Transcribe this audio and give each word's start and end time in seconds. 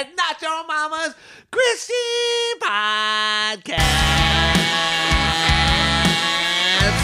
It's 0.00 0.16
not 0.16 0.40
your 0.40 0.66
mama's 0.66 1.14
Chrissy 1.50 1.92
podcast. 2.62 3.78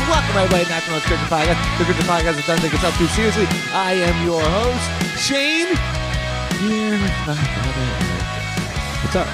Welcome 0.08 0.36
everybody 0.36 0.64
to 0.64 0.70
Not 0.70 0.86
Your 0.86 0.92
Mama's 0.92 1.04
Christian 1.04 1.28
Podcast. 1.28 1.78
The 1.78 1.84
Christian 1.84 2.06
Podcast 2.06 2.38
is 2.38 2.46
done 2.46 2.58
take 2.58 2.72
itself 2.72 2.96
too 2.96 3.06
seriously. 3.08 3.46
I 3.72 3.92
am 3.92 4.26
your 4.26 4.40
host, 4.40 5.20
Shane. 5.20 5.76
Here 6.60 6.92
with 6.92 7.16
my 7.26 7.34
brother. 7.34 7.88
What's 9.02 9.16
up? 9.16 9.26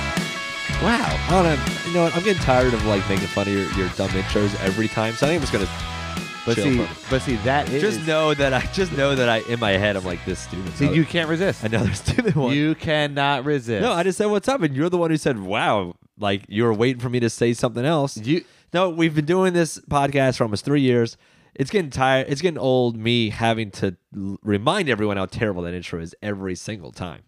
Wow. 0.82 1.10
I 1.28 1.30
don't 1.30 1.44
know. 1.44 1.86
You 1.86 1.94
know 1.94 2.02
what? 2.04 2.16
I'm 2.16 2.22
getting 2.24 2.42
tired 2.42 2.72
of 2.72 2.84
like 2.86 3.08
making 3.08 3.28
fun 3.28 3.46
of 3.46 3.52
your, 3.52 3.70
your 3.72 3.88
dumb 3.90 4.10
intros 4.10 4.58
every 4.60 4.88
time. 4.88 5.14
So 5.14 5.26
I 5.26 5.30
think 5.30 5.42
I'm 5.42 5.48
just 5.48 5.52
gonna. 5.52 5.99
But 6.46 6.54
chill 6.54 6.64
see, 6.64 6.78
for- 6.78 7.10
but 7.10 7.22
see, 7.22 7.36
that 7.36 7.68
is 7.68 7.82
just 7.82 8.06
know 8.06 8.32
that 8.34 8.52
I 8.54 8.60
just 8.72 8.92
know 8.92 9.14
that 9.14 9.28
I 9.28 9.38
in 9.40 9.60
my 9.60 9.72
head 9.72 9.96
I'm 9.96 10.04
like 10.04 10.24
this 10.24 10.38
stupid. 10.40 10.72
See, 10.74 10.92
you 10.92 11.04
can't 11.04 11.28
resist. 11.28 11.62
another 11.64 11.92
stupid 11.94 12.34
one. 12.34 12.54
You 12.54 12.74
cannot 12.74 13.44
resist. 13.44 13.82
no, 13.82 13.92
I 13.92 14.02
just 14.02 14.18
said 14.18 14.26
what's 14.26 14.48
up, 14.48 14.62
and 14.62 14.74
you're 14.74 14.88
the 14.88 14.98
one 14.98 15.10
who 15.10 15.16
said, 15.16 15.38
"Wow." 15.40 15.94
Like 16.18 16.44
you 16.48 16.64
were 16.64 16.74
waiting 16.74 17.00
for 17.00 17.08
me 17.08 17.18
to 17.20 17.30
say 17.30 17.54
something 17.54 17.84
else. 17.84 18.16
you. 18.18 18.44
No, 18.74 18.90
we've 18.90 19.14
been 19.14 19.24
doing 19.24 19.52
this 19.54 19.78
podcast 19.78 20.36
for 20.36 20.44
almost 20.44 20.64
three 20.66 20.82
years. 20.82 21.16
It's 21.54 21.70
getting 21.70 21.90
tired. 21.90 22.26
It's 22.28 22.40
getting 22.42 22.58
old. 22.58 22.96
Me 22.96 23.30
having 23.30 23.70
to 23.72 23.96
remind 24.12 24.88
everyone 24.90 25.16
how 25.16 25.26
terrible 25.26 25.62
that 25.62 25.74
intro 25.74 26.00
is 26.00 26.14
every 26.22 26.54
single 26.54 26.92
time. 26.92 27.22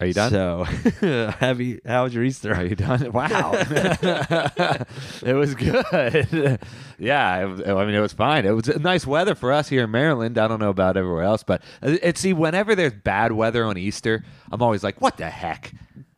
Are 0.00 0.06
you 0.06 0.12
done? 0.12 0.30
So, 0.30 0.64
have 1.40 1.60
you? 1.60 1.80
How 1.84 2.04
was 2.04 2.14
your 2.14 2.22
Easter? 2.22 2.54
Are 2.54 2.64
you 2.64 2.76
done? 2.76 3.10
Wow. 3.18 3.52
it 5.22 5.34
was 5.34 5.54
good. 5.54 6.58
yeah, 6.98 7.38
it, 7.38 7.68
I 7.68 7.84
mean, 7.84 7.94
it 7.94 8.00
was 8.00 8.12
fine. 8.12 8.44
It 8.44 8.52
was 8.52 8.68
nice 8.78 9.06
weather 9.06 9.34
for 9.34 9.52
us 9.52 9.68
here 9.68 9.84
in 9.84 9.90
Maryland. 9.90 10.38
I 10.38 10.46
don't 10.46 10.60
know 10.60 10.70
about 10.70 10.96
everywhere 10.96 11.24
else, 11.24 11.42
but 11.42 11.62
uh, 11.82 11.96
it, 12.00 12.16
see, 12.16 12.32
whenever 12.32 12.74
there's 12.76 12.92
bad 12.92 13.32
weather 13.32 13.64
on 13.64 13.76
Easter, 13.76 14.24
I'm 14.52 14.62
always 14.62 14.84
like, 14.84 15.00
what 15.00 15.16
the 15.16 15.28
heck? 15.28 15.72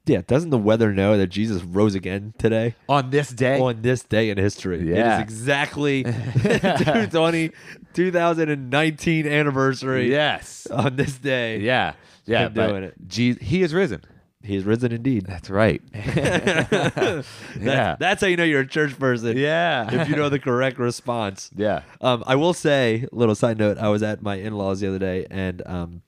Yeah, 0.06 0.22
doesn't 0.26 0.50
the 0.50 0.58
weather 0.58 0.92
know 0.92 1.16
that 1.16 1.28
Jesus 1.28 1.62
rose 1.62 1.94
again 1.94 2.34
today? 2.36 2.74
On 2.88 3.10
this 3.10 3.30
day? 3.30 3.60
On 3.60 3.80
this 3.80 4.02
day 4.02 4.30
in 4.30 4.36
history. 4.36 4.90
Yeah. 4.90 5.18
It 5.18 5.20
is 5.20 5.22
exactly 5.22 6.02
220, 6.02 7.52
2019 7.94 9.26
anniversary 9.26 10.10
yes. 10.10 10.66
on 10.66 10.96
this 10.96 11.16
day. 11.16 11.60
Yeah. 11.60 11.94
Yeah. 12.30 12.46
Him 12.46 12.52
doing 12.54 12.84
it. 12.84 12.94
Je- 13.06 13.34
he 13.40 13.62
is 13.62 13.74
risen. 13.74 14.02
He 14.42 14.56
is 14.56 14.64
risen 14.64 14.90
indeed. 14.92 15.26
That's 15.26 15.50
right. 15.50 15.82
That- 15.94 17.24
yeah. 17.60 17.96
That's 17.98 18.20
how 18.22 18.26
you 18.26 18.36
know 18.36 18.44
you're 18.44 18.60
a 18.60 18.66
church 18.66 18.98
person. 18.98 19.36
Yeah. 19.36 19.92
If 20.02 20.08
you 20.08 20.16
know 20.16 20.28
the 20.28 20.38
correct 20.38 20.78
response. 20.78 21.50
Yeah. 21.54 21.82
Um, 22.00 22.24
I 22.26 22.36
will 22.36 22.54
say, 22.54 23.06
little 23.12 23.34
side 23.34 23.58
note, 23.58 23.78
I 23.78 23.88
was 23.88 24.02
at 24.02 24.22
my 24.22 24.36
in 24.36 24.54
laws 24.54 24.80
the 24.80 24.88
other 24.88 24.98
day, 24.98 25.26
and 25.30 25.62
um, 25.66 26.02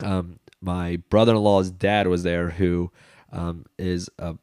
um, 0.00 0.38
my 0.60 0.96
brother 1.10 1.32
in 1.32 1.38
law's 1.38 1.70
dad 1.70 2.06
was 2.08 2.22
there, 2.24 2.50
who 2.50 2.90
um, 3.32 3.64
is 3.78 4.08
a 4.18 4.34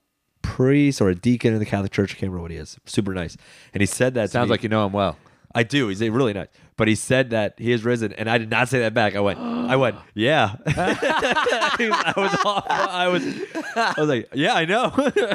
priest 0.41 1.01
or 1.01 1.09
a 1.09 1.15
deacon 1.15 1.53
in 1.53 1.59
the 1.59 1.65
Catholic 1.65 1.91
Church. 1.91 2.11
I 2.11 2.13
can't 2.13 2.23
remember 2.31 2.41
what 2.43 2.51
he 2.51 2.57
is. 2.57 2.77
Super 2.85 3.13
nice. 3.13 3.35
And 3.73 3.81
he 3.81 3.87
said 3.87 4.13
that. 4.13 4.31
Sounds 4.31 4.47
me- 4.47 4.51
like 4.51 4.63
you 4.63 4.69
know 4.69 4.85
him 4.85 4.93
well. 4.93 5.17
I 5.53 5.63
do. 5.63 5.87
He's 5.87 6.01
really 6.01 6.33
nice. 6.33 6.47
But 6.77 6.89
he 6.89 6.95
said 6.95 7.29
that 7.29 7.53
he 7.57 7.71
is 7.71 7.85
risen, 7.85 8.11
and 8.11 8.29
I 8.29 8.37
did 8.37 8.49
not 8.49 8.67
say 8.67 8.79
that 8.79 8.93
back. 8.93 9.15
I 9.15 9.21
went, 9.21 9.39
I 9.39 9.77
went, 9.77 9.95
yeah. 10.13 10.55
I 10.65 12.13
was 12.17 12.37
off. 12.45 12.65
I 12.69 13.07
was, 13.07 13.23
I 13.75 13.93
was 13.97 14.09
like, 14.09 14.29
yeah, 14.33 14.53
I 14.53 14.65
know. 14.65 14.89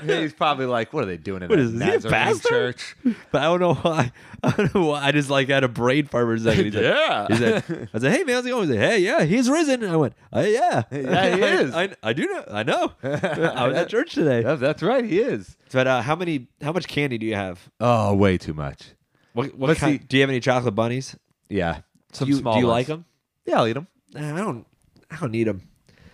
He's 0.05 0.35
probably 0.35 0.67
like, 0.67 0.93
what 0.93 1.03
are 1.03 1.07
they 1.07 1.17
doing 1.17 1.43
in 1.43 1.49
What 1.49 1.57
that 1.57 1.63
is- 1.63 1.73
Nazarene 1.73 2.13
pastor? 2.13 2.49
church? 2.49 2.97
but 3.33 3.41
I 3.41 3.45
don't 3.45 3.61
know 3.61 3.75
why. 3.75 4.13
I 4.43 4.51
don't 4.51 4.75
know 4.75 4.87
why. 4.87 5.03
I 5.03 5.13
just 5.13 5.31
like 5.31 5.49
had 5.49 5.65
a 5.65 5.69
brain 5.69 6.07
fart 6.07 6.27
for 6.27 6.35
a 6.35 6.39
second. 6.41 6.65
He 6.67 6.71
said, 6.73 6.85
Yeah. 6.85 7.27
He 7.29 7.37
said, 7.37 7.89
I 7.95 7.99
said, 7.99 8.13
hey 8.13 8.25
man, 8.25 8.35
how's 8.37 8.47
it 8.47 8.51
going? 8.51 8.69
He 8.69 8.75
said, 8.75 8.91
hey, 8.91 8.99
yeah, 8.99 9.25
he's 9.25 9.49
risen. 9.49 9.83
And 9.83 9.93
I 9.93 9.97
went, 9.97 10.15
oh, 10.33 10.41
yeah, 10.43 10.83
Yeah, 10.91 11.37
he 11.37 11.43
is. 11.65 11.75
I, 11.75 11.89
I, 12.03 12.13
do 12.13 12.27
know. 12.27 12.45
I 12.51 12.63
know. 12.63 12.93
I 13.03 13.67
was 13.67 13.77
at 13.77 13.89
church 13.91 14.13
today. 14.15 14.43
Yeah, 14.43 14.55
that's 14.57 14.83
right. 14.83 15.05
He 15.05 15.21
is. 15.21 15.57
But 15.73 15.87
uh, 15.87 16.03
how 16.03 16.17
many? 16.17 16.49
How 16.61 16.73
much 16.73 16.87
candy 16.87 17.17
do 17.17 17.25
you 17.27 17.35
have? 17.35 17.71
Oh, 17.81 18.15
way 18.15 18.37
too 18.37 18.53
much. 18.55 18.89
What, 19.33 19.55
what 19.55 19.77
kind, 19.79 20.01
see. 20.01 20.07
do 20.07 20.17
you 20.17 20.23
have 20.23 20.31
any 20.31 20.41
chocolate 20.41 20.75
bunnies? 20.75 21.17
Yeah. 21.51 21.81
Some 22.13 22.27
do 22.29 22.35
you, 22.35 22.41
small 22.41 22.55
do 22.55 22.61
you 22.61 22.67
ones. 22.67 22.79
like 22.79 22.87
them? 22.87 23.05
Yeah, 23.45 23.59
I'll 23.59 23.67
eat 23.67 23.75
them. 23.75 23.87
I 24.17 24.21
don't. 24.21 24.67
I 25.11 25.17
don't 25.17 25.31
need 25.33 25.47
them. 25.47 25.63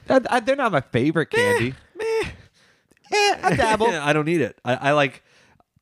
they're 0.06 0.56
not 0.56 0.72
my 0.72 0.80
favorite 0.80 1.30
candy. 1.30 1.74
Meh. 1.97 2.28
Eh, 3.12 3.38
I 3.42 3.54
dabble. 3.56 3.86
I 3.92 4.12
don't 4.12 4.24
need 4.24 4.41
it. 4.41 4.58
I, 4.64 4.74
I 4.74 4.92
like. 4.92 5.22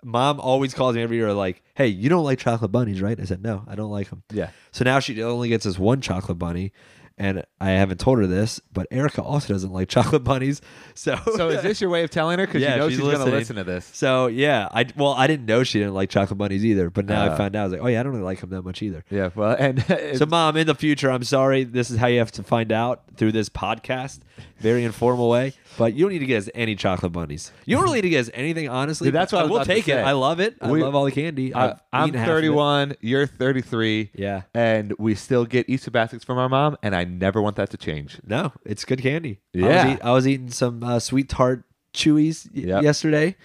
Mom 0.02 0.38
always 0.38 0.74
calls 0.74 0.94
me 0.96 1.02
every 1.02 1.16
year, 1.16 1.32
like, 1.32 1.62
"Hey, 1.74 1.86
you 1.86 2.10
don't 2.10 2.24
like 2.24 2.38
chocolate 2.38 2.70
bunnies, 2.70 3.00
right?" 3.00 3.18
I 3.18 3.24
said, 3.24 3.42
"No, 3.42 3.64
I 3.66 3.74
don't 3.74 3.90
like 3.90 4.10
them." 4.10 4.22
Yeah. 4.30 4.50
So 4.70 4.84
now 4.84 4.98
she 4.98 5.22
only 5.22 5.48
gets 5.48 5.64
this 5.64 5.78
one 5.78 6.02
chocolate 6.02 6.38
bunny, 6.38 6.72
and 7.16 7.44
I 7.60 7.70
haven't 7.70 7.98
told 8.00 8.18
her 8.18 8.26
this, 8.26 8.60
but 8.72 8.86
Erica 8.90 9.22
also 9.22 9.52
doesn't 9.52 9.72
like 9.72 9.88
chocolate 9.88 10.24
bunnies. 10.24 10.60
So, 10.94 11.16
So 11.36 11.48
is 11.48 11.62
this 11.62 11.80
your 11.80 11.90
way 11.90 12.02
of 12.04 12.10
telling 12.10 12.38
her? 12.38 12.46
Because 12.46 12.62
Yeah, 12.62 12.74
you 12.74 12.80
know 12.80 12.88
she's 12.88 12.98
she's, 12.98 13.04
going 13.06 13.18
to 13.18 13.24
listen 13.36 13.56
to 13.56 13.64
this. 13.64 13.88
So 13.92 14.26
yeah, 14.26 14.68
I 14.72 14.86
well, 14.96 15.12
I 15.12 15.26
didn't 15.26 15.46
know 15.46 15.64
she 15.64 15.78
didn't 15.78 15.94
like 15.94 16.10
chocolate 16.10 16.38
bunnies 16.38 16.64
either, 16.64 16.90
but 16.90 17.06
now 17.06 17.22
I 17.24 17.28
Uh. 17.28 17.36
found 17.36 17.56
out. 17.56 17.60
I 17.60 17.64
was 17.64 17.72
like, 17.72 17.82
oh 17.82 17.86
yeah, 17.86 18.00
I 18.00 18.02
don't 18.02 18.12
really 18.12 18.24
like 18.24 18.40
them 18.40 18.50
that 18.50 18.62
much 18.62 18.82
either. 18.82 19.04
Yeah. 19.10 19.30
Well, 19.34 19.56
and 19.58 19.84
So, 20.18 20.26
mom, 20.26 20.56
in 20.56 20.66
the 20.66 20.74
future, 20.74 21.10
I'm 21.10 21.24
sorry. 21.24 21.64
This 21.64 21.90
is 21.90 21.96
how 21.98 22.06
you 22.08 22.18
have 22.18 22.32
to 22.32 22.42
find 22.42 22.72
out 22.72 23.02
through 23.16 23.30
this 23.32 23.48
podcast, 23.48 24.20
very 24.58 24.82
informal 24.84 25.28
way. 25.28 25.52
But 25.78 25.94
you 25.94 26.04
don't 26.04 26.12
need 26.12 26.18
to 26.20 26.26
get 26.26 26.38
us 26.38 26.48
any 26.54 26.74
chocolate 26.76 27.12
bunnies. 27.12 27.50
You 27.64 27.76
don't 27.76 27.84
really 27.84 27.98
need 27.98 28.02
to 28.02 28.08
get 28.10 28.20
us 28.20 28.30
anything, 28.34 28.68
honestly. 28.68 29.06
Dude, 29.08 29.14
that's 29.14 29.32
why 29.32 29.44
we'll 29.44 29.64
take 29.64 29.88
it. 29.88 29.98
I 29.98 30.12
love 30.12 30.38
it. 30.40 30.56
I 30.60 30.70
We- 30.70 30.82
love 30.82 30.94
all 30.94 31.04
the 31.04 31.10
candy. 31.12 31.52
I, 31.54 31.70
I've 31.70 31.80
I'm 31.92 32.08
eaten 32.08 32.20
half 32.20 32.28
of 32.28 32.32
it. 32.34 32.36
31. 32.38 32.94
You're 33.00 33.26
33. 33.26 34.10
Yeah. 34.14 34.42
And 34.54 34.92
we 34.98 35.14
still 35.16 35.44
get 35.44 35.68
Easter 35.68 35.90
baskets 35.90 36.24
from 36.24 36.38
our 36.38 36.48
mom, 36.48 36.76
and 36.82 36.94
I 36.94 37.03
never 37.04 37.40
want 37.42 37.56
that 37.56 37.70
to 37.70 37.76
change. 37.76 38.20
No, 38.26 38.52
it's 38.64 38.84
good 38.84 39.00
candy. 39.02 39.40
I 39.54 39.58
Yeah. 39.58 39.84
was, 39.86 39.94
eat, 39.94 40.00
I 40.04 40.10
was 40.12 40.28
eating 40.28 40.50
some 40.50 40.82
uh, 40.82 40.98
sweet 40.98 41.28
tart 41.28 41.64
chewies 41.94 42.46
y- 42.54 42.62
Yep. 42.66 42.82
yesterday. 42.82 43.36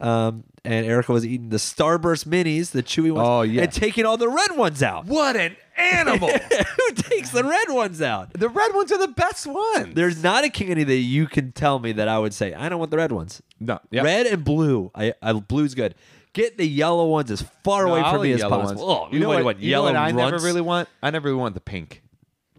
Um, 0.00 0.44
and 0.64 0.84
Erica 0.86 1.12
was 1.12 1.24
eating 1.24 1.48
the 1.48 1.56
Starburst 1.56 2.26
minis, 2.26 2.70
the 2.72 2.82
chewy 2.82 3.10
ones. 3.10 3.26
Oh, 3.28 3.42
yeah. 3.42 3.62
And 3.62 3.72
taking 3.72 4.04
all 4.04 4.16
the 4.16 4.28
red 4.28 4.56
ones 4.56 4.82
out. 4.82 5.06
What 5.06 5.34
an 5.36 5.56
animal! 5.76 6.28
Who 6.76 6.92
takes 6.94 7.30
the 7.30 7.42
red 7.44 7.70
ones 7.70 8.02
out? 8.02 8.32
the 8.34 8.48
red 8.48 8.74
ones 8.74 8.92
are 8.92 8.98
the 8.98 9.08
best 9.08 9.46
ones. 9.46 9.94
There's 9.94 10.22
not 10.22 10.44
a 10.44 10.50
candy 10.50 10.84
that 10.84 10.94
you 10.96 11.26
can 11.26 11.52
tell 11.52 11.78
me 11.78 11.92
that 11.92 12.06
I 12.08 12.18
would 12.18 12.34
say, 12.34 12.52
I 12.54 12.68
don't 12.68 12.78
want 12.78 12.90
the 12.90 12.96
red 12.98 13.12
ones. 13.12 13.40
no. 13.58 13.78
Red 13.92 14.26
and 14.26 14.44
blue. 14.44 14.90
I, 14.94 15.14
I 15.22 15.32
blue's 15.32 15.74
good. 15.74 15.94
Get 16.34 16.58
the 16.58 16.66
yellow 16.68 17.08
ones 17.08 17.30
as 17.30 17.42
far 17.64 17.86
No, 17.86 17.92
away 17.92 18.00
I'll 18.02 18.12
from 18.12 18.22
me 18.22 18.30
eat 18.30 18.34
as 18.34 18.40
yellow 18.40 18.60
possible. 18.60 18.86
ones. 18.86 19.08
Oh, 19.10 19.14
you 19.14 19.20
know 19.20 19.28
what? 19.42 19.58
you 19.60 19.70
know 19.72 19.76
yellow 19.78 19.86
what 19.86 19.96
I 19.96 20.10
never 20.12 20.38
really 20.38 20.60
want? 20.60 20.88
I 21.02 21.10
never 21.10 21.28
really 21.30 21.40
want 21.40 21.54
the 21.54 21.60
pink. 21.60 22.02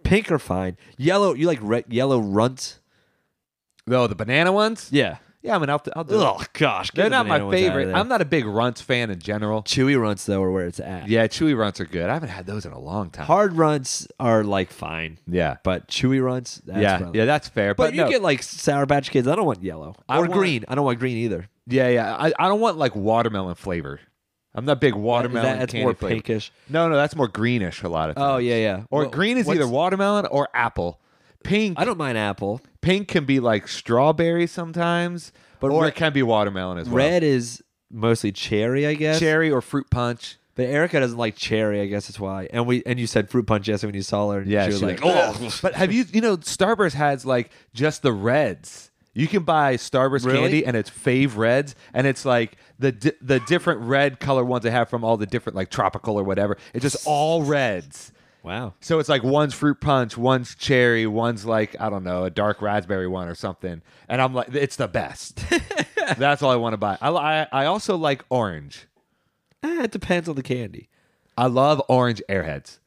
Pink 0.09 0.31
are 0.31 0.40
fine. 0.40 0.78
Yellow. 0.97 1.34
You 1.34 1.47
like 1.47 1.59
red, 1.62 1.86
yellow 1.90 2.20
runts? 2.20 2.80
No, 3.88 4.08
the 4.08 4.16
banana 4.16 4.52
ones. 4.52 4.90
Yeah. 4.92 5.18
Yeah, 5.42 5.56
I 5.56 5.59
mean, 5.59 5.70
I'll, 5.70 5.81
I'll 5.96 6.03
do. 6.03 6.16
it. 6.16 6.22
Oh 6.22 6.44
gosh, 6.52 6.92
They're 6.92 7.06
the 7.06 7.12
not 7.12 7.25
my 7.25 7.42
ones 7.42 7.53
favorite. 7.56 7.86
there. 7.86 7.96
I'm 7.96 8.09
not 8.09 8.19
a 8.19 8.25
big 8.25 8.46
runts 8.46 8.81
fan 8.81 9.09
in 9.09 9.19
general. 9.19 9.64
Chewy 9.64 9.98
runts 10.00 10.25
though 10.25 10.44
are 10.44 10.52
where 10.52 10.68
it's 10.68 10.81
at. 10.81 11.08
Yeah, 11.08 11.28
chewy 11.28 11.58
runts 11.58 11.80
are 11.80 11.86
good. 11.86 12.09
I 12.09 12.14
haven't 12.14 12.28
had 12.28 12.46
those 12.46 12.66
in 12.66 12.74
a 12.74 12.80
long 12.80 13.09
time. 13.09 13.25
Hard 13.25 13.53
runts 13.53 14.06
are 14.19 14.44
like 14.44 14.69
fine, 14.69 15.18
Yeah. 15.28 15.56
but 15.64 15.88
chewy 15.88 16.22
runts. 16.22 16.58
That's 16.66 16.81
yeah, 16.81 16.98
probably- 16.98 17.19
yeah, 17.19 17.25
that's 17.25 17.48
fair. 17.48 17.74
But, 17.74 17.84
But, 17.86 17.94
you 17.94 18.02
no. 18.03 18.09
get 18.09 18.22
like 18.22 18.44
Sour 18.44 18.86
Patch 18.86 19.12
Kids. 19.12 19.30
I 19.30 19.36
don't 19.36 19.46
want 19.46 19.64
yellow 19.64 19.96
I 20.09 20.18
or 20.18 20.22
want- 20.24 20.34
green. 20.34 20.66
I 20.68 20.75
don't 20.75 20.84
want 20.84 21.00
green 21.00 21.16
either. 21.16 21.48
yeah, 21.68 21.88
yeah. 21.88 22.18
I, 22.18 22.34
I 22.38 22.50
don't 22.50 22.59
want 22.59 22.78
like 22.78 22.94
watermelon 22.98 23.56
flavor. 23.56 24.02
I'm 24.56 24.66
not 24.66 24.82
big 24.82 24.96
watermelon. 24.96 25.44
that, 25.44 25.60
that's 25.60 25.72
candy 25.72 25.86
more 25.86 25.94
flavor. 25.94 26.16
pinkish. 26.16 26.52
No, 26.70 26.90
no, 26.90 26.96
that's 26.96 27.16
more 27.16 27.28
greenish 27.28 27.84
a 27.84 27.90
lot 27.90 28.10
of 28.10 28.18
oh, 28.18 28.22
times. 28.22 28.34
Oh 28.34 28.38
yeah, 28.38 28.56
yeah. 28.56 28.84
Or 28.90 29.02
Well, 29.02 29.10
green 29.10 29.38
is 29.38 29.46
what's- 29.46 29.60
either 29.60 29.68
watermelon 29.68 30.26
or 30.26 30.50
apple. 30.54 31.00
Pink, 31.44 31.80
I 31.80 31.86
don't 31.86 31.98
mind 31.98 32.18
apple. 32.18 32.60
pink 32.82 33.08
can 33.08 33.24
be 33.26 33.40
like 33.40 33.68
strawberry 33.70 34.46
sometimes, 34.46 35.32
But 35.62 35.72
or 35.72 35.84
re- 35.84 35.88
it 35.88 35.96
can 35.96 36.12
be 36.12 36.22
watermelon 36.22 36.78
as 36.80 36.88
well. 36.90 36.98
Red 36.98 37.24
is 37.24 37.64
mostly 37.90 38.32
cherry, 38.34 38.86
I 38.86 38.94
guess. 38.96 39.20
cherry 39.20 39.50
or 39.50 39.62
fruit 39.62 39.90
punch. 39.90 40.38
But 40.56 40.63
Erica 40.66 41.00
doesn't 41.00 41.18
like 41.18 41.38
cherry. 41.38 41.80
I 41.80 41.86
guess 41.86 42.07
that's 42.07 42.19
why. 42.19 42.50
And 42.52 42.68
we 42.68 42.84
and 42.86 43.00
you 43.00 43.07
said 43.07 43.30
fruit 43.30 43.48
punch 43.48 43.69
yesterday 43.69 43.88
when 43.88 43.95
you 43.95 44.02
saw 44.02 44.30
her. 44.31 44.40
And 44.40 44.52
Yeah, 44.52 44.66
she 44.66 44.74
was 44.74 44.84
like, 44.84 45.00
oh, 45.02 45.50
But 45.62 45.75
have 45.75 45.94
you, 45.94 46.04
you 46.12 46.19
know, 46.19 46.36
Starburst 46.36 46.94
has 46.95 47.25
like 47.25 47.52
just 47.74 48.02
the 48.02 48.12
reds. 48.12 48.92
You 49.13 49.28
can 49.28 49.44
buy 49.44 49.75
Starburst 49.78 50.25
Really? 50.25 50.40
candy 50.40 50.66
and 50.66 50.75
it's 50.75 50.90
fave 50.90 51.38
reds, 51.38 51.75
and 51.94 52.06
it's 52.06 52.25
like 52.25 52.57
the 52.80 52.92
di- 52.94 53.12
the 53.22 53.40
different 53.42 53.81
red 53.81 54.20
color 54.20 54.44
ones 54.44 54.66
I 54.66 54.70
have 54.70 54.90
from 54.90 55.04
all 55.04 55.18
the 55.18 55.26
different 55.26 55.56
like 55.56 55.70
tropical 55.70 56.18
or 56.18 56.24
whatever. 56.24 56.58
It's 56.74 56.81
just 56.84 57.06
all 57.06 57.44
reds. 57.44 58.12
wow. 58.42 58.74
So 58.80 59.00
it's 59.00 59.10
like 59.10 59.22
one's 59.24 59.54
fruit 59.54 59.80
punch, 59.81 60.18
one's 60.18 60.56
cherry, 60.56 61.06
one's 61.06 61.46
like 61.46 61.80
I 61.80 61.90
don't 61.90 62.04
know 62.04 62.24
a 62.24 62.30
dark 62.30 62.62
raspberry 62.62 63.08
one 63.08 63.28
or 63.28 63.36
something, 63.36 63.81
and 64.08 64.22
I'm 64.22 64.34
like 64.34 64.54
it's 64.56 64.78
the 64.78 64.88
best. 64.88 65.44
That's 66.18 66.42
all 66.42 66.52
I 66.52 66.56
want 66.56 66.74
to 66.74 66.78
buy. 66.78 66.98
I, 67.02 67.10
I 67.10 67.48
I 67.52 67.66
also 67.66 67.96
like 67.98 68.24
orange. 68.30 68.88
Eh, 69.62 69.84
it 69.84 69.92
depends 69.92 70.28
on 70.30 70.36
the 70.36 70.42
candy. 70.44 70.90
I 71.38 71.48
love 71.48 71.81
orange 71.88 72.22
airheads. 72.30 72.80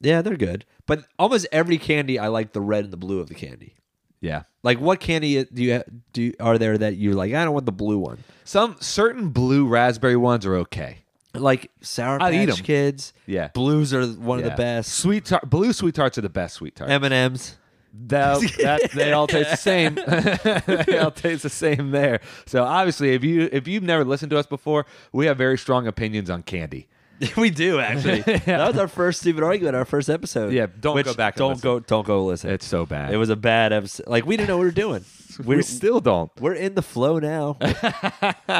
Yeah, 0.00 0.22
they're 0.22 0.36
good. 0.36 0.64
But 0.86 1.04
almost 1.18 1.46
every 1.52 1.78
candy, 1.78 2.18
I 2.18 2.26
like 2.28 2.52
the 2.52 2.60
red 2.60 2.84
and 2.84 2.92
the 2.92 2.96
blue 2.96 3.20
of 3.20 3.28
the 3.28 3.34
candy. 3.34 3.76
Yeah. 4.20 4.42
Like, 4.62 4.78
what 4.80 5.00
candy 5.00 5.44
do 5.44 5.62
you 5.62 5.82
do? 6.12 6.32
Are 6.40 6.58
there 6.58 6.76
that 6.76 6.96
you 6.96 7.12
like? 7.12 7.32
I 7.32 7.44
don't 7.44 7.54
want 7.54 7.66
the 7.66 7.72
blue 7.72 7.98
one. 7.98 8.18
Some 8.44 8.76
certain 8.80 9.30
blue 9.30 9.66
raspberry 9.66 10.16
ones 10.16 10.44
are 10.44 10.56
okay. 10.56 10.98
like 11.34 11.70
Sour 11.80 12.16
eat 12.16 12.48
Patch 12.48 12.58
'em. 12.60 12.64
Yeah. 12.66 12.90
Yeah. 13.26 13.48
Blues 13.48 13.94
are 13.94 14.04
one 14.06 14.38
of 14.40 14.44
Yeah. 14.44 14.50
the 14.50 14.56
best. 14.56 14.92
Sweet 14.92 15.24
tart, 15.24 15.48
blue 15.48 15.72
sweet 15.72 15.94
tarts 15.94 16.18
are 16.18 16.22
the 16.22 16.28
best 16.28 16.56
sweet 16.56 16.76
tarts. 16.76 16.90
M 16.92 17.04
and 17.04 17.14
M's. 17.14 17.56
That, 17.92 18.40
that, 18.62 18.92
they 18.92 19.12
all 19.12 19.26
taste 19.26 19.50
the 19.50 19.56
same. 19.56 19.94
they 20.86 20.98
all 20.98 21.10
taste 21.10 21.42
the 21.42 21.50
same 21.50 21.90
there. 21.90 22.20
So 22.46 22.62
obviously, 22.64 23.14
if 23.14 23.24
you 23.24 23.48
if 23.50 23.66
you've 23.66 23.82
never 23.82 24.04
listened 24.04 24.30
to 24.30 24.38
us 24.38 24.46
before, 24.46 24.86
we 25.12 25.26
have 25.26 25.36
very 25.38 25.58
strong 25.58 25.86
opinions 25.86 26.30
on 26.30 26.42
candy. 26.42 26.88
we 27.36 27.50
do 27.50 27.78
actually. 27.80 28.20
That 28.46 28.68
was 28.68 28.78
our 28.78 28.88
first 28.88 29.20
stupid 29.20 29.42
argument, 29.42 29.76
our 29.76 29.84
first 29.84 30.08
episode. 30.08 30.52
Yeah, 30.52 30.66
don't 30.80 30.94
Which- 30.94 31.06
go 31.06 31.14
back 31.14 31.34
and 31.34 31.38
Don't 31.38 31.50
listen. 31.52 31.62
go. 31.62 31.80
Don't 31.80 32.06
go 32.06 32.24
listen. 32.26 32.50
It's 32.50 32.66
so 32.66 32.86
bad. 32.86 33.12
it 33.12 33.16
was 33.16 33.28
a 33.30 33.36
bad 33.36 33.72
episode. 33.72 34.06
Like 34.06 34.24
we 34.26 34.36
didn't 34.36 34.48
know 34.48 34.56
what 34.56 34.62
we 34.62 34.66
were 34.66 34.72
doing. 34.72 35.04
we 35.44 35.56
We're 35.56 35.62
still 35.62 36.00
don't. 36.00 36.30
we're 36.40 36.54
in 36.54 36.74
the 36.74 36.82
flow 36.82 37.18
now. 37.18 37.56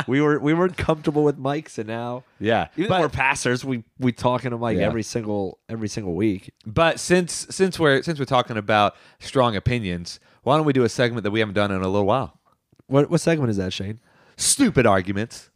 we 0.07 0.21
were 0.21 0.39
we 0.39 0.55
weren't 0.55 0.77
comfortable 0.77 1.25
with 1.25 1.39
mics, 1.39 1.79
and 1.79 1.89
now 1.89 2.25
Yeah, 2.39 2.69
even 2.77 2.85
though 2.89 2.97
but 2.97 3.01
we're 3.03 3.09
pastors, 3.09 3.65
we 3.65 3.85
we 3.99 4.13
talking 4.13 4.51
to 4.51 4.59
Mike 4.59 4.79
Yeah. 4.79 4.87
every 4.87 5.03
single 5.03 5.59
every 5.69 5.89
single 5.89 6.15
week. 6.15 6.53
but 6.67 7.01
since 7.01 7.47
since 7.51 7.79
we're 7.79 8.03
since 8.03 8.19
we're 8.19 8.25
talking 8.25 8.57
about 8.57 8.95
strong 9.19 9.57
opinions, 9.57 10.21
why 10.43 10.57
don't 10.57 10.67
we 10.67 10.73
do 10.73 10.85
a 10.85 10.89
segment 10.89 11.25
that 11.25 11.31
we 11.31 11.41
haven't 11.41 11.55
done 11.55 11.71
in 11.71 11.83
a 11.83 11.89
little 11.89 12.07
while? 12.07 12.39
What 12.87 13.11
what 13.11 13.21
segment 13.21 13.51
is 13.51 13.57
that, 13.57 13.73
Shane? 13.73 14.01
Stupid 14.37 14.87
arguments. 14.87 15.50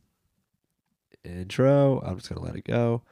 Intro. 1.24 2.00
I'm 2.04 2.16
just 2.16 2.28
gonna 2.28 2.44
let 2.44 2.56
it 2.56 2.64
go. 2.64 3.02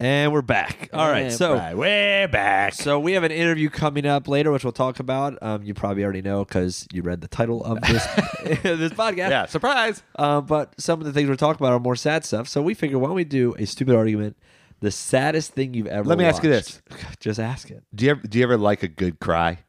And 0.00 0.32
we're 0.32 0.42
back. 0.42 0.90
All 0.92 1.08
right, 1.08 1.30
so 1.30 1.54
right, 1.54 1.76
we're 1.76 2.26
back. 2.26 2.74
So 2.74 2.98
we 2.98 3.12
have 3.12 3.22
an 3.22 3.30
interview 3.30 3.70
coming 3.70 4.04
up 4.04 4.26
later, 4.26 4.50
which 4.50 4.64
we'll 4.64 4.72
talk 4.72 4.98
about. 4.98 5.38
Um, 5.40 5.62
you 5.62 5.72
probably 5.72 6.02
already 6.02 6.20
know 6.20 6.44
because 6.44 6.86
you 6.92 7.02
read 7.02 7.20
the 7.20 7.28
title 7.28 7.64
of 7.64 7.80
this 7.82 8.04
this 8.44 8.92
podcast. 8.92 9.30
yeah, 9.30 9.46
surprise. 9.46 10.02
Uh, 10.16 10.40
but 10.40 10.78
some 10.80 11.00
of 11.00 11.06
the 11.06 11.12
things 11.12 11.28
we're 11.28 11.36
talking 11.36 11.64
about 11.64 11.72
are 11.72 11.80
more 11.80 11.94
sad 11.94 12.24
stuff. 12.24 12.48
So 12.48 12.60
we 12.60 12.74
figure 12.74 12.98
why 12.98 13.06
don't 13.06 13.14
we 13.14 13.24
do 13.24 13.54
a 13.56 13.66
stupid 13.66 13.94
argument? 13.94 14.36
The 14.80 14.90
saddest 14.90 15.52
thing 15.52 15.74
you've 15.74 15.86
ever. 15.86 16.08
Let 16.08 16.18
me 16.18 16.24
ask 16.24 16.42
you 16.42 16.50
this. 16.50 16.82
Just 17.20 17.38
ask 17.38 17.70
it. 17.70 17.84
Do 17.94 18.04
you 18.04 18.10
ever, 18.10 18.20
do 18.20 18.38
you 18.38 18.44
ever 18.44 18.58
like 18.58 18.82
a 18.82 18.88
good 18.88 19.20
cry? 19.20 19.60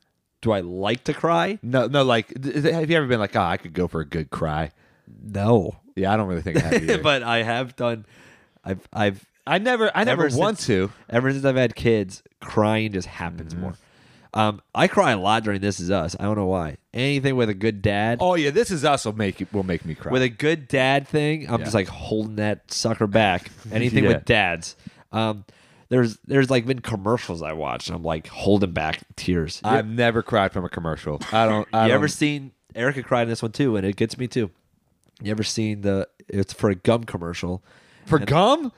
Do 0.41 0.51
I 0.51 0.61
like 0.61 1.03
to 1.05 1.13
cry? 1.13 1.59
No, 1.61 1.85
no. 1.85 2.03
Like, 2.03 2.29
have 2.43 2.89
you 2.89 2.97
ever 2.97 3.05
been 3.07 3.19
like, 3.19 3.35
oh, 3.35 3.41
I 3.41 3.57
could 3.57 3.73
go 3.73 3.87
for 3.87 4.01
a 4.01 4.05
good 4.05 4.31
cry? 4.31 4.71
No, 5.23 5.77
Yeah, 5.95 6.13
I 6.13 6.17
don't 6.17 6.27
really 6.27 6.41
think 6.41 6.57
I 6.57 6.61
have 6.61 6.73
either. 6.83 6.97
but 6.97 7.23
I 7.23 7.43
have 7.43 7.75
done. 7.75 8.05
I've 8.63 8.87
I've 8.91 9.25
I 9.47 9.59
never, 9.59 9.91
I 9.95 10.03
never 10.03 10.25
ever 10.25 10.37
want 10.37 10.57
since- 10.57 10.67
to. 10.67 10.91
Ever 11.09 11.31
since 11.31 11.45
I've 11.45 11.55
had 11.55 11.75
kids, 11.75 12.23
crying 12.41 12.91
just 12.91 13.07
happens 13.07 13.53
Mm-hmm. 13.53 13.61
more. 13.61 13.73
Um, 14.33 14.61
I 14.73 14.89
cry 14.89 15.11
a 15.11 15.17
lot 15.17 15.45
during 15.45 15.61
This 15.61 15.79
Is 15.79 15.89
Us. 15.89 16.13
I 16.19 16.23
don't 16.23 16.35
know 16.35 16.47
why. 16.47 16.75
Anything 16.93 17.37
with 17.37 17.47
a 17.47 17.53
good 17.53 17.81
dad. 17.81 18.17
Oh 18.19 18.35
yeah, 18.35 18.49
this 18.49 18.69
is 18.69 18.83
us. 18.83 19.05
Will 19.05 19.13
make 19.13 19.39
you, 19.39 19.47
will 19.53 19.63
make 19.63 19.85
me 19.85 19.95
cry. 19.95 20.11
with 20.11 20.21
a 20.23 20.27
good 20.29 20.67
dad 20.67 21.07
thing, 21.07 21.45
I'm 21.49 21.59
Yeah. 21.59 21.65
just 21.65 21.73
like 21.73 21.87
holding 21.87 22.35
that 22.35 22.69
sucker 22.69 23.07
back. 23.07 23.49
Anything 23.71 24.03
Yeah. 24.03 24.09
with 24.09 24.25
dads. 24.25 24.75
Um, 25.13 25.45
there's 25.87 26.17
there's 26.25 26.49
like 26.49 26.65
been 26.65 26.79
commercials 26.81 27.41
I 27.41 27.53
watched. 27.53 27.89
I'm 27.89 28.03
like 28.03 28.27
holding 28.27 28.71
back 28.71 28.99
tears. 29.15 29.61
You, 29.63 29.69
I've 29.71 29.87
never 29.87 30.21
cried 30.21 30.51
from 30.51 30.65
a 30.65 30.69
commercial. 30.69 31.21
I 31.31 31.45
don't. 31.45 31.65
I 31.73 31.83
you 31.83 31.89
don't, 31.89 31.95
ever 31.95 32.07
seen 32.09 32.51
Erica 32.75 33.03
cried 33.03 33.23
in 33.23 33.29
this 33.29 33.41
one 33.41 33.53
too, 33.53 33.77
and 33.77 33.85
it 33.85 33.95
gets 33.95 34.17
me 34.17 34.27
too. 34.27 34.49
You 35.21 35.31
ever 35.31 35.43
seen 35.43 35.81
the? 35.81 36.07
It's 36.27 36.53
for 36.53 36.69
a 36.69 36.75
gum 36.75 37.03
commercial. 37.03 37.63
for 38.05 38.19
gum? 38.19 38.71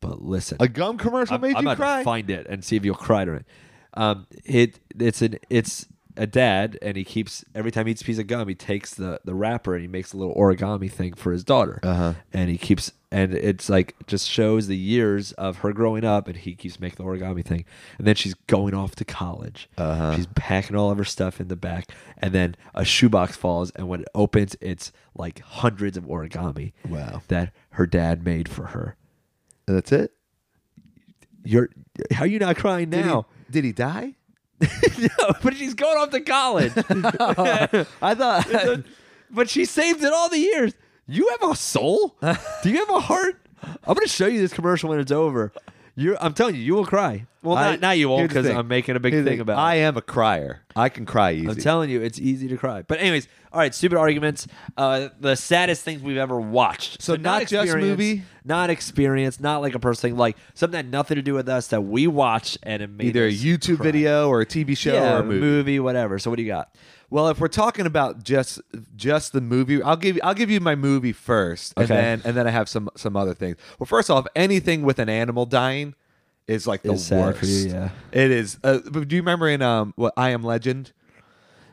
But 0.00 0.22
listen, 0.22 0.56
A 0.60 0.68
gum 0.68 0.96
commercial 0.98 1.36
I'm, 1.36 1.40
made 1.40 1.54
I'm 1.56 1.66
you 1.66 1.76
cry? 1.76 1.98
to 1.98 2.04
find 2.04 2.30
it 2.30 2.46
and 2.48 2.64
see 2.64 2.76
if 2.76 2.84
you'll 2.84 2.94
cry 2.94 3.24
during 3.24 3.40
it. 3.40 3.46
Um, 3.94 4.26
it 4.44 4.80
it's 4.98 5.22
an 5.22 5.38
it's 5.50 5.86
a 6.16 6.26
dad, 6.26 6.78
and 6.82 6.96
he 6.96 7.04
keeps 7.04 7.44
every 7.54 7.70
time 7.70 7.86
he 7.86 7.92
eats 7.92 8.02
a 8.02 8.04
piece 8.04 8.18
of 8.18 8.26
gum, 8.26 8.48
he 8.48 8.54
takes 8.54 8.94
the 8.94 9.20
the 9.24 9.34
wrapper 9.34 9.74
and 9.74 9.82
he 9.82 9.88
makes 9.88 10.12
a 10.12 10.16
little 10.16 10.34
origami 10.34 10.90
thing 10.90 11.14
for 11.14 11.32
his 11.32 11.44
daughter. 11.44 11.80
Uh-huh. 11.82 12.14
And 12.32 12.50
he 12.50 12.58
keeps 12.58 12.92
and 13.10 13.34
it's 13.34 13.68
like 13.68 13.94
just 14.06 14.28
shows 14.28 14.66
the 14.66 14.76
years 14.76 15.32
of 15.32 15.58
her 15.58 15.72
growing 15.72 16.04
up, 16.04 16.28
and 16.28 16.36
he 16.36 16.54
keeps 16.54 16.80
making 16.80 17.04
the 17.04 17.10
origami 17.10 17.44
thing. 17.44 17.64
And 17.98 18.06
then 18.06 18.14
she's 18.14 18.34
going 18.34 18.74
off 18.74 18.94
to 18.96 19.04
college. 19.04 19.68
Uh-huh. 19.76 20.16
She's 20.16 20.26
packing 20.34 20.76
all 20.76 20.90
of 20.90 20.98
her 20.98 21.04
stuff 21.04 21.40
in 21.40 21.48
the 21.48 21.56
back, 21.56 21.92
and 22.18 22.32
then 22.32 22.56
a 22.74 22.84
shoebox 22.84 23.36
falls, 23.36 23.70
and 23.72 23.88
when 23.88 24.00
it 24.00 24.08
opens, 24.14 24.56
it's 24.60 24.92
like 25.14 25.40
hundreds 25.40 25.96
of 25.96 26.04
origami. 26.04 26.72
Wow. 26.88 27.22
That 27.28 27.52
her 27.70 27.86
dad 27.86 28.24
made 28.24 28.48
for 28.48 28.68
her. 28.68 28.96
That's 29.66 29.92
it. 29.92 30.12
You're 31.44 31.68
how 32.12 32.24
are 32.24 32.28
you 32.28 32.38
not 32.38 32.56
crying 32.56 32.90
Did 32.90 33.04
he- 33.04 33.10
now? 33.10 33.26
Did 33.50 33.64
he 33.64 33.72
die? 33.72 34.14
no, 34.98 35.32
but 35.42 35.56
she's 35.56 35.74
going 35.74 35.96
off 35.98 36.10
to 36.10 36.20
college. 36.20 36.72
I 38.02 38.14
thought. 38.14 38.80
but 39.30 39.50
she 39.50 39.64
saved 39.64 40.02
it 40.02 40.12
all 40.12 40.28
the 40.28 40.38
years. 40.38 40.72
You 41.06 41.28
have 41.28 41.50
a 41.50 41.56
soul? 41.56 42.16
Do 42.62 42.70
you 42.70 42.78
have 42.78 42.90
a 42.90 43.00
heart? 43.00 43.40
I'm 43.62 43.94
going 43.94 44.06
to 44.06 44.08
show 44.08 44.26
you 44.26 44.40
this 44.40 44.52
commercial 44.52 44.90
when 44.90 44.98
it's 45.00 45.12
over. 45.12 45.52
You're, 45.94 46.16
I'm 46.22 46.32
telling 46.34 46.54
you, 46.54 46.62
you 46.62 46.74
will 46.74 46.86
cry. 46.86 47.26
Well, 47.42 47.56
I- 47.56 47.70
not, 47.72 47.80
not 47.80 47.98
you 47.98 48.08
won't 48.08 48.28
because. 48.28 48.46
I'm 48.46 48.68
making 48.68 48.94
a 48.96 49.00
big 49.00 49.12
Here's 49.12 49.24
thing 49.26 49.40
about 49.40 49.54
it. 49.58 49.60
I 49.60 49.74
it. 49.76 49.80
am 49.82 49.96
a 49.96 50.02
crier. 50.02 50.62
I 50.76 50.88
can 50.88 51.04
cry 51.04 51.32
easy. 51.32 51.48
I'm 51.48 51.56
telling 51.56 51.90
you, 51.90 52.00
it's 52.00 52.18
easy 52.18 52.46
to 52.48 52.56
cry. 52.56 52.82
But 52.82 53.00
anyways, 53.00 53.26
all 53.52 53.58
right, 53.58 53.74
stupid 53.74 53.98
arguments. 53.98 54.46
Uh, 54.76 55.08
the 55.20 55.34
saddest 55.34 55.82
things 55.84 56.02
we've 56.02 56.16
ever 56.16 56.40
watched. 56.40 57.02
So 57.02 57.16
not 57.16 57.42
just 57.46 57.64
experience, 57.64 57.88
movie? 57.98 58.22
not 58.44 58.70
experience, 58.70 59.40
not 59.40 59.60
like 59.60 59.74
a 59.74 59.78
person 59.80 60.10
thing. 60.10 60.16
like 60.16 60.36
something 60.54 60.72
that 60.72 60.84
had 60.84 60.90
nothing 60.92 61.16
to 61.16 61.22
do 61.22 61.34
with 61.34 61.48
us 61.48 61.66
that 61.68 61.80
we 61.82 62.06
watched 62.06 62.58
and 62.62 62.80
it 62.82 62.88
made 62.90 63.08
Either 63.08 63.26
a 63.26 63.32
YouTube 63.32 63.76
cry. 63.78 63.84
video 63.84 64.28
or 64.28 64.40
a 64.40 64.46
TV 64.46 64.76
show 64.76 64.94
yeah, 64.94 65.16
or 65.16 65.20
a 65.20 65.24
movie. 65.24 65.78
whatever. 65.80 66.18
So 66.18 66.30
what 66.30 66.36
do 66.36 66.42
you 66.42 66.48
got? 66.48 66.74
Well, 67.10 67.28
if 67.28 67.40
we're 67.40 67.48
talking 67.48 67.84
about 67.84 68.22
just 68.22 68.58
just 68.96 69.34
the 69.34 69.42
movie, 69.42 69.82
I'll 69.82 69.96
give 69.96 70.16
you 70.16 70.22
I'll 70.24 70.32
give 70.32 70.48
you 70.48 70.60
my 70.60 70.74
movie 70.74 71.12
first, 71.12 71.74
and 71.76 71.84
Okay. 71.84 71.94
then 71.94 72.22
and 72.24 72.34
then 72.34 72.46
I 72.46 72.50
have 72.50 72.70
some 72.70 72.88
some 72.96 73.16
other 73.16 73.34
things. 73.34 73.56
Well, 73.78 73.86
first 73.86 74.08
off, 74.08 74.26
anything 74.34 74.82
with 74.82 74.98
an 74.98 75.10
animal 75.10 75.44
dying 75.44 75.94
is 76.48 76.66
like 76.66 76.82
the 76.82 76.92
Is 76.92 77.06
sad 77.06 77.20
worst. 77.20 77.38
for 77.40 77.46
you, 77.46 77.68
yeah. 77.70 77.90
it 78.12 78.30
is. 78.30 78.58
Uh, 78.64 78.78
but 78.90 79.08
do 79.08 79.16
you 79.16 79.22
remember 79.22 79.48
in 79.48 79.62
um 79.62 79.92
what 79.96 80.12
I 80.16 80.30
Am 80.30 80.42
Legend? 80.42 80.92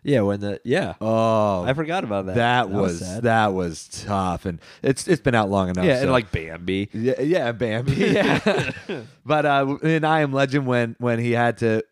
Yeah, 0.01 0.21
when 0.21 0.39
the 0.39 0.62
yeah, 0.63 0.94
Oh, 1.01 1.63
I 1.63 1.74
forgot 1.74 2.06
about 2.06 2.27
that. 2.27 2.36
that, 2.36 2.69
was, 2.69 3.00
sad. 3.00 3.24
that 3.24 3.48
was 3.54 3.86
tough, 4.06 4.45
and 4.45 4.60
it's 4.81 5.07
it's 5.10 5.21
been 5.21 5.36
out 5.36 5.50
long 5.50 5.69
enough. 5.69 5.83
yeah, 5.83 5.98
so- 5.98 6.04
and 6.04 6.12
like 6.12 6.31
Bambi. 6.31 6.89
Yeah, 6.94 7.19
yeah, 7.21 7.51
Bambi. 7.51 7.94
Yeah, 7.95 8.71
but 9.25 9.45
uh, 9.45 9.77
in 9.83 10.06
I 10.06 10.21
Am 10.21 10.31
Legend, 10.31 10.66
when 10.68 10.95
when 11.00 11.19
he 11.19 11.31
had 11.33 11.57
to, 11.57 11.83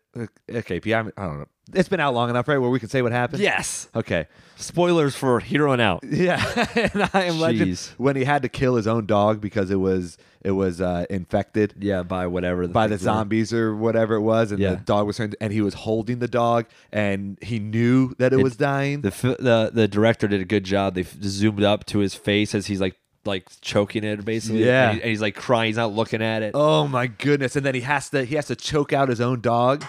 okay, 0.50 0.80
P- 0.80 0.94
I'm- 0.94 1.12
I 1.18 1.26
don't 1.26 1.38
know. 1.40 1.46
It's 1.74 1.88
been 1.88 2.00
out 2.00 2.14
long 2.14 2.30
enough, 2.30 2.48
right? 2.48 2.58
Where 2.58 2.70
we 2.70 2.80
can 2.80 2.88
say 2.88 3.02
what 3.02 3.12
happened. 3.12 3.42
Yes. 3.42 3.88
Okay. 3.94 4.26
Spoilers 4.56 5.14
for 5.14 5.38
Hero 5.40 5.72
and 5.72 5.82
Out. 5.82 6.02
Yeah, 6.10 6.42
and 6.94 7.10
I 7.14 7.24
Am 7.24 7.38
Legend 7.38 7.70
Jeez. 7.72 7.90
when 7.98 8.16
he 8.16 8.24
had 8.24 8.42
to 8.42 8.48
kill 8.48 8.74
his 8.76 8.86
own 8.86 9.06
dog 9.06 9.40
because 9.40 9.70
it 9.70 9.76
was 9.76 10.18
it 10.40 10.52
was 10.52 10.80
uh, 10.80 11.04
infected 11.10 11.74
Yeah, 11.78 12.02
by 12.04 12.26
whatever 12.26 12.66
by 12.68 12.86
the 12.86 12.96
things 12.96 13.02
were. 13.02 13.04
zombies 13.04 13.52
or 13.52 13.74
whatever 13.76 14.14
it 14.14 14.22
was, 14.22 14.50
and 14.50 14.60
Yeah. 14.60 14.70
the 14.70 14.76
dog 14.76 15.06
was 15.06 15.16
turned, 15.18 15.36
and 15.40 15.52
he 15.52 15.60
was 15.60 15.74
holding 15.74 16.18
the 16.20 16.28
dog, 16.28 16.66
and 16.92 17.38
he 17.42 17.58
knew 17.58 18.14
that 18.18 18.32
it, 18.32 18.40
It- 18.40 18.42
was 18.42 18.56
dying. 18.56 19.02
The 19.02 19.10
fi- 19.10 19.36
the 19.38 19.70
the 19.72 19.86
director 19.88 20.26
did 20.28 20.40
a 20.40 20.44
good 20.44 20.64
job. 20.64 20.94
They 20.94 21.02
f- 21.02 21.16
zoomed 21.22 21.62
up 21.62 21.84
to 21.86 21.98
his 21.98 22.14
face 22.14 22.54
as 22.54 22.66
he's 22.66 22.80
like 22.80 22.96
like 23.24 23.46
choking 23.60 24.04
it 24.04 24.24
basically. 24.24 24.64
Yeah. 24.64 24.88
and, 24.90 24.96
he- 24.96 25.02
and 25.02 25.10
he's 25.10 25.20
like 25.20 25.34
crying. 25.36 25.68
He's 25.68 25.76
not 25.76 25.92
looking 25.92 26.22
at 26.22 26.42
it. 26.42 26.52
Oh 26.54 26.88
my 26.88 27.06
goodness! 27.08 27.54
And 27.56 27.64
then 27.66 27.74
he 27.74 27.82
has 27.82 28.08
to 28.10 28.24
he 28.24 28.34
has 28.36 28.46
to 28.46 28.56
choke 28.56 28.92
out 28.92 29.08
his 29.08 29.20
own 29.20 29.40
dog. 29.40 29.84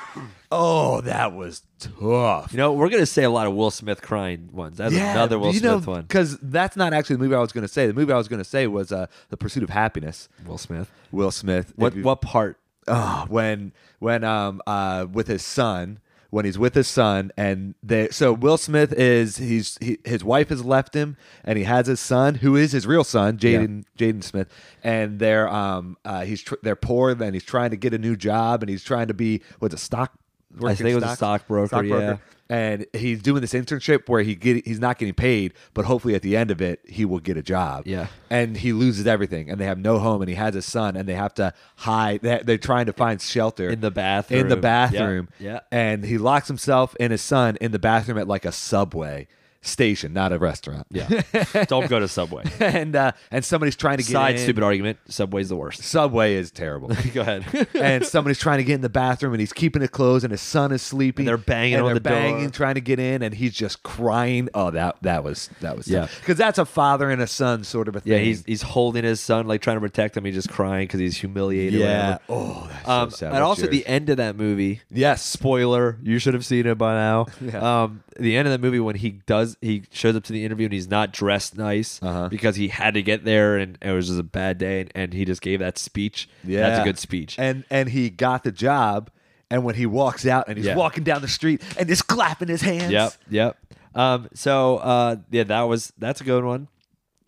Oh, 0.51 1.01
that 1.01 1.33
was 1.33 1.61
tough. 1.77 2.51
You 2.51 2.57
know, 2.57 2.73
we're 2.73 2.89
gonna 2.89 3.05
say 3.05 3.23
a 3.23 3.29
lot 3.29 3.45
of 3.45 3.53
Will 3.53 3.69
Smith 3.71 4.01
crying 4.01 4.49
ones. 4.51 4.77
That's 4.77 4.93
another 5.13 5.37
Will 5.37 5.53
you 5.53 5.59
Smith 5.59 5.85
know, 5.85 5.91
one. 5.93 6.01
Because 6.03 6.37
that's 6.41 6.75
not 6.75 6.91
actually 6.93 7.17
the 7.17 7.23
movie 7.23 7.35
I 7.35 7.39
was 7.39 7.51
going 7.51 7.63
to 7.63 7.71
say. 7.71 7.85
The 7.85 7.93
movie 7.93 8.11
I 8.13 8.17
was 8.17 8.27
going 8.27 8.39
to 8.41 8.49
say 8.49 8.65
was 8.67 8.91
uh, 8.91 9.05
The 9.29 9.37
Pursuit 9.37 9.61
of 9.63 9.69
Happyness. 9.69 10.27
Will 10.45 10.57
Smith. 10.57 10.89
Will 11.11 11.31
Smith. 11.31 11.71
What 11.75 11.95
you- 11.95 12.03
what 12.03 12.21
part? 12.21 12.57
oh, 12.87 13.25
when 13.29 13.71
when 13.99 14.23
um 14.23 14.61
uh 14.65 15.05
with 15.11 15.27
his 15.27 15.43
son 15.45 15.99
when 16.31 16.45
he's 16.45 16.57
with 16.57 16.73
his 16.73 16.87
son 16.87 17.31
and 17.37 17.75
they 17.83 18.07
so 18.09 18.33
Will 18.33 18.57
Smith 18.57 18.91
is 18.93 19.37
he's 19.37 19.77
he, 19.81 19.99
his 20.03 20.23
wife 20.23 20.49
has 20.49 20.63
left 20.65 20.95
him 20.95 21.15
and 21.43 21.57
he 21.59 21.65
has 21.65 21.85
his 21.87 21.99
son 21.99 22.35
who 22.35 22.55
is 22.55 22.71
his 22.71 22.87
real 22.87 23.03
son 23.03 23.37
Jaden 23.37 23.83
Jaden 23.97 24.23
Smith 24.23 24.47
and 24.83 25.19
they're 25.19 25.47
um 25.49 25.97
uh 26.05 26.21
he's 26.23 26.41
tr- 26.41 26.55
they're 26.63 26.75
poor 26.75 27.11
and 27.11 27.33
he's 27.35 27.43
trying 27.43 27.69
to 27.71 27.77
get 27.77 27.93
a 27.93 27.97
new 27.99 28.15
job 28.15 28.63
and 28.63 28.69
he's 28.71 28.83
trying 28.83 29.07
to 29.07 29.13
be 29.13 29.41
what's 29.59 29.73
a 29.75 29.77
stock 29.77 30.17
I 30.63 30.75
think 30.75 30.89
it 30.89 30.95
was 30.95 31.03
a 31.03 31.15
stocks? 31.15 31.43
stockbroker, 31.43 31.83
yeah. 31.85 32.17
and 32.49 32.85
he's 32.93 33.21
doing 33.21 33.41
this 33.41 33.53
internship 33.53 34.09
where 34.09 34.21
he 34.23 34.33
get 34.35 34.65
he's 34.67 34.79
not 34.79 34.97
getting 34.97 35.13
paid 35.13 35.53
but 35.75 35.85
hopefully 35.85 36.15
at 36.15 36.23
the 36.23 36.35
end 36.35 36.49
of 36.49 36.59
it 36.61 36.79
he 36.87 37.05
will 37.05 37.19
get 37.19 37.37
a 37.37 37.43
job 37.43 37.83
Yeah. 37.85 38.07
and 38.31 38.57
he 38.57 38.73
loses 38.73 39.05
everything 39.05 39.49
and 39.51 39.59
they 39.61 39.65
have 39.65 39.77
no 39.77 39.99
home 39.99 40.21
and 40.23 40.29
he 40.29 40.35
has 40.35 40.55
a 40.55 40.61
son 40.63 40.95
and 40.97 41.07
they 41.07 41.13
have 41.13 41.35
to 41.35 41.53
hide 41.75 42.21
they, 42.21 42.41
they're 42.43 42.57
trying 42.57 42.87
to 42.87 42.93
find 42.93 43.21
shelter 43.21 43.69
In 43.69 43.81
the 43.81 43.91
bathroom. 43.91 44.39
in 44.41 44.47
the 44.49 44.55
Yeah, 44.55 44.61
bathroom 44.61 45.29
yeah. 45.39 45.59
and 45.71 46.03
he 46.03 46.17
locks 46.17 46.47
himself 46.47 46.95
and 46.99 47.11
his 47.11 47.21
son 47.21 47.55
in 47.61 47.71
the 47.71 47.79
bathroom 47.79 48.17
at 48.17 48.27
like 48.27 48.45
a 48.45 48.51
subway 48.51 49.27
station, 49.61 50.13
not 50.13 50.31
a 50.31 50.37
restaurant. 50.39 50.87
Yeah. 50.91 51.21
Don't 51.67 51.89
go 51.89 51.99
to 51.99 52.07
Subway. 52.07 52.43
and 52.59 52.95
uh, 52.95 53.11
and 53.31 53.43
somebody's 53.43 53.75
trying 53.75 53.97
to 53.97 54.03
get 54.03 54.11
Side 54.13 54.35
in. 54.35 54.41
stupid 54.41 54.63
argument. 54.63 54.99
Subway's 55.09 55.49
the 55.49 55.55
worst. 55.55 55.81
Subway 55.83 56.35
is 56.35 56.51
terrible. 56.51 56.89
go 57.13 57.21
ahead. 57.21 57.45
and 57.75 58.05
somebody's 58.05 58.39
trying 58.39 58.57
to 58.59 58.63
get 58.63 58.75
in 58.75 58.81
the 58.81 58.89
bathroom 58.89 59.33
and 59.33 59.39
he's 59.39 59.53
keeping 59.53 59.81
it 59.81 59.91
closed 59.91 60.23
and 60.23 60.31
his 60.31 60.41
son 60.41 60.71
is 60.71 60.81
sleeping. 60.81 61.23
And 61.23 61.27
they're 61.27 61.37
banging 61.37 61.75
and 61.75 61.83
on 61.83 61.87
they're 61.87 61.93
the 61.95 62.09
door. 62.09 62.17
banging, 62.19 62.51
trying 62.51 62.75
to 62.75 62.81
get 62.81 62.99
in, 62.99 63.21
and 63.21 63.33
he's 63.33 63.53
just 63.53 63.83
crying. 63.83 64.49
Oh, 64.53 64.71
that 64.71 64.97
that 65.01 65.23
was 65.23 65.49
that 65.61 65.75
was 65.75 65.87
Yeah. 65.87 66.07
because 66.21 66.37
that's 66.37 66.57
a 66.57 66.65
father 66.65 67.09
and 67.09 67.21
a 67.21 67.27
son 67.27 67.63
sort 67.63 67.87
of 67.87 67.95
a 67.95 67.99
thing. 67.99 68.13
yeah, 68.13 68.19
he's 68.19 68.43
he's 68.45 68.61
holding 68.61 69.03
his 69.03 69.19
son, 69.19 69.47
like 69.47 69.61
trying 69.61 69.77
to 69.77 69.81
protect 69.81 70.15
him. 70.17 70.25
He's 70.25 70.35
just 70.35 70.49
crying 70.49 70.83
because 70.87 70.99
he's 70.99 71.17
humiliated. 71.17 71.79
yeah. 71.79 72.17
Oh, 72.29 72.67
that's 72.71 72.87
Um, 72.87 73.09
so 73.11 73.15
sad. 73.17 73.33
and 73.33 73.43
also 73.43 73.67
the 73.67 73.85
end 73.85 74.09
of 74.09 74.17
that 74.17 74.35
movie. 74.35 74.81
yes, 74.89 75.23
Spoiler: 75.23 75.97
You 76.01 76.19
should 76.19 76.33
have 76.33 76.45
seen 76.45 76.65
it 76.65 76.77
by 76.77 76.93
now. 76.93 77.25
Yeah. 77.41 77.83
Um, 77.83 78.03
the 78.21 78.35
end 78.37 78.47
of 78.47 78.51
the 78.51 78.57
movie 78.59 78.79
when 78.79 78.95
he 78.95 79.11
does, 79.25 79.57
he 79.61 79.83
shows 79.91 80.15
up 80.15 80.23
to 80.25 80.33
the 80.33 80.43
interview 80.45 80.65
and 80.65 80.73
he's 80.73 80.89
not 80.89 81.11
dressed 81.13 81.57
nice 81.57 82.01
Uh-huh. 82.03 82.29
because 82.29 82.55
he 82.55 82.67
had 82.69 82.93
to 82.95 83.01
get 83.01 83.23
there 83.25 83.57
and 83.57 83.77
it 83.81 83.91
was 83.91 84.07
just 84.07 84.19
a 84.19 84.23
bad 84.23 84.57
day, 84.57 84.81
and, 84.81 84.91
and 84.95 85.13
he 85.13 85.25
just 85.25 85.41
gave 85.41 85.59
that 85.59 85.77
speech. 85.77 86.29
Yeah, 86.43 86.61
that's 86.69 86.81
a 86.81 86.83
good 86.83 86.97
speech. 86.99 87.37
And 87.39 87.63
and 87.69 87.89
he 87.89 88.09
got 88.09 88.43
the 88.43 88.51
job. 88.51 89.09
And 89.51 89.63
when 89.63 89.73
he 89.73 89.87
walks 89.87 90.27
out 90.27 90.47
and 90.47 90.57
he's 90.57 90.67
Yeah. 90.67 90.75
walking 90.75 91.03
down 91.03 91.23
the 91.23 91.27
street 91.27 91.63
and 91.75 91.87
just 91.89 92.05
clapping 92.05 92.47
his 92.49 92.61
hands. 92.61 92.91
Yep, 92.91 93.13
yep. 93.31 93.57
Um, 93.95 94.29
so 94.35 94.77
uh, 94.77 95.15
yeah, 95.31 95.43
that 95.45 95.61
was 95.63 95.91
that's 95.97 96.21
a 96.21 96.23
good 96.23 96.43
one. 96.43 96.67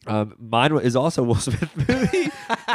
Um, 0.05 0.35
mine 0.39 0.71
is 0.77 0.95
also 0.95 1.23
a 1.23 1.25
Will 1.25 1.35
Smith 1.35 1.69
movie. 1.87 2.29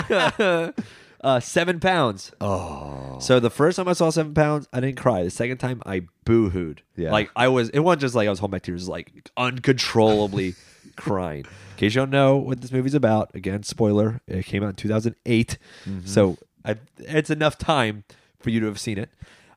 uh, 1.26 1.40
seven 1.40 1.80
pounds. 1.80 2.30
Oh. 2.40 3.18
So 3.18 3.40
the 3.40 3.50
first 3.50 3.76
time 3.76 3.88
I 3.88 3.95
saw 3.95 4.11
Seven 4.11 4.33
Pounds, 4.33 4.68
I 4.73 4.78
didn't 4.78 4.97
cry. 4.97 5.25
The 5.25 5.30
second 5.30 5.59
time, 5.59 5.83
I 5.85 6.02
boo-hooed. 6.25 6.83
Yeah. 6.95 7.11
Like 7.11 7.30
I 7.35 7.49
was. 7.49 7.68
It 7.71 7.80
wasn't 7.80 8.02
just 8.02 8.14
like 8.14 8.28
I 8.28 8.30
was 8.30 8.38
holding 8.38 8.52
my 8.52 8.59
tears, 8.61 8.88
like 8.88 9.11
uncontrollably 9.37 10.54
crying. 10.97 11.40
In 11.40 11.76
case 11.78 11.97
you 11.97 12.00
don't 12.00 12.11
know 12.11 12.37
what 12.37 12.61
this 12.61 12.71
movie's 12.71 12.95
about, 12.95 13.35
again, 13.35 13.64
spoiler: 13.64 14.21
it 14.28 14.47
came 14.47 14.62
out 14.62 14.68
in 14.68 14.76
2008. 14.76 15.59
Mm-hmm. 15.85 16.06
So 16.06 16.38
I, 16.64 16.76
it's 16.99 17.30
enough 17.30 17.59
time 17.59 18.04
for 18.38 18.50
you 18.50 18.61
to 18.61 18.66
have 18.66 18.78
seen 18.78 18.97
it. 18.97 19.11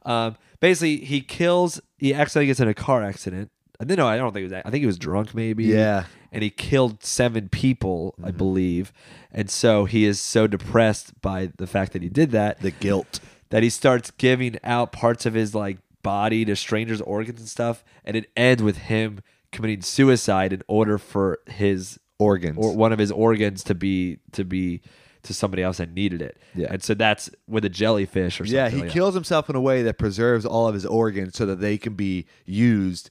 Um, 0.06 0.38
basically, 0.62 1.06
he 1.06 1.22
kills. 1.22 1.80
He 2.00 2.16
accidentally 2.16 2.48
gets 2.48 2.60
in 2.60 2.68
a 2.68 2.74
car 2.74 3.04
accident. 3.04 3.52
I 3.80 3.86
didn't 3.86 3.98
know. 4.00 4.08
I 4.08 4.18
don't 4.18 4.34
think 4.34 4.42
it 4.42 4.46
was. 4.46 4.52
that. 4.52 4.66
I 4.66 4.72
think 4.72 4.82
he 4.82 4.86
was 4.88 4.98
drunk, 4.98 5.34
maybe. 5.34 5.66
Yeah. 5.66 6.06
And 6.32 6.44
he 6.44 6.50
killed 6.50 7.04
seven 7.04 7.50
people, 7.50 8.14
Mm-hmm. 8.18 8.28
I 8.28 8.32
believe. 8.32 8.92
And 9.32 9.50
so 9.50 9.86
he 9.86 10.06
is 10.06 10.20
so 10.20 10.48
depressed 10.48 11.20
by 11.22 11.52
the 11.58 11.68
fact 11.68 11.94
that 11.94 12.02
he 12.02 12.10
did 12.10 12.32
that 12.32 12.60
The 12.62 12.72
guilt. 12.72 13.20
that 13.50 13.64
he 13.64 13.70
starts 13.70 14.12
giving 14.12 14.58
out 14.64 14.92
parts 14.92 15.26
of 15.26 15.34
his 15.34 15.56
like 15.56 15.78
body 16.04 16.46
to 16.46 16.56
strangers, 16.56 17.02
organs 17.02 17.40
and 17.40 17.50
stuff, 17.50 17.84
and 18.06 18.16
it 18.18 18.30
ends 18.36 18.62
with 18.64 18.78
him 18.78 19.22
committing 19.52 19.82
suicide 19.82 20.54
in 20.54 20.62
order 20.68 20.98
for 20.98 21.40
his 21.48 22.00
Organs. 22.20 22.58
or 22.58 22.76
one 22.76 22.92
of 22.92 23.00
his 23.00 23.12
organs 23.14 23.64
to 23.64 23.74
be 23.74 24.18
to 24.34 24.44
be 24.44 24.82
to 25.24 25.34
somebody 25.34 25.64
else 25.64 25.78
that 25.78 25.94
needed 25.94 26.22
it. 26.22 26.38
Yeah. 26.54 26.68
and 26.72 26.84
so 26.84 26.94
that's 26.94 27.30
with 27.48 27.64
a 27.66 27.70
jellyfish 27.70 28.40
or 28.42 28.46
something. 28.46 28.56
Yeah, 28.56 28.70
he 28.70 28.82
like 28.82 28.90
kills 28.92 29.14
himself 29.14 29.50
in 29.50 29.56
a 29.56 29.62
way 29.62 29.84
that 29.84 29.98
preserves 29.98 30.46
all 30.46 30.68
of 30.68 30.74
his 30.74 30.86
organs 30.86 31.36
so 31.38 31.46
that 31.46 31.62
they 31.62 31.78
can 31.78 31.94
be 31.94 32.26
used 32.46 33.10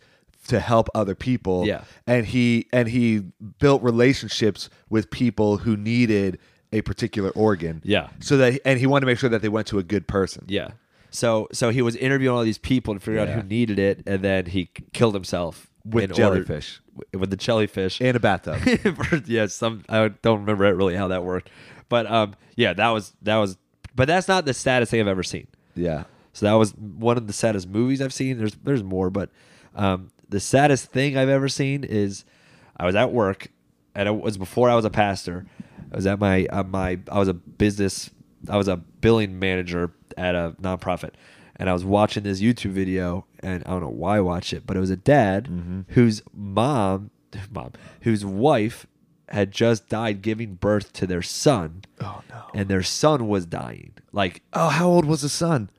to 0.49 0.61
help 0.61 0.88
other 0.95 1.14
people. 1.14 1.67
Yeah. 1.67 1.85
And 2.07 2.26
he 2.26 2.67
and 2.73 2.88
he 2.88 3.21
built 3.59 3.83
relationships 3.83 4.69
with 4.90 5.11
people 5.11 5.59
who 5.59 5.76
needed 5.76 6.38
a 6.73 6.83
particular 6.83 7.31
organ. 7.31 7.81
Yeah. 7.85 8.09
So 8.21 8.37
that 8.38 8.61
and 8.64 8.78
he 8.78 8.87
wanted 8.87 9.00
to 9.02 9.07
make 9.07 9.19
sure 9.19 9.31
that 9.31 9.40
they 9.43 9.49
went 9.49 9.67
to 9.69 9.78
a 9.78 9.83
good 9.83 10.07
person. 10.09 10.45
Yeah. 10.49 10.71
So 11.11 11.49
so 11.52 11.71
he 11.71 11.81
was 11.83 11.97
interviewing 11.97 12.37
all 12.37 12.43
these 12.45 12.59
people 12.59 12.95
to 12.95 13.00
figure 13.00 13.21
out 13.21 13.28
Yeah. 13.28 13.40
who 13.40 13.49
needed 13.49 13.78
it, 13.78 14.02
and 14.07 14.23
then 14.23 14.47
he 14.47 14.71
killed 14.93 15.14
himself 15.14 15.71
With 15.85 16.05
in 16.05 16.11
order- 16.11 16.43
jellyfish. 16.45 16.81
with 17.14 17.31
the 17.31 17.37
jellyfish 17.37 18.00
In 18.00 18.17
a 18.17 18.21
bathtub. 18.21 18.59
yeah, 19.26 19.47
some 19.47 19.85
I 19.88 20.09
don't 20.09 20.40
remember 20.40 20.64
it 20.67 20.75
really 20.76 20.97
how 20.97 21.09
that 21.09 21.25
worked, 21.25 21.49
but 21.88 22.11
um, 22.11 22.35
yeah, 22.57 22.73
that 22.75 22.88
was 22.90 23.14
that 23.23 23.37
was, 23.37 23.57
but 23.95 24.07
that's 24.09 24.28
not 24.28 24.45
the 24.45 24.52
saddest 24.55 24.90
thing 24.90 25.00
I've 25.00 25.09
ever 25.09 25.23
seen. 25.23 25.47
yeah. 25.75 26.05
So 26.35 26.47
that 26.47 26.52
was 26.52 26.73
one 26.76 27.17
of 27.17 27.26
the 27.26 27.33
saddest 27.33 27.69
movies 27.69 28.00
I've 28.00 28.12
seen. 28.12 28.38
There's 28.38 28.55
there's 28.62 28.85
more, 28.85 29.11
but 29.11 29.31
um, 29.75 30.11
the 30.28 30.40
saddest 30.40 30.87
thing 30.92 31.16
I've 31.16 31.28
ever 31.28 31.49
seen 31.49 31.85
is 31.85 32.25
I 32.76 32.87
was 32.87 32.94
at 32.94 33.12
work, 33.12 33.49
and 33.94 34.08
it 34.08 34.12
was 34.20 34.37
before 34.38 34.68
I 34.70 34.75
was 34.75 34.85
a 34.85 34.90
pastor. 34.90 35.47
I 35.92 35.97
was 35.97 36.06
at 36.06 36.18
my 36.18 36.47
uh, 36.47 36.64
my 36.64 36.99
I 37.11 37.18
was 37.18 37.28
a 37.28 37.35
business. 37.35 38.11
I 38.49 38.56
was 38.56 38.68
a 38.68 38.76
billing 38.76 39.38
manager 39.38 39.92
at 40.16 40.35
a 40.35 40.54
nonprofit, 40.61 41.11
and 41.56 41.68
I 41.68 41.73
was 41.73 41.85
watching 41.85 42.23
this 42.23 42.40
YouTube 42.40 42.70
video, 42.70 43.25
and 43.40 43.62
I 43.64 43.70
don't 43.70 43.80
know 43.80 43.88
why 43.88 44.18
I 44.18 44.20
watched 44.20 44.52
it, 44.52 44.64
but 44.66 44.76
it 44.76 44.80
was 44.80 44.90
a 44.90 44.97
dad 44.97 45.85
whose 45.88 46.23
mom, 46.35 47.11
mom, 47.50 47.73
whose 48.02 48.25
wife 48.25 48.87
had 49.30 49.50
just 49.50 49.88
died 49.88 50.23
giving 50.23 50.54
birth 50.54 50.92
to 50.94 51.06
their 51.06 51.20
son. 51.23 51.82
Oh 52.00 52.23
no. 52.30 52.44
And 52.54 52.68
their 52.68 52.82
son 52.82 53.28
was 53.28 53.44
dying, 53.44 53.92
like 54.12 54.42
Oh, 54.52 54.68
how 54.68 54.88
old 54.88 55.04
was 55.04 55.23
the 55.23 55.28
son? 55.28 55.70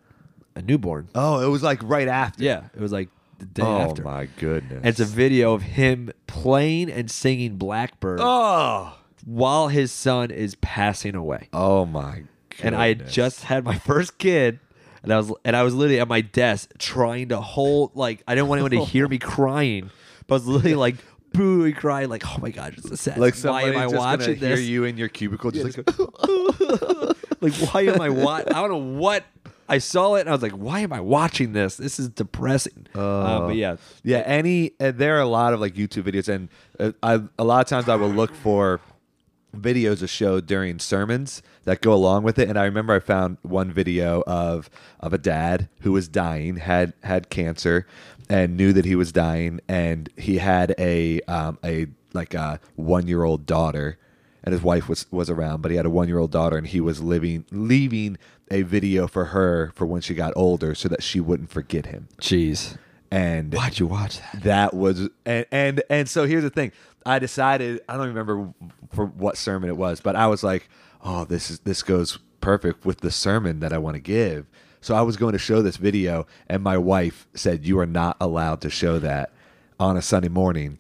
a 0.56 0.62
newborn. 0.62 1.08
Oh, 1.16 1.40
it 1.40 1.48
was 1.48 1.64
like 1.64 1.80
right 1.84 2.08
after. 2.08 2.44
Yeah, 2.44 2.64
it 2.76 2.82
was 2.82 2.92
like 2.92 3.10
the 3.40 3.46
day 3.46 3.64
oh 3.64 3.80
after. 3.90 4.04
my 4.04 4.28
goodness. 4.38 4.82
It's 4.84 5.00
a 5.00 5.06
video 5.06 5.54
of 5.54 5.62
him 5.64 6.12
playing 6.28 6.92
and 6.92 7.10
singing 7.10 7.56
Blackbird 7.58 8.20
Oh. 8.22 8.96
while 9.26 9.68
his 9.70 9.92
son 9.92 10.32
is 10.32 10.56
passing 10.56 11.16
away. 11.16 11.50
Oh 11.54 11.86
my 11.86 12.24
goodness. 12.50 12.62
And 12.64 12.76
I 12.76 12.88
had 12.90 13.08
just 13.10 13.44
had 13.46 13.64
my 13.64 13.78
first 13.80 14.18
kid, 14.18 14.60
and 15.04 15.14
I 15.14 15.18
was 15.18 15.32
and 15.46 15.56
I 15.56 15.64
was 15.64 15.74
literally 15.74 16.00
at 16.02 16.08
my 16.08 16.22
desk 16.22 16.72
trying 16.78 17.30
to 17.30 17.40
hold 17.42 17.96
like 17.96 18.22
I 18.28 18.36
didn't 18.36 18.50
want 18.50 18.62
anyone 18.62 18.86
to 18.86 18.92
hear 18.92 19.08
me 19.08 19.18
crying, 19.18 19.90
but 20.28 20.36
I 20.36 20.38
was 20.38 20.48
literally 20.48 20.76
like 20.88 20.96
booing, 21.34 21.74
crying, 21.74 22.10
like 22.10 22.24
oh 22.28 22.40
my 22.42 22.50
god, 22.50 22.74
it's 22.78 22.90
so 22.90 22.96
sad. 22.96 23.18
like 23.18 23.36
why 23.40 23.64
am 23.64 23.78
I 23.78 23.88
somebody's 23.88 23.92
just 23.92 23.94
gonna 23.94 24.00
watching 24.00 24.36
hear 24.36 24.50
this? 24.58 24.68
you 24.68 24.84
in 24.84 24.98
your 24.98 25.08
cubicle 25.10 25.52
just 25.52 25.78
like 25.78 25.88
like 27.42 27.54
why 27.74 27.82
am 27.84 28.02
I 28.02 28.10
wa- 28.10 28.42
I 28.46 28.54
don't 28.54 28.70
know 28.70 29.00
what 29.00 29.24
I 29.70 29.78
saw 29.78 30.16
it 30.16 30.22
and 30.22 30.30
I 30.30 30.34
was 30.34 30.42
like, 30.42 30.54
why 30.54 30.80
am 30.80 30.92
I 30.92 31.00
watching 31.00 31.54
this? 31.54 31.78
This 31.78 32.00
is 32.00 32.10
depressing. 32.10 32.88
Uh, 32.96 33.48
but 33.48 33.56
yeah, 33.56 33.78
Yeah, 34.04 34.20
any 34.20 34.72
uh, 34.80 34.92
there 34.92 35.18
are 35.18 35.22
a 35.22 35.28
lot 35.28 35.54
of 35.54 35.60
like 35.62 35.76
YouTube 35.76 36.04
videos, 36.04 36.28
and 36.28 36.50
uh, 36.80 36.92
I 37.04 37.22
a 37.38 37.44
lot 37.44 37.62
of 37.62 37.68
times 37.68 37.88
I 37.88 37.96
will 37.96 38.10
look 38.10 38.34
for 38.34 38.82
videos 39.56 40.02
of 40.04 40.10
show 40.10 40.40
during 40.40 40.78
sermons 40.80 41.42
that 41.64 41.82
go 41.82 41.94
along 41.94 42.24
with 42.24 42.38
it. 42.38 42.48
And 42.50 42.58
I 42.58 42.66
remember 42.66 42.94
I 42.94 43.00
found 43.00 43.38
one 43.42 43.72
video 43.72 44.22
of 44.28 44.70
of 45.00 45.14
a 45.14 45.18
dad 45.18 45.70
who 45.82 45.92
was 45.92 46.08
dying, 46.08 46.58
had 46.58 46.94
had 47.04 47.30
cancer, 47.30 47.86
and 48.30 48.58
knew 48.58 48.74
that 48.74 48.86
he 48.86 48.96
was 48.96 49.12
dying, 49.12 49.60
and 49.68 50.10
he 50.18 50.38
had 50.38 50.76
a 50.78 51.22
um, 51.22 51.58
a 51.64 51.88
like 52.14 52.34
a 52.34 52.60
one 52.76 53.08
year 53.08 53.24
old 53.24 53.46
daughter. 53.46 53.98
And 54.42 54.54
his 54.54 54.64
wife 54.64 54.88
was 54.88 55.06
was 55.12 55.30
around, 55.30 55.62
but 55.62 55.70
he 55.70 55.76
had 55.78 55.86
a 55.86 55.90
one 55.90 56.08
year 56.08 56.18
old 56.18 56.32
daughter, 56.32 56.58
and 56.58 56.66
he 56.66 56.80
was 56.80 57.02
living 57.04 57.46
leaving 57.52 58.18
a 58.52 58.64
video 58.64 59.08
for 59.08 59.26
her 59.26 59.72
for 59.76 59.86
when 59.86 60.02
she 60.02 60.14
got 60.14 60.34
older, 60.36 60.74
so 60.76 60.90
that 60.90 61.04
she 61.04 61.20
wouldn't 61.20 61.50
forget 61.52 61.88
him. 61.88 62.08
jeez. 62.22 62.78
And 63.12 63.54
Why'd 63.54 63.80
you 63.80 63.88
watch 63.88 64.20
that? 64.20 64.44
that 64.44 64.74
was 64.76 65.10
and 65.26 65.46
and 65.52 65.82
and 65.90 66.08
so 66.08 66.26
here's 66.28 66.44
the 66.44 66.52
thing 66.52 66.72
i 67.08 67.18
decided 67.18 67.82
i 67.90 67.98
don't 67.98 68.06
remember 68.08 68.54
for 68.92 69.06
what 69.06 69.36
sermon 69.36 69.68
it 69.68 69.78
was 69.78 70.00
but 70.00 70.16
i 70.16 70.28
was 70.28 70.44
like 70.44 70.70
oh 71.04 71.26
this 71.26 71.50
is 71.50 71.60
this 71.62 71.82
goes 71.82 72.20
perfect 72.40 72.86
with 72.86 73.00
the 73.00 73.10
sermon 73.10 73.62
that 73.62 73.74
i 73.74 73.80
want 73.80 73.96
to 73.96 74.00
give 74.00 74.46
so 74.80 74.94
i 74.94 75.02
was 75.02 75.18
going 75.18 75.32
to 75.32 75.40
show 75.40 75.64
this 75.64 75.78
video 75.78 76.28
and 76.48 76.62
my 76.62 76.78
wife 76.78 77.28
said 77.34 77.66
you 77.66 77.80
are 77.80 77.88
not 77.88 78.16
allowed 78.22 78.62
to 78.62 78.70
show 78.70 79.00
that 79.00 79.32
on 79.80 79.98
a 79.98 80.04
sunday 80.04 80.30
morning 80.30 80.80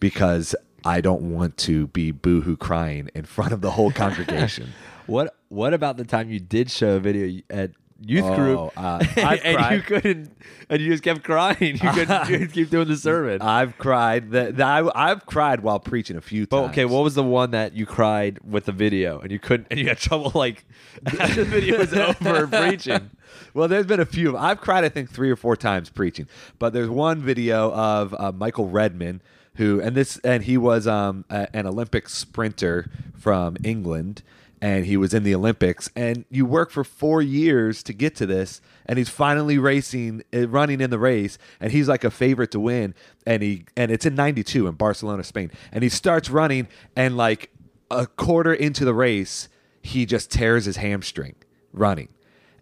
because 0.00 0.56
i 0.84 1.00
don't 1.00 1.22
want 1.22 1.56
to 1.56 1.86
be 1.88 2.10
boohoo 2.10 2.56
crying 2.56 3.08
in 3.14 3.24
front 3.24 3.52
of 3.52 3.60
the 3.60 3.70
whole 3.70 3.92
congregation 4.04 4.72
What 5.06 5.36
What 5.48 5.74
about 5.74 5.96
the 5.96 6.04
time 6.04 6.30
you 6.30 6.40
did 6.40 6.70
show 6.70 6.96
a 6.96 7.00
video 7.00 7.40
at 7.48 7.70
youth 8.00 8.24
Oh, 8.24 8.34
group 8.36 8.72
uh, 8.76 9.04
and 9.16 9.74
you 9.74 9.82
couldn't, 9.82 10.30
and 10.68 10.80
you 10.80 10.90
just 10.92 11.02
kept 11.02 11.24
crying. 11.24 11.56
You 11.60 11.90
couldn't, 11.90 12.28
you 12.28 12.46
keep 12.46 12.70
doing 12.70 12.86
the 12.86 12.96
sermon. 13.08 13.42
i've 13.42 13.76
cried 13.76 14.30
that 14.30 14.60
I, 14.60 14.88
i've 14.94 15.26
cried 15.26 15.64
while 15.64 15.80
preaching 15.80 16.16
a 16.16 16.20
few 16.20 16.46
but 16.46 16.60
times 16.60 16.70
okay, 16.70 16.84
what 16.84 17.02
was 17.02 17.16
the 17.16 17.24
one 17.24 17.50
that 17.50 17.72
you 17.72 17.86
cried 17.86 18.38
with 18.48 18.66
the 18.66 18.72
video 18.72 19.18
and 19.18 19.32
you 19.32 19.40
couldn't, 19.40 19.66
and 19.70 19.80
you 19.80 19.88
had 19.88 19.98
trouble 19.98 20.30
like 20.34 20.64
after 21.06 21.34
the 21.44 21.50
video 21.50 21.78
was 21.78 21.92
over 21.92 22.46
preaching? 22.46 23.10
Well, 23.54 23.66
there's 23.68 23.86
been 23.86 24.00
a 24.00 24.06
few. 24.06 24.36
I've 24.36 24.60
cried, 24.60 24.84
I 24.84 24.88
think, 24.88 25.10
three 25.10 25.30
or 25.30 25.36
four 25.36 25.56
times 25.56 25.90
preaching. 25.90 26.28
But 26.58 26.72
there's 26.72 26.88
one 26.88 27.20
video 27.20 27.72
of 27.72 28.14
uh, 28.14 28.32
Michael 28.32 28.68
Redmond, 28.68 29.22
who 29.56 29.80
and 29.80 29.96
this 29.96 30.18
and 30.18 30.44
he 30.44 30.56
was 30.56 30.86
um, 30.86 31.24
a, 31.30 31.48
an 31.54 31.66
Olympic 31.66 32.08
sprinter 32.08 32.90
from 33.16 33.56
England, 33.64 34.22
and 34.60 34.86
he 34.86 34.96
was 34.96 35.14
in 35.14 35.22
the 35.22 35.34
Olympics. 35.34 35.90
And 35.94 36.24
you 36.30 36.44
work 36.44 36.70
for 36.70 36.84
four 36.84 37.22
years 37.22 37.82
to 37.84 37.92
get 37.92 38.14
to 38.16 38.26
this, 38.26 38.60
and 38.86 38.98
he's 38.98 39.08
finally 39.08 39.58
racing, 39.58 40.22
uh, 40.34 40.48
running 40.48 40.80
in 40.80 40.90
the 40.90 40.98
race, 40.98 41.38
and 41.60 41.72
he's 41.72 41.88
like 41.88 42.04
a 42.04 42.10
favorite 42.10 42.50
to 42.52 42.60
win. 42.60 42.94
And 43.26 43.42
he 43.42 43.64
and 43.76 43.90
it's 43.90 44.06
in 44.06 44.14
'92 44.14 44.66
in 44.66 44.74
Barcelona, 44.74 45.24
Spain, 45.24 45.50
and 45.72 45.82
he 45.82 45.88
starts 45.88 46.30
running, 46.30 46.68
and 46.96 47.16
like 47.16 47.50
a 47.90 48.06
quarter 48.06 48.52
into 48.52 48.84
the 48.84 48.94
race, 48.94 49.48
he 49.82 50.06
just 50.06 50.30
tears 50.30 50.66
his 50.66 50.76
hamstring 50.76 51.34
running 51.72 52.08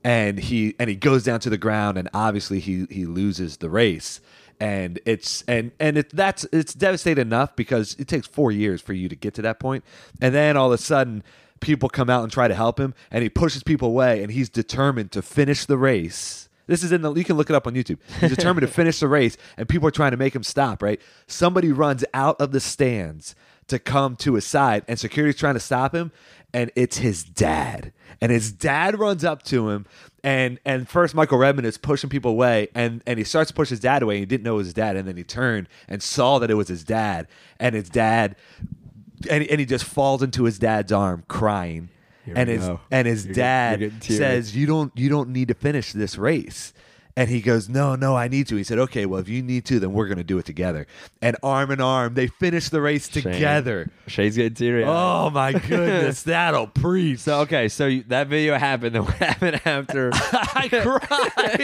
and 0.04 0.38
he 0.38 0.74
and 0.78 0.90
he 0.90 0.96
goes 0.96 1.24
down 1.24 1.40
to 1.40 1.48
the 1.48 1.56
ground 1.56 1.96
and 1.96 2.08
obviously 2.12 2.60
he 2.60 2.86
he 2.90 3.06
loses 3.06 3.58
the 3.58 3.70
race 3.70 4.20
and 4.60 4.98
it's 5.04 5.42
and 5.42 5.72
and 5.78 5.98
it 5.98 6.10
that's 6.10 6.44
it's 6.52 6.72
devastating 6.74 7.22
enough 7.22 7.54
because 7.56 7.94
it 7.98 8.08
takes 8.08 8.26
four 8.26 8.50
years 8.50 8.80
for 8.80 8.92
you 8.92 9.08
to 9.08 9.16
get 9.16 9.34
to 9.34 9.42
that 9.42 9.58
point, 9.58 9.84
and 10.20 10.34
then 10.34 10.56
all 10.56 10.72
of 10.72 10.72
a 10.72 10.82
sudden 10.82 11.22
people 11.60 11.88
come 11.88 12.10
out 12.10 12.22
and 12.22 12.32
try 12.32 12.48
to 12.48 12.54
help 12.54 12.78
him, 12.78 12.94
and 13.10 13.22
he 13.22 13.28
pushes 13.28 13.62
people 13.62 13.88
away, 13.88 14.22
and 14.22 14.32
he's 14.32 14.48
determined 14.48 15.12
to 15.12 15.22
finish 15.22 15.66
the 15.66 15.78
race. 15.78 16.48
This 16.66 16.82
is 16.82 16.92
in 16.92 17.02
the 17.02 17.14
you 17.14 17.24
can 17.24 17.36
look 17.36 17.50
it 17.50 17.56
up 17.56 17.66
on 17.66 17.74
YouTube. 17.74 17.98
He's 18.20 18.30
determined 18.30 18.66
to 18.66 18.72
finish 18.72 18.98
the 19.00 19.08
race, 19.08 19.36
and 19.56 19.68
people 19.68 19.88
are 19.88 19.92
trying 19.92 20.10
to 20.10 20.16
make 20.16 20.34
him 20.34 20.42
stop. 20.42 20.82
Right? 20.82 21.00
Somebody 21.26 21.72
runs 21.72 22.04
out 22.12 22.40
of 22.40 22.52
the 22.52 22.60
stands 22.60 23.34
to 23.68 23.78
come 23.78 24.16
to 24.16 24.34
his 24.34 24.46
side, 24.46 24.84
and 24.88 24.98
security's 24.98 25.38
trying 25.38 25.54
to 25.54 25.60
stop 25.60 25.94
him, 25.94 26.12
and 26.52 26.70
it's 26.76 26.98
his 26.98 27.24
dad. 27.24 27.92
And 28.20 28.32
his 28.32 28.50
dad 28.50 28.98
runs 28.98 29.24
up 29.24 29.42
to 29.44 29.70
him, 29.70 29.86
and 30.24 30.58
and 30.64 30.88
first 30.88 31.14
Michael 31.14 31.38
Redmond 31.38 31.66
is 31.66 31.78
pushing 31.78 32.10
people 32.10 32.32
away, 32.32 32.68
and 32.74 33.02
and 33.06 33.18
he 33.18 33.24
starts 33.24 33.48
to 33.48 33.54
push 33.54 33.68
his 33.68 33.80
dad 33.80 34.02
away. 34.02 34.16
And 34.16 34.20
he 34.20 34.26
didn't 34.26 34.44
know 34.44 34.54
it 34.54 34.58
was 34.58 34.66
his 34.68 34.74
dad, 34.74 34.96
and 34.96 35.06
then 35.06 35.16
he 35.16 35.24
turned 35.24 35.68
and 35.88 36.02
saw 36.02 36.38
that 36.38 36.50
it 36.50 36.54
was 36.54 36.68
his 36.68 36.82
dad, 36.82 37.28
and 37.60 37.74
his 37.74 37.88
dad, 37.88 38.36
and 39.30 39.44
and 39.44 39.60
he 39.60 39.66
just 39.66 39.84
falls 39.84 40.22
into 40.22 40.44
his 40.44 40.58
dad's 40.58 40.92
arm 40.92 41.24
crying. 41.28 41.88
and 42.26 42.48
his 42.48 42.66
go. 42.66 42.80
and 42.90 43.06
his 43.06 43.24
You're 43.26 43.34
dad 43.34 43.80
you're 43.80 43.90
getting 43.90 44.16
says, 44.16 44.56
"You 44.56 44.66
don't 44.66 44.92
you 44.96 45.08
don't 45.08 45.30
need 45.30 45.48
to 45.48 45.54
finish 45.54 45.92
this 45.92 46.18
race." 46.18 46.72
And 47.18 47.30
he 47.30 47.40
goes, 47.40 47.66
No, 47.68 47.94
no, 47.96 48.14
I 48.14 48.28
need 48.28 48.46
to. 48.48 48.56
He 48.56 48.62
said, 48.64 48.78
Okay, 48.78 49.06
well, 49.06 49.18
if 49.20 49.28
you 49.28 49.42
need 49.42 49.64
to, 49.66 49.80
then 49.80 49.92
we're 49.94 50.06
going 50.06 50.18
to 50.18 50.24
do 50.24 50.36
it 50.36 50.44
together. 50.44 50.86
And 51.22 51.34
arm 51.42 51.70
in 51.70 51.80
arm, 51.80 52.12
they 52.12 52.26
finish 52.26 52.68
the 52.68 52.82
race 52.82 53.10
Shane. 53.10 53.22
together. 53.22 53.88
Shane's 54.06 54.36
getting 54.36 54.52
teary. 54.54 54.84
Oh, 54.84 55.30
my 55.30 55.52
goodness. 55.58 56.24
That'll 56.24 56.66
preach. 56.66 57.20
So 57.20 57.40
okay, 57.40 57.68
so 57.68 57.86
you, 57.86 58.02
that 58.08 58.26
video 58.28 58.58
happened. 58.58 58.94
Then 58.96 59.04
what 59.04 59.14
happened 59.16 59.62
after 59.64 60.10
I 60.14 60.68
cried. 60.68 61.60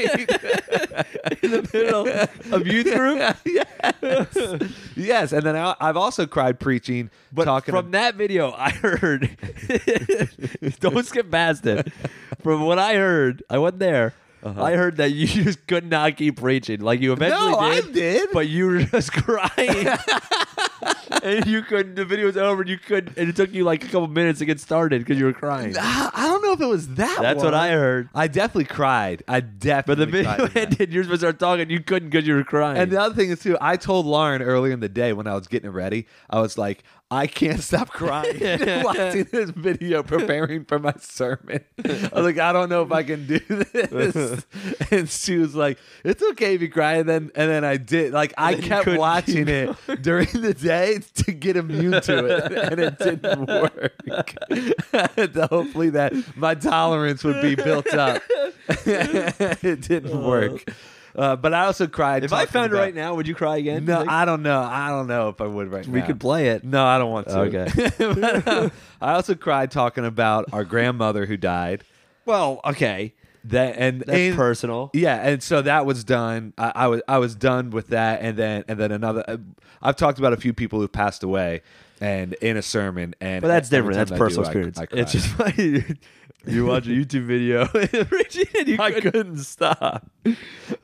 in 1.42 1.50
the 1.50 1.71
middle 1.73 2.54
of 2.54 2.66
youth 2.66 2.87
group? 2.94 3.37
yes. 3.44 4.62
yes. 4.97 5.32
And 5.32 5.42
then 5.42 5.54
I, 5.56 5.76
I've 5.80 5.99
also 5.99 6.26
cried 6.26 6.61
preaching, 6.61 7.11
But 7.30 7.44
talking 7.44 7.75
from 7.75 7.90
that 7.90 8.14
video, 8.14 8.52
I 8.52 8.71
heard. 8.71 9.37
don't 10.80 11.04
skip 11.04 11.30
past 11.30 11.66
it. 11.66 11.92
From 12.42 12.62
what 12.62 12.78
I 12.78 12.94
heard, 12.94 13.42
I 13.50 13.59
wasn't 13.59 13.80
there. 13.80 14.14
Uh-huh. 14.42 14.62
I 14.62 14.72
heard 14.75 14.96
that 14.96 15.12
you 15.12 15.26
just 15.44 15.66
could 15.66 15.88
not 15.88 16.16
keep 16.16 16.38
preaching. 16.40 16.80
Like 16.80 17.00
you 17.00 17.12
eventually 17.12 17.52
No, 17.52 17.58
I 17.58 17.80
did, 17.80 17.92
did. 17.92 18.28
but 18.32 18.49
you 18.49 18.66
were 18.66 18.82
just 18.82 19.12
crying, 19.25 19.87
and 21.22 21.46
you 21.46 21.62
couldn't. 21.62 21.94
The 21.94 22.04
video 22.04 22.26
was 22.26 22.37
over, 22.37 22.62
and 22.62 22.70
you 22.70 22.78
couldn't. 22.78 23.16
And 23.16 23.28
it 23.28 23.37
took 23.37 23.52
you 23.52 23.64
like 23.64 23.84
a 23.84 23.87
couple 23.87 24.08
minutes 24.08 24.40
to 24.40 24.44
get 24.44 24.58
started 24.61 25.00
because 25.00 25.18
you 25.18 25.26
were 25.26 25.32
crying. 25.32 25.75
I 25.78 26.11
don't 26.14 26.42
know 26.42 26.52
if 26.52 26.61
it 26.61 26.66
was 26.66 26.88
that 26.94 27.18
That's 27.20 27.42
what. 27.42 27.54
I 27.54 27.70
heard. 27.70 28.08
I 28.14 28.26
definitely 28.28 28.64
cried. 28.64 29.22
I 29.28 29.40
definitely. 29.40 30.06
But 30.06 30.11
the 30.12 30.46
video 30.46 30.61
ended. 30.61 30.92
You're 30.92 31.04
supposed 31.04 31.20
to 31.20 31.26
start 31.26 31.38
talking. 31.38 31.70
You 31.70 31.80
couldn't 31.80 32.11
because 32.11 32.26
you 32.26 32.34
were 32.34 32.44
crying. 32.44 32.78
And 32.78 32.90
the 32.90 33.00
other 33.00 33.14
thing 33.14 33.30
is 33.30 33.40
too, 33.40 33.56
I 33.61 33.76
told 33.76 34.06
Lauren 34.06 34.42
earlier 34.42 34.72
in 34.72 34.80
the 34.80 34.88
day 34.88 35.12
when 35.12 35.26
I 35.26 35.34
was 35.34 35.46
getting 35.46 35.68
it 35.70 35.72
ready, 35.72 36.06
I 36.30 36.40
was 36.40 36.58
like, 36.58 36.82
I 37.12 37.26
can't 37.26 37.61
stop 37.61 37.90
crying 37.90 38.38
watching 38.85 39.25
this 39.31 39.50
video, 39.50 40.02
preparing 40.02 40.64
for 40.64 40.78
my 40.78 40.95
sermon. 40.99 41.62
I 41.85 42.11
was 42.14 42.25
like, 42.25 42.38
I 42.38 42.54
don't 42.54 42.71
know 42.71 42.83
if 42.83 42.90
I 42.90 43.02
can 43.02 43.26
do 43.26 43.38
this. 43.38 44.47
and 44.90 45.11
she 45.11 45.37
was 45.37 45.54
like, 45.54 45.78
It's 46.04 46.23
okay 46.31 46.54
if 46.54 46.62
you 46.62 46.71
cry. 46.71 46.95
And 46.95 47.09
then 47.09 47.31
and 47.35 47.50
then 47.50 47.64
I 47.64 47.76
did. 47.76 48.14
Like 48.14 48.33
I 48.38 48.54
kept 48.54 48.87
watching 48.88 49.47
it 49.49 49.76
during 50.00 50.28
the 50.33 50.54
day 50.54 51.00
to 51.16 51.33
get 51.33 51.57
immune 51.57 52.00
to 52.00 52.25
it, 52.25 52.52
and 52.52 52.81
it 52.81 52.99
didn't 52.99 53.47
work. 53.47 54.35
So 55.35 55.47
Hopefully 55.49 55.90
that 55.90 56.14
my 56.37 56.54
tolerance 56.54 57.25
would 57.25 57.42
be 57.42 57.57
built 57.57 57.92
up. 57.92 58.23
it 58.69 59.83
didn't 59.83 60.25
work. 60.25 60.64
Uh, 61.14 61.37
but 61.37 61.52
I 61.52 61.66
also 61.66 61.87
cried. 61.87 62.25
if 62.25 62.33
I 62.33 62.47
found 62.47 62.66
it 62.66 62.75
about- 62.75 62.83
right 62.83 62.95
now, 62.95 63.14
would 63.14 63.26
you 63.28 63.35
cry 63.35 63.57
again? 63.59 63.85
no, 63.85 64.04
I 64.09 64.25
don't 64.25 64.42
know. 64.42 64.61
I 64.61 64.88
don't 64.88 65.07
know 65.07 65.28
if 65.28 65.40
I 65.40 65.47
would 65.47 65.71
right 65.71 65.87
now. 65.87 65.92
we 65.92 66.02
could 66.02 66.19
play 66.21 66.49
it. 66.49 66.64
No, 66.64 66.85
I 66.85 66.99
don't 66.99 67.11
want 67.11 67.28
to. 67.28 67.40
Okay. 67.40 67.69
But, 67.99 68.47
uh, 68.49 68.71
I 69.00 69.12
also 69.14 69.35
cried 69.35 69.71
talking 69.71 70.04
about 70.07 70.47
our 70.52 70.64
grandmother 70.64 71.26
who 71.26 71.37
died. 71.37 71.85
Well, 72.25 72.61
okay, 72.64 73.12
That 73.45 73.75
and 73.76 74.00
that's 74.02 74.11
and- 74.19 74.37
personal. 74.37 74.90
Yeah, 74.95 75.16
and 75.16 75.42
so 75.42 75.61
that 75.62 75.85
was 75.87 76.04
done. 76.04 76.52
I, 76.57 76.73
I 76.75 76.87
was 76.87 77.02
I 77.09 77.19
was 77.19 77.35
done 77.35 77.71
with 77.71 77.88
that, 77.88 78.21
and 78.23 78.37
then 78.37 78.64
and 78.69 78.78
then 78.78 78.92
another. 78.92 79.25
uh, 79.28 79.37
I've 79.83 79.97
talked 79.97 80.19
about 80.21 80.33
a 80.33 80.37
few 80.37 80.52
people 80.52 80.78
who 80.81 80.87
passed 80.88 81.25
away, 81.25 81.62
and 82.02 82.32
in 82.35 82.56
a 82.56 82.62
sermon, 82.62 83.14
and 83.21 83.40
But 83.42 83.49
that's 83.49 83.68
different. 83.68 83.94
That's 83.97 84.11
I 84.12 84.14
do, 84.16 84.18
personal 84.18 84.44
I- 84.47 84.49
experience. 84.50 84.78
I 84.78 84.87
it's 84.90 85.12
just 85.12 85.28
funny. 85.28 85.85
you 86.47 86.66
watch 86.66 86.87
a 86.87 86.90
YouTube 86.90 87.26
video, 87.26 87.68
Richie, 88.11 88.48
and 88.59 88.68
you 88.68 88.77
I 88.79 88.90
couldn't, 88.90 89.12
couldn't 89.12 89.38
stop. 89.38 90.11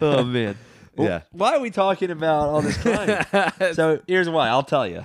Oh 0.01 0.23
man. 0.25 0.57
Well, 0.97 1.09
Yeah. 1.09 1.21
Why 1.33 1.55
are 1.57 1.61
we 1.61 1.71
talking 1.71 2.11
about 2.11 2.49
all 2.49 2.62
this 2.62 2.77
crying? 2.77 3.25
so 3.75 4.01
here's 4.07 4.29
why. 4.31 4.49
I'll 4.49 4.62
tell 4.62 4.87
you. 4.87 5.05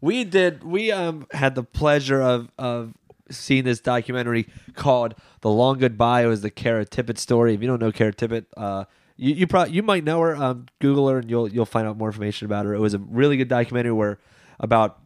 We 0.00 0.24
did. 0.24 0.64
We 0.64 0.90
um 0.90 1.26
had 1.32 1.54
the 1.54 1.62
pleasure 1.62 2.20
of 2.20 2.50
of 2.58 2.94
seeing 3.30 3.64
this 3.64 3.80
documentary 3.80 4.48
called 4.74 5.14
"The 5.42 5.50
Long 5.50 5.78
Goodbye." 5.78 6.24
It 6.24 6.26
was 6.26 6.40
the 6.42 6.50
Kara 6.50 6.84
Tippetts 6.84 7.18
story. 7.18 7.54
If 7.54 7.60
you 7.62 7.68
don't 7.68 7.80
know 7.80 7.92
Kara 7.92 8.12
Tippetts, 8.12 8.46
uh, 8.56 8.84
you 9.16 9.34
you 9.34 9.46
probably 9.46 9.74
you 9.74 9.82
might 9.82 10.02
know 10.04 10.20
her. 10.20 10.34
Um, 10.34 10.66
Google 10.80 11.08
her 11.08 11.18
and 11.18 11.30
you'll 11.30 11.48
you'll 11.48 11.66
find 11.66 11.86
out 11.86 11.96
more 11.98 12.08
information 12.08 12.46
about 12.46 12.64
her. 12.66 12.74
It 12.74 12.80
was 12.80 12.94
a 12.94 12.98
really 12.98 13.36
good 13.36 13.48
documentary 13.48 13.92
where 13.92 14.18
about 14.58 14.98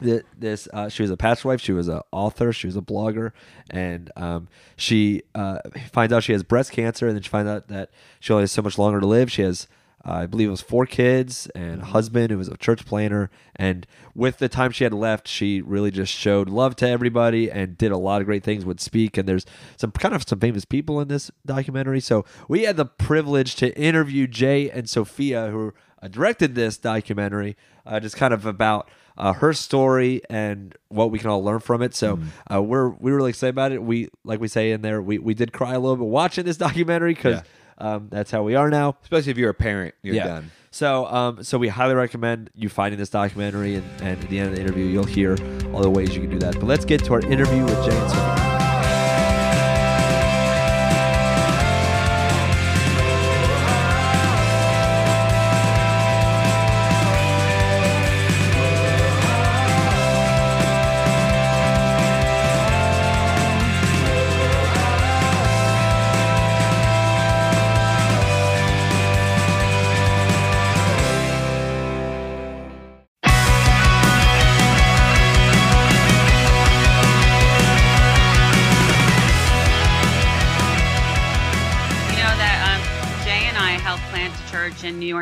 this 0.00 0.68
uh, 0.72 0.88
she 0.88 1.02
was 1.02 1.10
a 1.10 1.16
pastor 1.16 1.48
wife 1.48 1.60
she 1.60 1.72
was 1.72 1.86
an 1.86 2.00
author 2.10 2.52
she 2.52 2.66
was 2.66 2.76
a 2.76 2.80
blogger 2.80 3.30
and 3.70 4.10
um, 4.16 4.48
she 4.76 5.22
uh, 5.34 5.58
finds 5.92 6.12
out 6.12 6.22
she 6.22 6.32
has 6.32 6.42
breast 6.42 6.72
cancer 6.72 7.06
and 7.06 7.16
then 7.16 7.22
she 7.22 7.30
finds 7.30 7.48
out 7.48 7.68
that 7.68 7.90
she 8.18 8.32
only 8.32 8.42
has 8.42 8.52
so 8.52 8.62
much 8.62 8.78
longer 8.78 9.00
to 9.00 9.06
live. 9.06 9.30
She 9.30 9.42
has 9.42 9.68
uh, 10.06 10.12
i 10.12 10.26
believe 10.26 10.48
it 10.48 10.50
was 10.50 10.60
four 10.60 10.84
kids 10.84 11.48
and 11.54 11.80
a 11.80 11.84
husband 11.86 12.30
who 12.30 12.36
was 12.36 12.48
a 12.48 12.56
church 12.56 12.84
planter 12.84 13.30
and 13.56 13.86
with 14.14 14.38
the 14.38 14.48
time 14.48 14.70
she 14.70 14.84
had 14.84 14.92
left 14.92 15.26
she 15.26 15.62
really 15.62 15.90
just 15.90 16.12
showed 16.12 16.48
love 16.48 16.76
to 16.76 16.86
everybody 16.86 17.50
and 17.50 17.78
did 17.78 17.90
a 17.90 17.96
lot 17.96 18.20
of 18.20 18.26
great 18.26 18.42
things 18.44 18.64
would 18.64 18.80
speak 18.80 19.16
and 19.16 19.26
there's 19.26 19.46
some 19.76 19.92
kind 19.92 20.14
of 20.14 20.28
some 20.28 20.40
famous 20.40 20.64
people 20.64 21.00
in 21.00 21.08
this 21.08 21.30
documentary. 21.46 22.00
So 22.00 22.24
we 22.48 22.64
had 22.64 22.76
the 22.76 22.84
privilege 22.84 23.56
to 23.56 23.74
interview 23.78 24.26
jay 24.26 24.68
and 24.68 24.90
sophia 24.90 25.48
who 25.48 25.72
directed 26.10 26.54
this 26.54 26.76
documentary 26.76 27.56
uh, 27.86 27.98
just 28.00 28.16
kind 28.16 28.34
of 28.34 28.44
about 28.44 28.90
uh, 29.16 29.32
her 29.34 29.52
story 29.52 30.22
and 30.28 30.74
what 30.88 31.10
we 31.10 31.18
can 31.18 31.30
all 31.30 31.42
learn 31.42 31.60
from 31.60 31.82
it. 31.82 31.94
So 31.94 32.18
uh, 32.52 32.62
we're 32.62 32.88
we're 32.88 33.16
really 33.16 33.30
excited 33.30 33.50
about 33.50 33.72
it. 33.72 33.82
We 33.82 34.08
like 34.24 34.40
we 34.40 34.48
say 34.48 34.72
in 34.72 34.82
there, 34.82 35.00
we, 35.00 35.18
we 35.18 35.34
did 35.34 35.52
cry 35.52 35.74
a 35.74 35.78
little 35.78 35.96
bit 35.96 36.06
watching 36.06 36.44
this 36.44 36.56
documentary 36.58 37.14
because 37.14 37.42
um, 37.78 38.08
that's 38.10 38.30
how 38.30 38.42
we 38.42 38.54
are 38.54 38.70
now. 38.70 38.96
Especially 39.02 39.30
if 39.30 39.38
you're 39.38 39.50
a 39.50 39.54
parent, 39.54 39.94
you're 40.02 40.14
yeah. 40.14 40.26
done. 40.26 40.50
So 40.70 41.06
um, 41.06 41.44
so 41.44 41.58
we 41.58 41.68
highly 41.68 41.94
recommend 41.94 42.50
you 42.54 42.68
finding 42.68 42.98
this 42.98 43.10
documentary 43.10 43.76
and, 43.76 44.02
and 44.02 44.22
at 44.22 44.28
the 44.28 44.38
end 44.38 44.50
of 44.50 44.56
the 44.56 44.60
interview 44.60 44.86
you'll 44.86 45.04
hear 45.04 45.36
all 45.72 45.82
the 45.82 45.90
ways 45.90 46.14
you 46.14 46.22
can 46.22 46.30
do 46.30 46.38
that. 46.40 46.54
But 46.54 46.64
let's 46.64 46.84
get 46.84 47.04
to 47.04 47.14
our 47.14 47.20
interview 47.20 47.64
with 47.64 47.84
Jay 47.84 48.53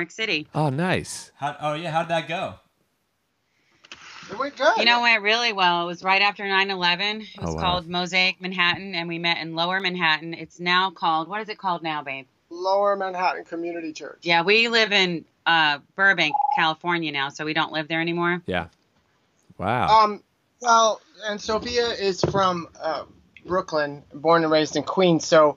York 0.03 0.11
City. 0.11 0.49
Oh, 0.55 0.69
nice. 0.69 1.31
How, 1.37 1.57
oh 1.61 1.75
yeah, 1.75 1.91
how 1.93 2.03
did 2.03 2.09
that 2.11 2.29
go? 2.29 2.55
It 4.31 4.39
went 4.39 4.57
good. 4.57 4.77
You 4.79 4.85
know, 4.85 5.01
it 5.01 5.03
went 5.03 5.23
really 5.23 5.53
well. 5.53 5.83
It 5.83 5.87
was 5.87 6.03
right 6.03 6.23
after 6.23 6.47
9 6.47 6.71
11. 6.71 7.21
It 7.21 7.41
was 7.41 7.51
Oh, 7.51 7.55
wow. 7.55 7.61
called 7.61 7.89
Mosaic 7.89 8.41
Manhattan, 8.41 8.95
and 8.95 9.09
we 9.09 9.19
met 9.19 9.39
in 9.39 9.55
Lower 9.55 9.79
Manhattan. 9.81 10.35
It's 10.35 10.59
now 10.61 10.91
called, 10.91 11.29
what 11.29 11.41
is 11.41 11.49
it 11.49 11.59
called 11.59 11.83
now, 11.83 12.03
babe? 12.03 12.27
Lower 12.51 12.97
Manhattan 12.97 13.45
Community 13.45 13.93
Church. 13.93 14.19
Yeah, 14.23 14.43
we 14.43 14.69
live 14.69 14.93
in 14.93 15.25
uh, 15.47 15.79
Burbank, 15.97 16.35
California 16.57 17.13
now, 17.13 17.29
so 17.29 17.45
we 17.45 17.53
don't 17.55 17.73
live 17.73 17.89
there 17.89 18.01
anymore. 18.01 18.43
Yeah. 18.47 18.69
Wow. 19.59 20.03
Um, 20.05 20.23
well, 20.61 21.01
and 21.27 21.41
Sophia 21.41 21.89
is 21.89 22.21
from 22.31 22.69
uh, 22.81 23.05
Brooklyn, 23.45 24.03
born 24.15 24.43
and 24.45 24.53
raised 24.53 24.77
in 24.77 24.83
Queens. 24.83 25.27
So, 25.27 25.57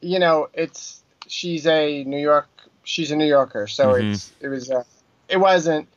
you 0.00 0.18
know, 0.18 0.48
it's 0.54 1.02
she's 1.28 1.66
a 1.66 2.04
New 2.04 2.18
York. 2.18 2.48
She's 2.84 3.10
a 3.10 3.16
New 3.16 3.26
Yorker. 3.26 3.66
So 3.66 3.92
Mhm. 3.94 4.12
it's 4.12 4.32
it 4.40 4.48
was 4.48 4.70
uh, 4.70 4.84
it 5.28 5.38
wasn't. 5.38 5.88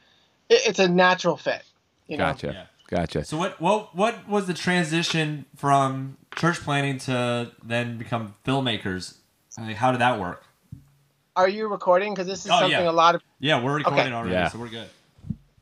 It, 0.50 0.62
it's 0.68 0.80
a 0.80 0.88
natural 0.88 1.38
fit. 1.38 1.64
You 2.08 2.18
know. 2.18 2.26
gotcha. 2.26 2.52
Yeah. 2.54 2.66
Gotcha. 2.88 3.26
So 3.26 3.38
what 3.38 3.60
what 3.60 3.96
what 3.96 4.28
was 4.30 4.46
the 4.48 4.54
transition 4.54 5.46
from 5.56 6.18
church 6.36 6.60
planting 6.62 7.00
to 7.00 7.52
then 7.64 7.98
become 7.98 8.36
filmmakers? 8.46 9.16
Like, 9.58 9.78
how 9.78 9.92
did 9.92 10.02
that 10.02 10.20
work? 10.20 10.44
are 11.38 11.50
you 11.50 11.68
recording? 11.68 12.14
Because 12.14 12.28
this 12.28 12.46
is 12.46 12.52
Oh, 12.52 12.60
something 12.60 12.72
yeah. 12.86 12.90
a 12.90 12.94
lot 12.94 13.16
of 13.16 13.22
Yeah, 13.40 13.62
we're 13.62 13.76
recording 13.76 14.06
Okay. 14.08 14.14
already, 14.14 14.36
Yeah. 14.36 14.48
so 14.48 14.58
we're 14.58 14.70
good. 14.70 14.88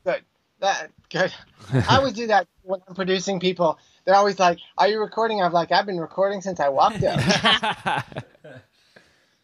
good. 0.04 0.22
That 0.60 0.90
good. 1.10 1.32
I 1.88 1.96
always 1.96 2.12
do 2.12 2.28
that 2.28 2.46
when 2.62 2.80
I'm 2.86 2.94
producing 2.94 3.40
people. 3.40 3.78
They're 4.04 4.14
always 4.14 4.38
like, 4.38 4.58
"Are 4.78 4.86
you 4.86 5.00
recording?" 5.00 5.42
I'm 5.42 5.52
like, 5.52 5.72
"I've 5.72 5.86
been 5.86 5.98
recording 5.98 6.42
since 6.42 6.60
I 6.60 6.68
walked 6.68 7.02
in." 7.02 7.18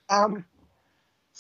um, 0.09 0.45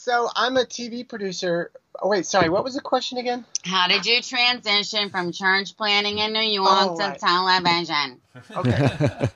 so 0.00 0.28
I'm 0.34 0.56
a 0.56 0.64
TV 0.64 1.06
producer. 1.06 1.70
Oh, 2.00 2.08
wait, 2.08 2.24
sorry. 2.24 2.48
What 2.48 2.64
was 2.64 2.74
the 2.74 2.80
question 2.80 3.18
again? 3.18 3.44
How 3.64 3.86
did 3.86 4.06
you 4.06 4.22
transition 4.22 5.10
from 5.10 5.30
church 5.32 5.76
planting 5.76 6.18
in 6.18 6.32
New 6.32 6.40
York 6.40 6.68
Oh, 6.70 6.96
to 6.96 7.02
right. 7.02 7.18
television? 7.18 8.20
Okay. 8.56 9.28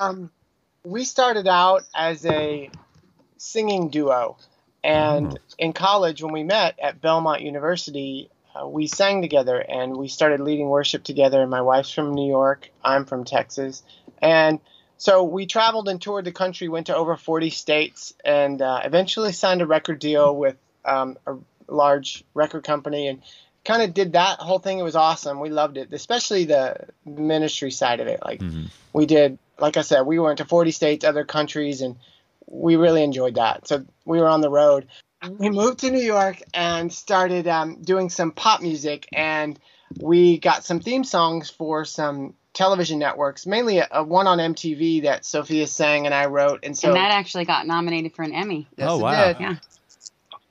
um, 0.00 0.30
we 0.82 1.04
started 1.04 1.46
out 1.46 1.82
as 1.94 2.24
a 2.24 2.70
singing 3.36 3.90
duo, 3.90 4.38
and 4.82 5.38
in 5.58 5.74
college, 5.74 6.22
when 6.22 6.32
we 6.32 6.42
met 6.42 6.78
at 6.82 7.02
Belmont 7.02 7.42
University, 7.42 8.30
uh, 8.54 8.66
we 8.66 8.86
sang 8.86 9.20
together 9.20 9.58
and 9.58 9.94
we 9.96 10.08
started 10.08 10.40
leading 10.40 10.68
worship 10.68 11.04
together. 11.04 11.42
And 11.42 11.50
my 11.50 11.60
wife's 11.60 11.92
from 11.92 12.14
New 12.14 12.26
York, 12.28 12.70
I'm 12.82 13.04
from 13.04 13.24
Texas, 13.24 13.82
and 14.22 14.60
so 14.98 15.24
we 15.24 15.46
traveled 15.46 15.88
and 15.88 16.00
toured 16.00 16.24
the 16.24 16.32
country, 16.32 16.68
went 16.68 16.86
to 16.86 16.96
over 16.96 17.16
40 17.16 17.50
states, 17.50 18.14
and 18.24 18.60
uh, 18.62 18.80
eventually 18.84 19.32
signed 19.32 19.62
a 19.62 19.66
record 19.66 19.98
deal 19.98 20.34
with 20.34 20.56
um, 20.84 21.18
a 21.26 21.36
large 21.68 22.24
record 22.34 22.64
company 22.64 23.08
and 23.08 23.22
kind 23.64 23.82
of 23.82 23.92
did 23.92 24.12
that 24.12 24.38
whole 24.38 24.58
thing. 24.58 24.78
It 24.78 24.84
was 24.84 24.96
awesome. 24.96 25.40
We 25.40 25.50
loved 25.50 25.76
it, 25.76 25.92
especially 25.92 26.44
the 26.44 26.88
ministry 27.04 27.70
side 27.70 28.00
of 28.00 28.06
it. 28.06 28.20
Like 28.24 28.40
we 28.92 29.06
did, 29.06 29.38
like 29.58 29.76
I 29.76 29.82
said, 29.82 30.02
we 30.02 30.18
went 30.18 30.38
to 30.38 30.44
40 30.44 30.70
states, 30.70 31.04
other 31.04 31.24
countries, 31.24 31.82
and 31.82 31.96
we 32.46 32.76
really 32.76 33.02
enjoyed 33.02 33.34
that. 33.34 33.68
So 33.68 33.84
we 34.04 34.18
were 34.18 34.28
on 34.28 34.40
the 34.40 34.50
road. 34.50 34.86
We 35.28 35.50
moved 35.50 35.80
to 35.80 35.90
New 35.90 36.02
York 36.02 36.40
and 36.54 36.92
started 36.92 37.48
um, 37.48 37.82
doing 37.82 38.10
some 38.10 38.30
pop 38.30 38.62
music, 38.62 39.08
and 39.12 39.58
we 39.98 40.38
got 40.38 40.64
some 40.64 40.80
theme 40.80 41.04
songs 41.04 41.50
for 41.50 41.84
some 41.84 42.34
television 42.56 42.98
networks, 42.98 43.46
mainly 43.46 43.78
a, 43.78 43.88
a 43.90 44.02
one 44.02 44.26
on 44.26 44.38
MTV 44.38 45.02
that 45.02 45.26
Sophia 45.26 45.66
sang 45.66 46.06
and 46.06 46.14
I 46.14 46.26
wrote. 46.26 46.60
And 46.64 46.76
so 46.76 46.88
and 46.88 46.96
that 46.96 47.12
actually 47.12 47.44
got 47.44 47.66
nominated 47.66 48.14
for 48.14 48.22
an 48.22 48.32
Emmy. 48.32 48.66
Yes, 48.76 48.88
Oh, 48.90 48.98
it 48.98 49.02
wow. 49.02 49.26
did. 49.26 49.40
Yeah. 49.40 49.56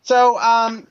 So 0.04 0.40
um, 0.40 0.88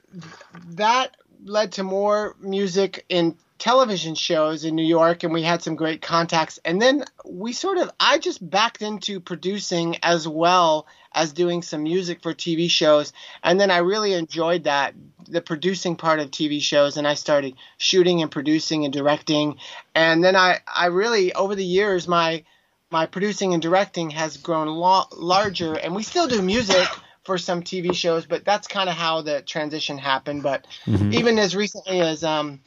that 0.70 1.16
led 1.44 1.72
to 1.72 1.84
more 1.84 2.34
music 2.40 3.04
in 3.08 3.36
television 3.58 4.16
shows 4.16 4.64
in 4.64 4.74
New 4.74 4.84
York, 4.84 5.22
and 5.22 5.32
we 5.32 5.42
had 5.42 5.62
some 5.62 5.76
great 5.76 6.02
contacts. 6.02 6.58
And 6.64 6.82
then 6.82 7.04
we 7.24 7.52
sort 7.52 7.78
of, 7.78 7.90
I 8.00 8.18
just 8.18 8.48
backed 8.50 8.82
into 8.82 9.20
producing 9.20 9.96
as 10.02 10.26
well 10.26 10.86
as 11.14 11.32
doing 11.32 11.62
some 11.62 11.82
music 11.82 12.22
for 12.22 12.34
TV 12.34 12.68
shows. 12.70 13.12
And 13.42 13.60
then 13.60 13.70
I 13.70 13.78
really 13.78 14.12
enjoyed 14.14 14.64
that, 14.64 14.94
the 15.28 15.40
producing 15.40 15.96
part 15.96 16.20
of 16.20 16.30
TV 16.30 16.60
shows, 16.60 16.96
and 16.96 17.06
I 17.06 17.14
started 17.14 17.54
shooting 17.78 18.22
and 18.22 18.30
producing 18.30 18.84
and 18.84 18.92
directing. 18.92 19.56
And 19.94 20.22
then 20.22 20.36
I, 20.36 20.60
I 20.66 20.86
really, 20.86 21.32
over 21.32 21.54
the 21.54 21.64
years, 21.64 22.08
my 22.08 22.44
my 22.90 23.06
producing 23.06 23.54
and 23.54 23.62
directing 23.62 24.10
has 24.10 24.36
grown 24.36 24.68
lo- 24.68 25.08
larger, 25.16 25.74
and 25.74 25.94
we 25.96 26.02
still 26.04 26.28
do 26.28 26.40
music 26.40 26.86
for 27.24 27.38
some 27.38 27.62
TV 27.62 27.92
shows, 27.94 28.26
but 28.26 28.44
that's 28.44 28.68
kind 28.68 28.88
of 28.88 28.94
how 28.94 29.22
the 29.22 29.42
transition 29.42 29.98
happened. 29.98 30.42
But 30.42 30.66
even 31.12 31.38
as 31.38 31.56
recently 31.56 32.00
as 32.00 32.22
um, 32.22 32.60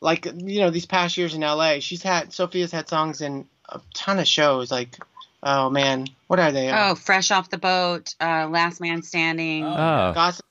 like 0.00 0.24
you 0.24 0.60
know 0.60 0.70
these 0.70 0.86
past 0.86 1.16
years 1.16 1.34
in 1.34 1.42
LA, 1.42 1.80
she's 1.80 2.02
had 2.02 2.32
Sophia's 2.32 2.72
had 2.72 2.88
songs 2.88 3.20
in 3.20 3.46
a 3.68 3.80
ton 3.94 4.18
of 4.18 4.26
shows. 4.26 4.70
Like, 4.70 4.96
oh 5.42 5.70
man, 5.70 6.06
what 6.26 6.38
are 6.40 6.52
they? 6.52 6.70
Oh, 6.72 6.94
Fresh 6.94 7.30
Off 7.30 7.50
the 7.50 7.58
Boat, 7.58 8.14
uh, 8.20 8.48
Last 8.48 8.80
Man 8.80 9.02
Standing. 9.02 9.64
oh. 9.64 10.12
Gossip, 10.12 10.44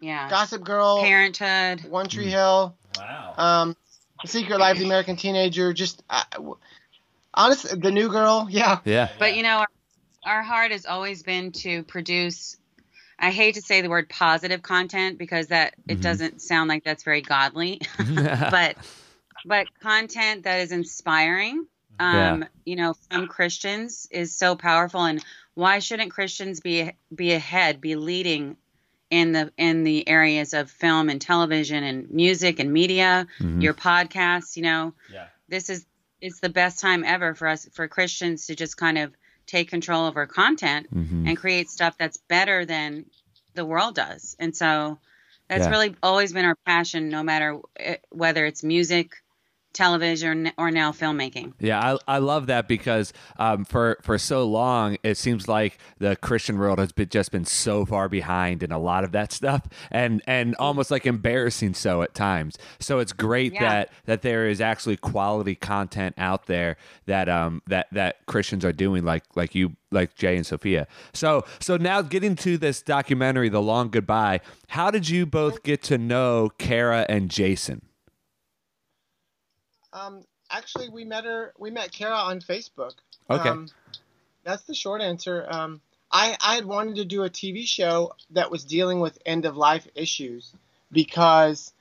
yeah. 0.00 0.28
Gossip 0.28 0.64
Girl, 0.64 1.00
Parenthood. 1.02 1.84
One 1.90 2.08
Tree 2.08 2.30
Hill, 2.30 2.76
Wow. 2.96 3.34
um, 3.36 3.76
Secret 4.26 4.58
Life 4.58 4.72
of 4.72 4.78
the 4.80 4.84
American 4.84 5.16
Teenager. 5.16 5.72
Just 5.72 6.02
uh, 6.10 6.24
honestly, 7.34 7.78
the 7.78 7.90
New 7.90 8.08
Girl. 8.10 8.46
Yeah, 8.50 8.80
Yeah. 8.84 9.08
But 9.18 9.36
you 9.36 9.42
know, 9.42 9.58
our, 9.58 9.68
our 10.24 10.42
heart 10.42 10.72
has 10.72 10.86
always 10.86 11.22
been 11.22 11.52
to 11.52 11.82
produce. 11.84 12.56
I 13.18 13.30
hate 13.30 13.56
to 13.56 13.62
say 13.62 13.82
the 13.82 13.90
word 13.90 14.08
positive 14.08 14.62
content 14.62 15.18
because 15.18 15.48
that 15.48 15.74
it 15.88 15.98
Mhm. 15.98 16.02
doesn't 16.02 16.40
sound 16.42 16.68
like 16.68 16.84
that's 16.84 17.04
very 17.04 17.20
godly, 17.20 17.80
but 17.98 18.76
but 19.44 19.66
content 19.82 20.44
that 20.44 20.60
is 20.60 20.72
inspiring. 20.72 21.66
Um, 22.00 22.44
you 22.64 22.76
know, 22.76 22.94
from 23.10 23.26
Christians 23.26 24.06
is 24.10 24.36
so 24.36 24.56
powerful, 24.56 25.04
and 25.04 25.22
why 25.54 25.80
shouldn't 25.80 26.10
Christians 26.10 26.60
be 26.60 26.92
be 27.14 27.32
ahead, 27.32 27.80
be 27.80 27.94
leading 27.96 28.56
in 29.10 29.32
the 29.32 29.52
in 29.56 29.84
the 29.84 30.08
areas 30.08 30.54
of 30.54 30.70
film 30.70 31.10
and 31.10 31.20
television 31.20 31.84
and 31.84 32.10
music 32.10 32.58
and 32.58 32.72
media, 32.72 33.26
Mhm. 33.38 33.62
your 33.62 33.74
podcasts? 33.74 34.56
You 34.56 34.62
know, 34.62 34.94
Yeah. 35.12 35.26
this 35.48 35.68
is 35.68 35.84
it's 36.20 36.40
the 36.40 36.48
best 36.48 36.80
time 36.80 37.04
ever 37.04 37.34
for 37.34 37.48
us 37.48 37.68
for 37.72 37.88
Christians 37.88 38.46
to 38.46 38.54
just 38.54 38.76
kind 38.76 38.98
of 38.98 39.14
take 39.46 39.68
control 39.68 40.06
of 40.06 40.16
our 40.16 40.26
content 40.26 40.86
Mhm. 40.94 41.28
and 41.28 41.36
create 41.36 41.68
stuff 41.68 41.96
that's 41.98 42.18
better 42.28 42.64
than 42.64 43.06
the 43.54 43.64
world 43.64 43.94
does. 43.94 44.36
And 44.38 44.56
so 44.56 44.98
that's 45.48 45.64
Yeah. 45.64 45.70
really 45.70 45.96
always 46.02 46.32
been 46.32 46.44
our 46.44 46.56
passion, 46.64 47.08
no 47.08 47.22
matter 47.22 47.58
eh, 47.76 47.96
whether 48.10 48.46
it's 48.46 48.62
music, 48.62 49.12
television, 49.72 50.52
or 50.58 50.70
now 50.70 50.92
filmmaking. 50.92 51.52
Yeah, 51.58 51.94
I, 52.08 52.16
I 52.16 52.18
love 52.18 52.46
that 52.48 52.68
because 52.68 53.12
um, 53.38 53.64
for 53.64 53.98
for 54.02 54.18
so 54.18 54.46
long 54.46 54.96
it 55.02 55.16
seems 55.16 55.48
like 55.48 55.78
the 55.98 56.16
Christian 56.16 56.58
world 56.58 56.78
has 56.78 56.92
been, 56.92 57.08
just 57.08 57.32
been 57.32 57.44
so 57.44 57.84
far 57.84 58.08
behind 58.08 58.62
in 58.62 58.72
a 58.72 58.78
lot 58.78 59.04
of 59.04 59.12
that 59.12 59.32
stuff, 59.32 59.66
and 59.90 60.22
and 60.26 60.54
almost 60.56 60.90
like 60.90 61.06
embarrassing 61.06 61.74
so 61.74 62.02
at 62.02 62.14
times. 62.14 62.58
So 62.78 62.98
it's 62.98 63.12
great 63.12 63.54
Yeah. 63.54 63.60
that 63.68 63.92
that 64.06 64.22
there 64.22 64.48
is 64.48 64.60
actually 64.60 64.96
quality 64.96 65.54
content 65.54 66.14
out 66.18 66.46
there 66.46 66.76
that 67.06 67.28
um 67.28 67.62
that 67.66 67.86
that 67.92 68.26
Christians 68.26 68.64
are 68.64 68.72
doing, 68.72 69.04
like 69.04 69.24
like 69.34 69.54
you 69.54 69.76
like 69.92 70.14
Jay 70.14 70.36
and 70.36 70.46
Sophia. 70.46 70.86
So 71.12 71.44
so 71.60 71.76
now 71.76 72.02
getting 72.02 72.36
to 72.36 72.56
this 72.58 72.82
documentary, 72.82 73.48
The 73.48 73.62
Long 73.62 73.88
Goodbye. 73.90 74.40
How 74.68 74.90
did 74.90 75.08
you 75.08 75.26
both 75.26 75.62
get 75.62 75.82
to 75.84 75.98
know 75.98 76.50
Kara 76.58 77.06
and 77.08 77.28
Jason? 77.30 77.82
Um, 79.92 80.24
actually, 80.50 80.88
we 80.88 81.04
met 81.04 81.24
her. 81.24 81.52
We 81.58 81.70
met 81.70 81.92
Kara 81.92 82.14
on 82.14 82.40
Facebook. 82.40 82.94
Okay. 83.28 83.48
Um, 83.48 83.68
that's 84.44 84.62
the 84.64 84.74
short 84.74 85.00
answer. 85.02 85.46
Um, 85.48 85.80
I 86.10 86.36
I 86.40 86.54
had 86.56 86.64
wanted 86.64 86.96
to 86.96 87.04
do 87.04 87.24
a 87.24 87.30
TV 87.30 87.66
show 87.66 88.14
that 88.30 88.50
was 88.50 88.64
dealing 88.64 89.00
with 89.00 89.18
end 89.24 89.44
of 89.44 89.56
life 89.56 89.86
issues 89.94 90.52
because 90.90 91.72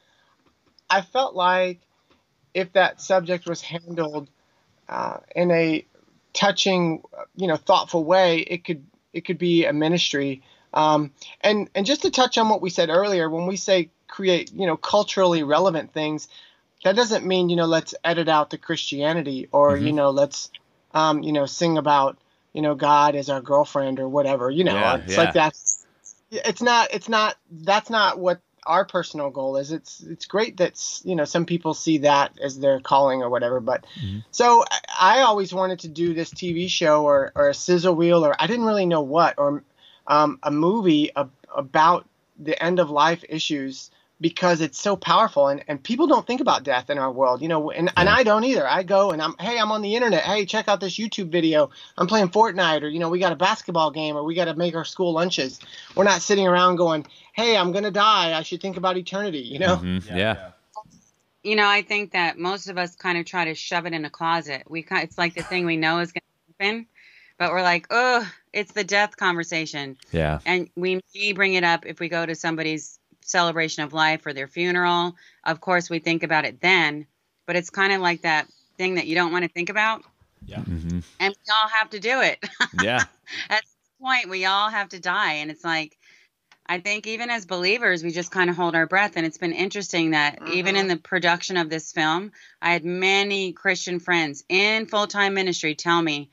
I 0.89 1.01
felt 1.01 1.35
like 1.35 1.79
if 2.53 2.73
that 2.73 3.01
subject 3.01 3.47
was 3.47 3.61
handled 3.61 4.29
uh, 4.87 5.17
in 5.35 5.51
a 5.51 5.85
touching, 6.33 7.03
you 7.35 7.47
know, 7.47 7.55
thoughtful 7.55 8.03
way, 8.03 8.39
it 8.39 8.63
could 8.65 8.85
it 9.13 9.21
could 9.25 9.37
be 9.37 9.65
a 9.65 9.73
ministry. 9.73 10.43
Um, 10.73 11.11
and 11.41 11.69
and 11.73 11.85
just 11.85 12.03
to 12.03 12.11
touch 12.11 12.37
on 12.37 12.49
what 12.49 12.61
we 12.61 12.69
said 12.69 12.89
earlier, 12.89 13.29
when 13.29 13.47
we 13.47 13.55
say 13.55 13.89
create, 14.07 14.51
you 14.53 14.67
know, 14.67 14.77
culturally 14.77 15.43
relevant 15.43 15.93
things, 15.93 16.27
that 16.83 16.95
doesn't 16.95 17.25
mean 17.25 17.49
you 17.49 17.55
know 17.55 17.65
let's 17.65 17.93
edit 18.03 18.29
out 18.29 18.49
the 18.49 18.57
Christianity 18.57 19.47
or 19.51 19.77
you 19.77 19.93
know 19.93 20.09
let's 20.11 20.49
um, 20.93 21.23
you 21.23 21.31
know 21.33 21.45
sing 21.45 21.77
about 21.77 22.17
you 22.53 22.61
know 22.61 22.75
God 22.75 23.15
as 23.15 23.29
our 23.29 23.41
girlfriend 23.41 23.99
or 23.99 24.07
whatever. 24.07 24.49
You 24.49 24.63
know, 24.63 24.75
Yeah, 24.75 24.95
it's 24.95 25.11
yeah. 25.11 25.17
like 25.17 25.33
that's 25.33 25.85
it's 26.31 26.61
not 26.61 26.93
it's 26.93 27.09
not 27.09 27.35
that's 27.51 27.89
not 27.89 28.19
what 28.19 28.41
our 28.65 28.85
personal 28.85 29.29
goal 29.29 29.57
is. 29.57 29.71
It's 29.71 30.01
it's 30.01 30.25
great 30.25 30.57
that 30.57 30.79
you 31.03 31.15
know 31.15 31.25
some 31.25 31.45
people 31.45 31.73
see 31.73 31.99
that 31.99 32.37
as 32.41 32.59
their 32.59 32.79
calling 32.79 33.21
or 33.21 33.29
whatever. 33.29 33.59
But 33.59 33.85
so 34.31 34.63
I, 34.69 35.17
I 35.17 35.21
always 35.21 35.53
wanted 35.53 35.79
to 35.79 35.87
do 35.87 36.13
this 36.13 36.31
TV 36.31 36.67
show 36.67 37.03
or 37.03 37.31
or 37.35 37.49
a 37.49 37.53
sizzle 37.53 37.95
reel 37.95 38.25
or 38.25 38.35
I 38.39 38.47
didn't 38.47 38.65
really 38.65 38.85
know 38.85 39.01
what 39.01 39.35
or 39.37 39.63
um, 40.07 40.39
a 40.43 40.51
movie 40.51 41.11
ab- 41.15 41.31
about 41.55 42.07
the 42.39 42.61
end 42.61 42.79
of 42.79 42.89
life 42.89 43.23
issues 43.27 43.91
because 44.21 44.59
it's 44.61 44.79
so 44.81 44.95
powerful 44.95 45.47
and, 45.47 45.63
and 45.67 45.81
people 45.83 46.05
don't 46.07 46.27
think 46.27 46.41
about 46.41 46.63
death 46.63 46.89
in 46.89 46.97
our 46.97 47.11
world 47.11 47.41
you 47.41 47.47
know 47.47 47.71
and, 47.71 47.91
and 47.95 48.09
i 48.09 48.21
don't 48.23 48.43
either 48.43 48.67
i 48.67 48.83
go 48.83 49.11
and 49.11 49.21
i'm 49.21 49.33
hey 49.39 49.57
i'm 49.57 49.71
on 49.71 49.81
the 49.81 49.95
internet 49.95 50.23
hey 50.23 50.45
check 50.45 50.67
out 50.67 50.79
this 50.81 50.97
youtube 50.97 51.29
video 51.31 51.69
i'm 51.97 52.07
playing 52.07 52.27
fortnite 52.29 52.81
or 52.83 52.87
you 52.89 52.99
know 52.99 53.09
we 53.09 53.19
got 53.19 53.31
a 53.31 53.35
basketball 53.35 53.91
game 53.91 54.15
or 54.17 54.23
we 54.23 54.35
got 54.35 54.45
to 54.45 54.55
make 54.55 54.75
our 54.75 54.83
school 54.85 55.13
lunches 55.13 55.59
we're 55.95 56.03
not 56.03 56.21
sitting 56.21 56.47
around 56.47 56.75
going 56.75 57.05
hey 57.33 57.55
i'm 57.57 57.71
gonna 57.71 57.91
die 57.91 58.37
i 58.37 58.43
should 58.43 58.61
think 58.61 58.75
about 58.77 58.97
eternity 58.97 59.39
you 59.39 59.59
know 59.59 59.77
Mhm. 59.77 60.05
yeah. 60.15 60.51
You 61.41 61.55
know, 61.55 61.67
I 61.67 61.83
think 61.83 62.11
that 62.11 62.37
most 62.37 62.67
of 62.67 62.77
us 62.77 62.97
kind 62.97 63.17
of 63.17 63.25
try 63.25 63.45
to 63.45 63.55
shove 63.55 63.85
it 63.85 63.93
in 63.93 64.03
a 64.03 64.09
closet. 64.09 64.63
We 64.67 64.83
kind, 64.83 65.03
it's 65.03 65.17
like 65.17 65.35
the 65.35 65.41
thing 65.41 65.65
we 65.65 65.77
know 65.77 65.99
is 65.99 66.11
going 66.11 66.21
to 66.21 66.65
happen, 66.65 66.85
but 67.37 67.51
we're 67.51 67.61
like, 67.61 67.87
oh, 67.91 68.29
it's 68.51 68.73
the 68.73 68.83
death 68.83 69.15
conversation. 69.15 69.95
yeah. 70.11 70.39
and 70.45 70.69
we 70.75 70.99
may 71.15 71.31
bring 71.31 71.53
it 71.53 71.63
up 71.63 71.85
if 71.85 72.01
we 72.01 72.09
go 72.09 72.25
to 72.25 72.35
somebody's 72.35 72.98
celebration 73.29 73.83
of 73.83 73.93
life 73.93 74.25
or 74.25 74.33
their 74.33 74.47
funeral. 74.47 75.15
Of 75.43 75.61
course, 75.61 75.89
we 75.89 75.99
think 75.99 76.23
about 76.23 76.45
it 76.45 76.59
then, 76.61 77.05
but 77.45 77.55
it's 77.55 77.69
kind 77.69 77.93
of 77.93 78.01
like 78.01 78.21
that 78.23 78.47
thing 78.77 78.95
that 78.95 79.07
you 79.07 79.15
don't 79.15 79.31
want 79.31 79.43
to 79.43 79.49
think 79.49 79.69
about, 79.69 80.03
Yeah. 80.45 80.59
Mhm. 80.59 81.03
and 81.19 81.33
we 81.35 81.51
all 81.61 81.69
have 81.69 81.89
to 81.91 81.99
do 81.99 82.21
it. 82.21 82.43
Yeah. 82.83 83.03
At 83.49 83.63
some 83.65 84.05
point, 84.07 84.29
we 84.29 84.45
all 84.45 84.69
have 84.69 84.89
to 84.89 84.99
die, 84.99 85.33
and 85.33 85.51
it's 85.51 85.63
like, 85.63 85.97
I 86.65 86.79
think 86.79 87.07
even 87.07 87.29
as 87.31 87.45
believers, 87.47 88.03
we 88.03 88.11
just 88.11 88.31
kind 88.31 88.49
of 88.49 88.55
hold 88.55 88.75
our 88.75 88.85
breath. 88.85 89.13
And 89.15 89.25
it's 89.25 89.39
been 89.39 89.53
interesting 89.53 90.11
that 90.11 90.37
even 90.53 90.75
in 90.75 90.87
the 90.87 90.97
production 90.97 91.57
of 91.57 91.67
this 91.67 91.91
film, 91.91 92.31
I 92.61 92.71
had 92.73 92.85
many 92.85 93.53
Christian 93.53 93.99
friends 93.99 94.43
in 94.49 94.85
full 94.85 95.07
time 95.07 95.33
ministry 95.33 95.73
tell 95.73 95.99
me, 95.99 96.29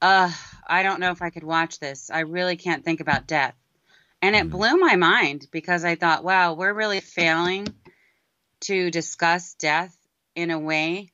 uh, 0.00 0.32
I 0.66 0.82
don't 0.82 0.98
know 0.98 1.10
if 1.10 1.20
I 1.20 1.28
could 1.28 1.44
watch 1.44 1.78
this. 1.78 2.08
I 2.10 2.20
really 2.20 2.56
can't 2.56 2.84
think 2.86 3.00
about 3.00 3.26
death. 3.26 3.54
And 4.22 4.34
it 4.34 4.40
mm-hmm. 4.40 4.50
blew 4.50 4.76
my 4.78 4.96
mind 4.96 5.46
because 5.50 5.84
I 5.84 5.94
thought, 5.94 6.24
wow, 6.24 6.54
we're 6.54 6.72
really 6.72 7.00
failing 7.00 7.68
to 8.62 8.90
discuss 8.90 9.54
death 9.54 9.96
in 10.34 10.50
a 10.50 10.58
way 10.58 11.12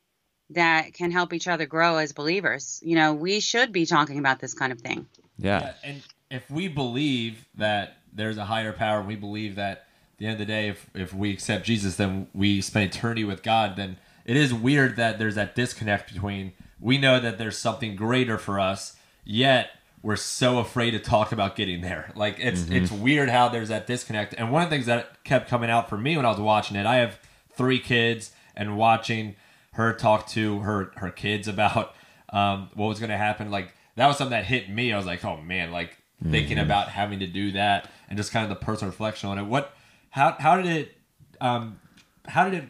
that 0.51 0.93
can 0.93 1.11
help 1.11 1.33
each 1.33 1.47
other 1.47 1.65
grow 1.65 1.97
as 1.97 2.13
believers. 2.13 2.79
You 2.83 2.95
know, 2.95 3.13
we 3.13 3.39
should 3.39 3.71
be 3.71 3.85
talking 3.85 4.19
about 4.19 4.39
this 4.39 4.53
kind 4.53 4.71
of 4.71 4.81
thing. 4.81 5.07
Yeah. 5.37 5.61
Yeah, 5.61 5.73
and 5.83 6.01
if 6.29 6.49
we 6.49 6.67
believe 6.67 7.45
that 7.55 7.97
there's 8.11 8.37
a 8.37 8.45
higher 8.45 8.73
power, 8.73 8.99
and 8.99 9.07
we 9.07 9.15
believe 9.15 9.55
that 9.55 9.87
at 10.13 10.17
the 10.17 10.25
end 10.25 10.33
of 10.33 10.39
the 10.39 10.45
day, 10.45 10.69
if 10.69 10.89
if 10.93 11.13
we 11.13 11.31
accept 11.31 11.65
Jesus, 11.65 11.95
then 11.95 12.27
we 12.33 12.61
spend 12.61 12.93
eternity 12.93 13.23
with 13.23 13.43
God. 13.43 13.75
Then 13.75 13.97
it 14.25 14.37
is 14.37 14.53
weird 14.53 14.95
that 14.97 15.19
there's 15.19 15.35
that 15.35 15.55
disconnect 15.55 16.13
between 16.13 16.53
we 16.79 16.97
know 16.97 17.19
that 17.19 17.37
there's 17.37 17.57
something 17.57 17.95
greater 17.95 18.37
for 18.37 18.59
us, 18.59 18.95
yet 19.23 19.71
we're 20.03 20.17
so 20.17 20.59
afraid 20.59 20.91
to 20.91 20.99
talk 20.99 21.31
about 21.31 21.55
getting 21.55 21.81
there. 21.81 22.11
Like 22.15 22.35
it's 22.37 22.69
it's 22.69 22.91
weird 22.91 23.29
how 23.29 23.47
there's 23.47 23.69
that 23.69 23.87
disconnect. 23.87 24.35
And 24.37 24.51
one 24.51 24.61
of 24.61 24.69
the 24.69 24.75
things 24.75 24.85
that 24.85 25.23
kept 25.23 25.49
coming 25.49 25.69
out 25.69 25.89
for 25.89 25.97
me 25.97 26.17
when 26.17 26.25
I 26.25 26.29
was 26.29 26.39
watching 26.39 26.75
it, 26.75 26.85
I 26.85 26.97
have 26.97 27.17
three 27.55 27.79
kids, 27.79 28.31
and 28.55 28.77
watching 28.77 29.35
her 29.71 29.93
talk 29.93 30.27
to 30.27 30.59
her 30.59 30.91
her 30.97 31.09
kids 31.09 31.47
about 31.47 31.95
um, 32.29 32.69
what 32.73 32.87
was 32.87 32.99
going 32.99 33.11
to 33.11 33.17
happen, 33.17 33.49
like 33.49 33.73
that 33.95 34.07
was 34.07 34.17
something 34.17 34.37
that 34.37 34.45
hit 34.45 34.69
me. 34.69 34.91
I 34.91 34.97
was 34.97 35.05
like, 35.05 35.23
oh 35.23 35.37
man, 35.41 35.71
like 35.71 35.97
thinking 36.31 36.57
about 36.59 36.89
having 36.89 37.19
to 37.19 37.27
do 37.27 37.51
that 37.51 37.89
and 38.09 38.17
just 38.17 38.31
kind 38.31 38.43
of 38.43 38.49
the 38.49 38.65
personal 38.65 38.91
reflection 38.91 39.29
on 39.29 39.37
it. 39.37 39.43
What, 39.43 39.73
how 40.09 40.35
how 40.39 40.57
did 40.57 40.65
it, 40.65 40.97
um, 41.41 41.79
how 42.27 42.49
did 42.49 42.63
it 42.63 42.69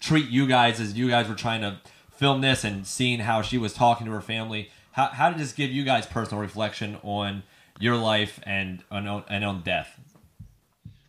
treat 0.00 0.28
you 0.28 0.46
guys 0.46 0.80
as 0.80 0.94
you 0.94 1.08
guys 1.08 1.28
were 1.28 1.34
trying 1.34 1.62
to 1.62 1.78
film 2.12 2.40
this 2.40 2.62
and 2.64 2.86
seeing 2.86 3.20
how 3.20 3.42
she 3.42 3.58
was 3.58 3.72
talking 3.72 4.06
to 4.06 4.12
her 4.12 4.20
family? 4.20 4.70
How 4.94 5.08
how 5.08 5.30
did 5.30 5.38
this 5.40 5.52
give 5.52 5.72
you 5.72 5.82
guys 5.84 6.06
personal 6.06 6.40
reflection 6.40 6.98
on 7.02 7.42
your 7.80 7.96
life 7.96 8.38
and 8.44 8.82
on 8.92 9.24
and 9.28 9.44
on 9.44 9.62
death? 9.62 9.98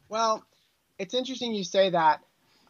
Well, 0.10 0.44
it's 0.98 1.14
interesting 1.14 1.54
you 1.54 1.64
say 1.64 1.92
that 1.92 2.22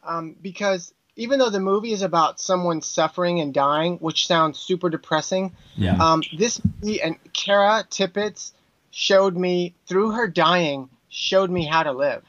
um, 0.04 0.36
because 0.42 0.94
even 1.16 1.40
though 1.40 1.50
the 1.50 1.62
movie 1.62 1.94
is 1.94 2.02
about 2.02 2.42
someone 2.42 2.82
suffering 2.82 3.40
and 3.40 3.54
dying, 3.54 3.96
which 4.00 4.28
sounds 4.28 4.60
super 4.60 4.90
depressing, 4.90 5.54
Yeah. 5.78 5.96
um, 6.04 6.22
this 6.38 6.60
movie 6.82 7.02
and 7.02 7.16
Kara 7.32 7.86
Tippetts 7.90 8.52
showed 8.92 9.38
me 9.38 9.74
through 9.88 10.12
her 10.12 10.28
dying 10.28 10.90
showed 11.08 11.50
me 11.50 11.64
how 11.66 11.84
to 11.84 11.94
live. 11.94 12.24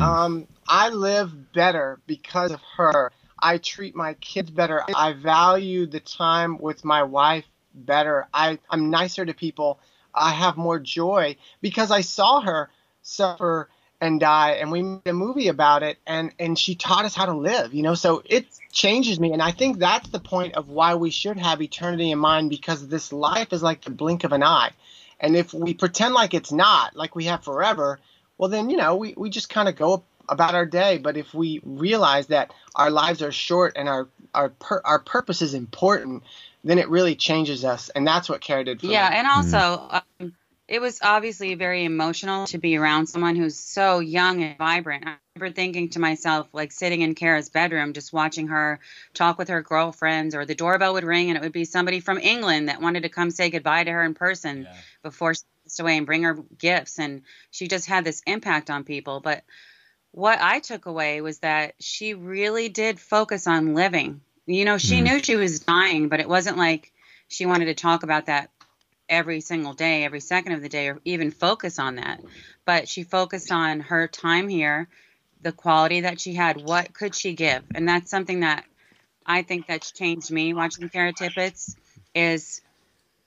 Um, 0.00 0.46
I 0.68 0.90
live 0.90 1.52
better 1.54 1.98
because 2.06 2.52
of 2.52 2.60
her. 2.76 3.10
I 3.38 3.56
treat 3.58 3.96
my 3.96 4.14
kids 4.14 4.50
better. 4.50 4.84
I 4.94 5.14
value 5.14 5.86
the 5.86 5.98
time 5.98 6.58
with 6.58 6.84
my 6.84 7.02
wife 7.02 7.46
better. 7.74 8.28
I, 8.32 8.58
I'm 8.70 8.90
nicer 8.90 9.24
to 9.24 9.34
people. 9.34 9.78
I 10.14 10.32
have 10.32 10.56
more 10.56 10.78
joy 10.78 11.36
because 11.60 11.90
I 11.90 12.02
saw 12.02 12.40
her 12.40 12.70
suffer 13.02 13.68
and 14.02 14.18
die 14.18 14.52
and 14.52 14.72
we 14.72 14.82
made 14.82 15.06
a 15.06 15.12
movie 15.12 15.46
about 15.46 15.84
it 15.84 15.96
and 16.06 16.32
and 16.38 16.58
she 16.58 16.74
taught 16.74 17.04
us 17.04 17.14
how 17.14 17.24
to 17.24 17.34
live 17.34 17.72
you 17.72 17.82
know 17.82 17.94
so 17.94 18.20
it 18.24 18.46
changes 18.72 19.20
me 19.20 19.32
and 19.32 19.40
i 19.40 19.52
think 19.52 19.78
that's 19.78 20.08
the 20.08 20.18
point 20.18 20.54
of 20.54 20.68
why 20.68 20.96
we 20.96 21.10
should 21.10 21.36
have 21.36 21.62
eternity 21.62 22.10
in 22.10 22.18
mind 22.18 22.50
because 22.50 22.88
this 22.88 23.12
life 23.12 23.52
is 23.52 23.62
like 23.62 23.80
the 23.82 23.90
blink 23.90 24.24
of 24.24 24.32
an 24.32 24.42
eye 24.42 24.72
and 25.20 25.36
if 25.36 25.54
we 25.54 25.72
pretend 25.72 26.14
like 26.14 26.34
it's 26.34 26.50
not 26.50 26.96
like 26.96 27.14
we 27.14 27.26
have 27.26 27.44
forever 27.44 28.00
well 28.38 28.48
then 28.48 28.70
you 28.70 28.76
know 28.76 28.96
we, 28.96 29.14
we 29.16 29.30
just 29.30 29.48
kind 29.48 29.68
of 29.68 29.76
go 29.76 30.02
about 30.28 30.56
our 30.56 30.66
day 30.66 30.98
but 30.98 31.16
if 31.16 31.32
we 31.32 31.60
realize 31.64 32.26
that 32.26 32.52
our 32.74 32.90
lives 32.90 33.22
are 33.22 33.32
short 33.32 33.74
and 33.76 33.88
our 33.88 34.08
our 34.34 34.52
our 34.84 34.98
purpose 34.98 35.42
is 35.42 35.54
important 35.54 36.24
then 36.64 36.78
it 36.78 36.88
really 36.88 37.16
changes 37.16 37.64
us 37.64 37.88
and 37.90 38.06
that's 38.06 38.28
what 38.28 38.40
Kara 38.40 38.64
did 38.64 38.80
for 38.80 38.86
me. 38.86 38.92
Yeah, 38.92 39.10
me 39.10 39.16
and 39.16 39.26
also 39.26 40.00
um, 40.20 40.34
it 40.68 40.80
was 40.80 41.00
obviously 41.02 41.54
very 41.54 41.84
emotional 41.84 42.46
to 42.46 42.58
be 42.58 42.76
around 42.76 43.06
someone 43.06 43.36
who's 43.36 43.58
so 43.58 43.98
young 43.98 44.42
and 44.42 44.56
vibrant. 44.56 45.04
I 45.06 45.16
remember 45.36 45.54
thinking 45.54 45.90
to 45.90 45.98
myself, 45.98 46.48
like 46.52 46.72
sitting 46.72 47.02
in 47.02 47.14
Kara's 47.14 47.48
bedroom, 47.50 47.92
just 47.92 48.12
watching 48.12 48.48
her 48.48 48.80
talk 49.12 49.38
with 49.38 49.48
her 49.48 49.60
girlfriends, 49.62 50.34
or 50.34 50.46
the 50.46 50.54
doorbell 50.54 50.94
would 50.94 51.04
ring 51.04 51.28
and 51.28 51.36
it 51.36 51.42
would 51.42 51.52
be 51.52 51.64
somebody 51.64 52.00
from 52.00 52.18
England 52.18 52.68
that 52.68 52.80
wanted 52.80 53.02
to 53.02 53.08
come 53.08 53.30
say 53.30 53.50
goodbye 53.50 53.84
to 53.84 53.90
her 53.90 54.02
in 54.02 54.14
person 54.14 54.62
Yeah. 54.64 54.80
before 55.02 55.34
she 55.34 55.42
passed 55.64 55.80
away 55.80 55.96
and 55.96 56.06
bring 56.06 56.22
her 56.22 56.38
gifts. 56.58 56.98
And 56.98 57.22
she 57.50 57.68
just 57.68 57.86
had 57.86 58.04
this 58.04 58.22
impact 58.26 58.70
on 58.70 58.84
people. 58.84 59.20
But 59.20 59.42
what 60.12 60.38
I 60.40 60.60
took 60.60 60.86
away 60.86 61.20
was 61.20 61.38
that 61.40 61.74
she 61.80 62.14
really 62.14 62.68
did 62.68 63.00
focus 63.00 63.46
on 63.46 63.74
living. 63.74 64.20
You 64.46 64.64
know, 64.64 64.78
she 64.78 64.98
hmm. 64.98 65.04
knew 65.04 65.22
she 65.22 65.36
was 65.36 65.60
dying, 65.60 66.08
but 66.08 66.20
it 66.20 66.28
wasn't 66.28 66.58
like 66.58 66.92
she 67.28 67.46
wanted 67.46 67.66
to 67.66 67.74
talk 67.74 68.02
about 68.02 68.26
that 68.26 68.50
every 69.08 69.40
single 69.40 69.74
day, 69.74 70.04
every 70.04 70.20
second 70.20 70.52
of 70.52 70.62
the 70.62 70.68
day, 70.68 70.88
or 70.88 70.98
even 71.04 71.30
focus 71.30 71.78
on 71.78 71.96
that. 71.96 72.20
But 72.64 72.88
she 72.88 73.04
focused 73.04 73.52
on 73.52 73.80
her 73.80 74.08
time 74.08 74.48
here, 74.48 74.88
the 75.42 75.52
quality 75.52 76.02
that 76.02 76.20
she 76.20 76.34
had, 76.34 76.60
what 76.60 76.92
could 76.94 77.14
she 77.14 77.34
give? 77.34 77.62
And 77.74 77.88
that's 77.88 78.10
something 78.10 78.40
that 78.40 78.64
I 79.26 79.42
think 79.42 79.66
that's 79.66 79.92
changed 79.92 80.30
me 80.30 80.54
watching 80.54 80.88
Kara 80.88 81.12
Tippetts 81.12 81.76
is 82.14 82.60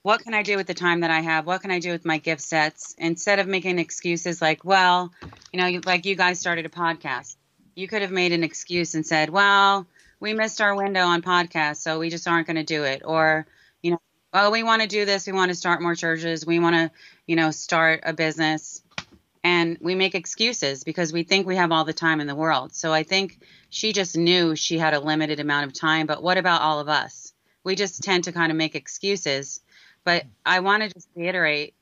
what 0.02 0.22
can 0.22 0.34
I 0.34 0.42
do 0.42 0.56
with 0.56 0.66
the 0.66 0.74
time 0.74 1.00
that 1.00 1.10
I 1.10 1.20
have? 1.20 1.46
What 1.46 1.62
can 1.62 1.70
I 1.70 1.80
do 1.80 1.90
with 1.90 2.04
my 2.04 2.18
gift 2.18 2.42
sets? 2.42 2.94
Instead 2.98 3.38
of 3.38 3.46
making 3.46 3.78
excuses 3.78 4.40
like, 4.40 4.64
well, 4.64 5.12
you 5.52 5.60
know, 5.60 5.80
like 5.84 6.06
you 6.06 6.14
guys 6.14 6.38
started 6.38 6.66
a 6.66 6.68
podcast. 6.68 7.36
You 7.74 7.88
could 7.88 8.02
have 8.02 8.10
made 8.10 8.32
an 8.32 8.44
excuse 8.44 8.94
and 8.94 9.04
said, 9.04 9.30
well, 9.30 9.86
we 10.20 10.32
missed 10.32 10.60
our 10.60 10.74
window 10.74 11.02
on 11.02 11.22
podcasts, 11.22 11.78
so 11.78 11.98
we 11.98 12.10
just 12.10 12.26
aren't 12.26 12.46
going 12.46 12.56
to 12.56 12.64
do 12.64 12.84
it. 12.84 13.02
Or, 13.04 13.46
you 13.82 13.92
know, 13.92 14.00
well, 14.32 14.50
we 14.52 14.62
want 14.62 14.82
to 14.82 14.88
do 14.88 15.04
this. 15.04 15.26
We 15.26 15.32
want 15.32 15.50
to 15.50 15.54
start 15.54 15.82
more 15.82 15.94
churches. 15.94 16.46
We 16.46 16.58
want 16.58 16.76
to, 16.76 16.90
you 17.26 17.36
know, 17.36 17.50
start 17.50 18.00
a 18.04 18.12
business. 18.12 18.82
And 19.44 19.78
we 19.80 19.94
make 19.94 20.16
excuses 20.16 20.82
because 20.82 21.12
we 21.12 21.22
think 21.22 21.46
we 21.46 21.56
have 21.56 21.70
all 21.70 21.84
the 21.84 21.92
time 21.92 22.20
in 22.20 22.26
the 22.26 22.34
world. 22.34 22.74
So 22.74 22.92
I 22.92 23.04
think 23.04 23.38
she 23.70 23.92
just 23.92 24.16
knew 24.16 24.56
she 24.56 24.76
had 24.76 24.92
a 24.92 25.00
limited 25.00 25.38
amount 25.38 25.66
of 25.66 25.72
time. 25.72 26.06
But 26.06 26.22
what 26.22 26.36
about 26.36 26.62
all 26.62 26.80
of 26.80 26.88
us? 26.88 27.32
We 27.62 27.76
just 27.76 28.02
tend 28.02 28.24
to 28.24 28.32
kind 28.32 28.50
of 28.50 28.58
make 28.58 28.74
excuses. 28.74 29.60
But 30.02 30.24
I 30.44 30.60
want 30.60 30.82
to 30.82 30.88
just 30.88 31.08
reiterate 31.14 31.74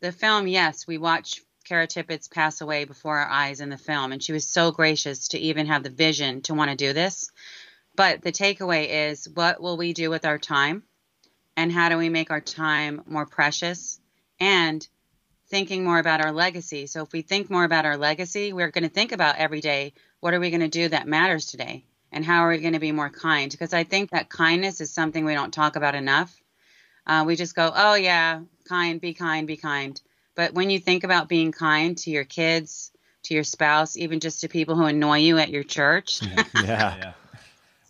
the 0.00 0.12
film, 0.12 0.46
yes, 0.46 0.86
we 0.86 0.98
watch 0.98 1.42
Kara 1.64 1.88
Tippetts 1.88 2.30
pass 2.30 2.60
away 2.60 2.84
before 2.84 3.18
our 3.18 3.28
eyes 3.28 3.60
in 3.60 3.68
the 3.68 3.76
film. 3.76 4.12
And 4.12 4.22
she 4.22 4.32
was 4.32 4.46
so 4.46 4.70
gracious 4.70 5.28
to 5.28 5.38
even 5.38 5.66
have 5.66 5.82
the 5.82 5.90
vision 5.90 6.42
to 6.42 6.54
want 6.54 6.70
to 6.70 6.76
do 6.76 6.92
this. 6.92 7.32
But 7.98 8.22
the 8.22 8.30
takeaway 8.30 9.10
is 9.10 9.28
what 9.28 9.60
will 9.60 9.76
we 9.76 9.92
do 9.92 10.08
with 10.08 10.24
our 10.24 10.38
time? 10.38 10.84
And 11.56 11.72
how 11.72 11.88
do 11.88 11.98
we 11.98 12.08
make 12.08 12.30
our 12.30 12.40
time 12.40 13.02
more 13.08 13.26
precious? 13.26 13.98
And 14.38 14.86
thinking 15.50 15.82
more 15.82 15.98
about 15.98 16.20
our 16.20 16.30
legacy. 16.30 16.86
So 16.86 17.02
if 17.02 17.12
we 17.12 17.22
think 17.22 17.50
more 17.50 17.64
about 17.64 17.86
our 17.86 17.96
legacy, 17.96 18.52
we're 18.52 18.70
going 18.70 18.84
to 18.84 18.88
think 18.88 19.10
about 19.10 19.38
every 19.38 19.60
day 19.60 19.94
what 20.20 20.32
are 20.32 20.38
we 20.38 20.50
going 20.50 20.60
to 20.60 20.68
do 20.68 20.88
that 20.90 21.08
matters 21.08 21.46
today? 21.46 21.86
And 22.12 22.24
how 22.24 22.42
are 22.44 22.50
we 22.50 22.58
going 22.58 22.74
to 22.74 22.78
be 22.78 22.92
more 22.92 23.10
kind? 23.10 23.50
Because 23.50 23.74
I 23.74 23.82
think 23.82 24.10
that 24.10 24.28
kindness 24.28 24.80
is 24.80 24.94
something 24.94 25.24
we 25.24 25.34
don't 25.34 25.52
talk 25.52 25.74
about 25.74 25.96
enough. 25.96 26.32
Uh, 27.04 27.24
we 27.26 27.34
just 27.34 27.56
go, 27.56 27.72
oh, 27.74 27.94
yeah, 27.94 28.42
kind, 28.68 29.00
be 29.00 29.12
kind, 29.12 29.48
be 29.48 29.56
kind. 29.56 30.00
But 30.36 30.54
when 30.54 30.70
you 30.70 30.78
think 30.78 31.02
about 31.02 31.28
being 31.28 31.50
kind 31.50 31.98
to 31.98 32.12
your 32.12 32.24
kids, 32.24 32.92
to 33.24 33.34
your 33.34 33.42
spouse, 33.42 33.96
even 33.96 34.20
just 34.20 34.42
to 34.42 34.48
people 34.48 34.76
who 34.76 34.84
annoy 34.84 35.18
you 35.18 35.38
at 35.38 35.48
your 35.48 35.64
church, 35.64 36.22
Yeah. 36.54 36.96
Yeah. 36.96 37.12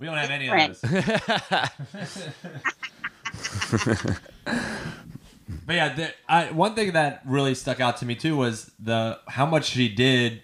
We 0.00 0.06
don't 0.06 0.16
have 0.16 0.30
any 0.30 0.48
of 0.48 0.78
those. 0.80 2.28
But 5.68 5.76
yeah, 5.76 5.94
the, 5.94 6.14
I, 6.26 6.50
one 6.50 6.74
thing 6.74 6.92
that 6.92 7.20
really 7.26 7.54
stuck 7.54 7.78
out 7.78 7.98
to 7.98 8.06
me 8.06 8.14
too 8.14 8.36
was 8.36 8.70
the 8.78 9.18
how 9.28 9.44
much 9.44 9.66
she 9.66 9.88
did, 9.88 10.42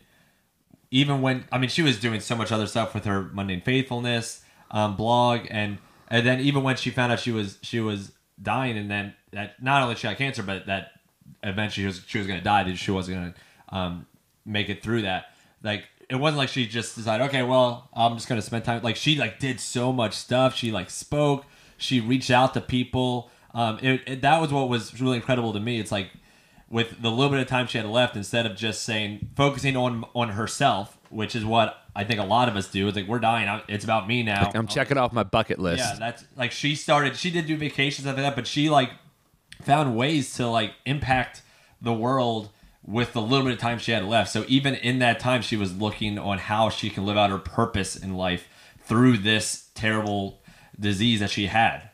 even 0.91 1.23
when 1.23 1.45
I 1.51 1.57
mean 1.57 1.71
she 1.71 1.81
was 1.81 1.99
doing 1.99 2.21
so 2.21 2.37
much 2.37 2.53
other 2.53 2.67
stuff 2.67 2.93
with 2.95 3.07
her 3.07 3.23
mundane 3.23 3.63
faithfulness 3.63 4.43
um, 4.71 4.97
blog, 4.97 5.47
and 5.49 5.79
and 6.09 6.27
then 6.27 6.41
even 6.41 6.63
when 6.63 6.77
she 6.77 6.91
found 6.91 7.11
out 7.11 7.21
she 7.21 7.33
was 7.33 7.59
she 7.63 7.81
was 7.81 8.13
dying, 8.43 8.77
and 8.77 8.91
then 8.91 9.15
that 9.33 9.63
not 9.63 9.83
only 9.83 9.95
she 9.95 10.07
had 10.07 10.19
cancer, 10.19 10.43
but 10.43 10.67
that 10.67 10.93
eventually 11.43 11.85
she 11.85 11.87
was 11.87 12.03
she 12.07 12.19
was 12.19 12.27
going 12.27 12.39
to 12.39 12.45
die, 12.45 12.65
that 12.65 12.77
she 12.77 12.91
wasn't 12.91 13.17
going 13.17 13.33
to 13.33 13.75
um, 13.75 14.07
make 14.45 14.69
it 14.69 14.83
through 14.83 15.03
that. 15.03 15.35
Like 15.63 15.85
it 16.09 16.17
wasn't 16.17 16.39
like 16.39 16.49
she 16.49 16.67
just 16.67 16.97
decided, 16.97 17.25
okay, 17.27 17.43
well 17.43 17.89
I'm 17.95 18.15
just 18.15 18.29
going 18.29 18.41
to 18.41 18.47
spend 18.47 18.65
time. 18.65 18.83
Like 18.83 18.97
she 18.97 19.17
like 19.17 19.39
did 19.39 19.61
so 19.61 19.93
much 19.93 20.15
stuff. 20.15 20.55
She 20.55 20.71
like 20.71 20.91
spoke. 20.91 21.45
She 21.77 22.01
reached 22.01 22.31
out 22.31 22.55
to 22.55 22.61
people. 22.61 23.31
Um, 23.53 23.79
it, 23.83 24.03
it, 24.07 24.23
that 24.23 24.41
was 24.41 24.53
what 24.53 24.69
was 24.69 25.01
really 25.01 25.17
incredible 25.17 25.53
to 25.53 25.61
me. 25.61 25.79
It's 25.79 25.93
like 25.93 26.11
with 26.71 27.01
the 27.01 27.11
little 27.11 27.31
bit 27.31 27.41
of 27.41 27.47
time 27.47 27.67
she 27.67 27.79
had 27.79 27.87
left, 27.87 28.17
instead 28.17 28.47
of 28.47 28.57
just 28.57 28.83
saying 28.83 29.31
focusing 29.37 29.77
on 29.77 30.05
on 30.15 30.31
herself, 30.31 30.99
which 31.11 31.37
is 31.37 31.45
what 31.45 31.77
I 31.95 32.05
think 32.05 32.21
a 32.21 32.25
lot 32.25 32.49
of 32.49 32.57
us 32.57 32.69
do. 32.69 32.89
It's 32.89 32.97
like 32.97 33.07
we're 33.07 33.21
dying. 33.21 33.63
It's 33.69 33.85
about 33.85 34.09
me 34.09 34.23
now. 34.23 34.51
I'm 34.55 34.67
checking 34.67 34.99
off 34.99 35.13
my 35.13 35.23
bucket 35.23 35.59
list. 35.59 35.85
Yeah, 35.85 35.97
that's 35.99 36.25
like 36.37 36.51
she 36.51 36.75
started. 36.75 37.17
She 37.17 37.31
did 37.31 37.47
do 37.47 37.57
vacations 37.57 38.07
after 38.07 38.23
that, 38.23 38.35
but 38.35 38.47
she 38.47 38.69
like 38.69 38.91
found 39.63 39.97
ways 39.97 40.35
to 40.35 40.49
like 40.49 40.73
impact 40.85 41.43
the 41.81 41.93
world 41.93 42.51
with 42.87 43.13
the 43.13 43.21
little 43.23 43.45
bit 43.47 43.55
of 43.55 43.59
time 43.59 43.79
she 43.79 43.93
had 43.93 44.05
left. 44.05 44.31
So 44.31 44.45
even 44.49 44.75
in 44.75 44.99
that 44.99 45.19
time, 45.21 45.43
she 45.43 45.57
was 45.57 45.77
looking 45.77 46.19
on 46.19 46.39
how 46.39 46.69
she 46.69 46.91
can 46.91 47.07
live 47.07 47.17
out 47.17 47.31
her 47.31 47.39
purpose 47.39 47.97
in 47.97 48.15
life 48.15 48.47
through 48.85 49.19
this 49.19 49.69
terrible 49.75 50.41
disease 50.79 51.21
that 51.21 51.31
she 51.31 51.47
had. 51.47 51.89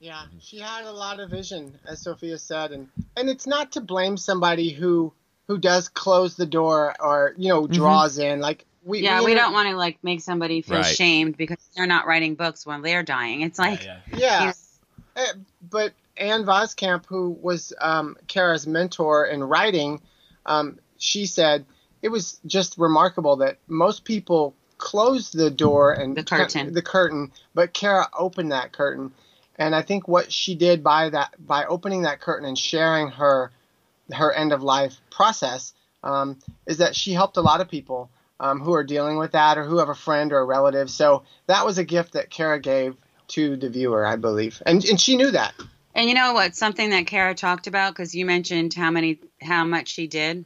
Yeah, 0.00 0.22
she 0.40 0.58
had 0.58 0.84
a 0.84 0.90
lot 0.90 1.20
of 1.20 1.30
vision, 1.30 1.78
as 1.86 2.00
Sophia 2.00 2.36
said, 2.38 2.72
and 2.72 2.88
and 3.16 3.28
it's 3.30 3.46
not 3.46 3.70
to 3.72 3.80
blame 3.80 4.16
somebody 4.16 4.70
who 4.70 5.12
who 5.46 5.58
does 5.58 5.88
close 5.88 6.34
the 6.34 6.46
door 6.46 6.96
or 6.98 7.34
you 7.36 7.48
know 7.50 7.68
draws 7.68 8.18
in 8.18 8.40
like 8.40 8.64
we 8.84 8.98
yeah, 9.00 9.22
we 9.22 9.30
inter- 9.30 9.44
don't 9.44 9.52
want 9.52 9.68
to 9.68 9.76
like 9.76 9.98
make 10.02 10.20
somebody 10.20 10.60
feel 10.62 10.78
Right. 10.78 10.86
shamed 10.96 11.36
because 11.36 11.58
they're 11.76 11.86
not 11.86 12.06
writing 12.08 12.34
books 12.34 12.66
when 12.66 12.82
they're 12.82 13.04
dying. 13.04 13.42
It's 13.42 13.60
like 13.60 13.84
yeah. 13.84 14.00
Yeah, 14.12 14.52
Eh, 15.14 15.32
but 15.70 15.92
Ann 16.16 16.44
Voskamp, 16.44 17.06
who 17.06 17.30
was 17.30 17.72
um, 17.80 18.16
Kara's 18.26 18.66
mentor 18.66 19.24
in 19.26 19.42
writing, 19.42 20.00
um, 20.46 20.78
she 20.98 21.26
said 21.26 21.64
it 22.02 22.08
was 22.08 22.40
just 22.46 22.78
remarkable 22.78 23.36
that 23.36 23.58
most 23.68 24.04
people 24.04 24.54
closed 24.78 25.36
the 25.36 25.50
door 25.50 25.92
and 25.92 26.16
The 26.16 26.24
curtain. 26.24 26.72
the 26.72 26.82
curtain, 26.82 27.32
but 27.54 27.72
Kara 27.72 28.08
opened 28.18 28.52
that 28.52 28.72
curtain, 28.72 29.12
and 29.56 29.74
I 29.74 29.82
think 29.82 30.08
what 30.08 30.32
she 30.32 30.54
did 30.54 30.82
by 30.82 31.10
that 31.10 31.34
by 31.38 31.64
opening 31.64 32.02
that 32.02 32.20
curtain 32.20 32.46
and 32.46 32.58
sharing 32.58 33.08
her 33.08 33.52
her 34.12 34.32
end 34.32 34.52
of 34.52 34.62
life 34.62 34.96
process 35.10 35.72
um, 36.02 36.38
is 36.66 36.78
that 36.78 36.96
she 36.96 37.12
helped 37.12 37.36
a 37.36 37.40
lot 37.40 37.60
of 37.60 37.68
people 37.68 38.10
um, 38.40 38.60
who 38.60 38.74
are 38.74 38.82
dealing 38.82 39.18
with 39.18 39.32
that 39.32 39.56
or 39.56 39.64
who 39.64 39.78
have 39.78 39.88
a 39.88 39.94
friend 39.94 40.32
or 40.32 40.40
a 40.40 40.44
relative. 40.44 40.90
So 40.90 41.22
that 41.46 41.64
was 41.64 41.78
a 41.78 41.84
gift 41.84 42.14
that 42.14 42.28
Kara 42.28 42.60
gave 42.60 42.96
to 43.28 43.56
the 43.56 43.70
viewer, 43.70 44.04
I 44.04 44.16
believe, 44.16 44.60
and 44.66 44.84
and 44.84 45.00
she 45.00 45.16
knew 45.16 45.30
that. 45.30 45.54
And 45.94 46.08
you 46.08 46.14
know 46.14 46.32
what? 46.32 46.56
Something 46.56 46.90
that 46.90 47.06
Kara 47.06 47.34
talked 47.34 47.66
about 47.66 47.92
because 47.92 48.14
you 48.14 48.24
mentioned 48.24 48.74
how 48.74 48.90
many, 48.90 49.18
how 49.40 49.64
much 49.64 49.88
she 49.88 50.06
did. 50.06 50.44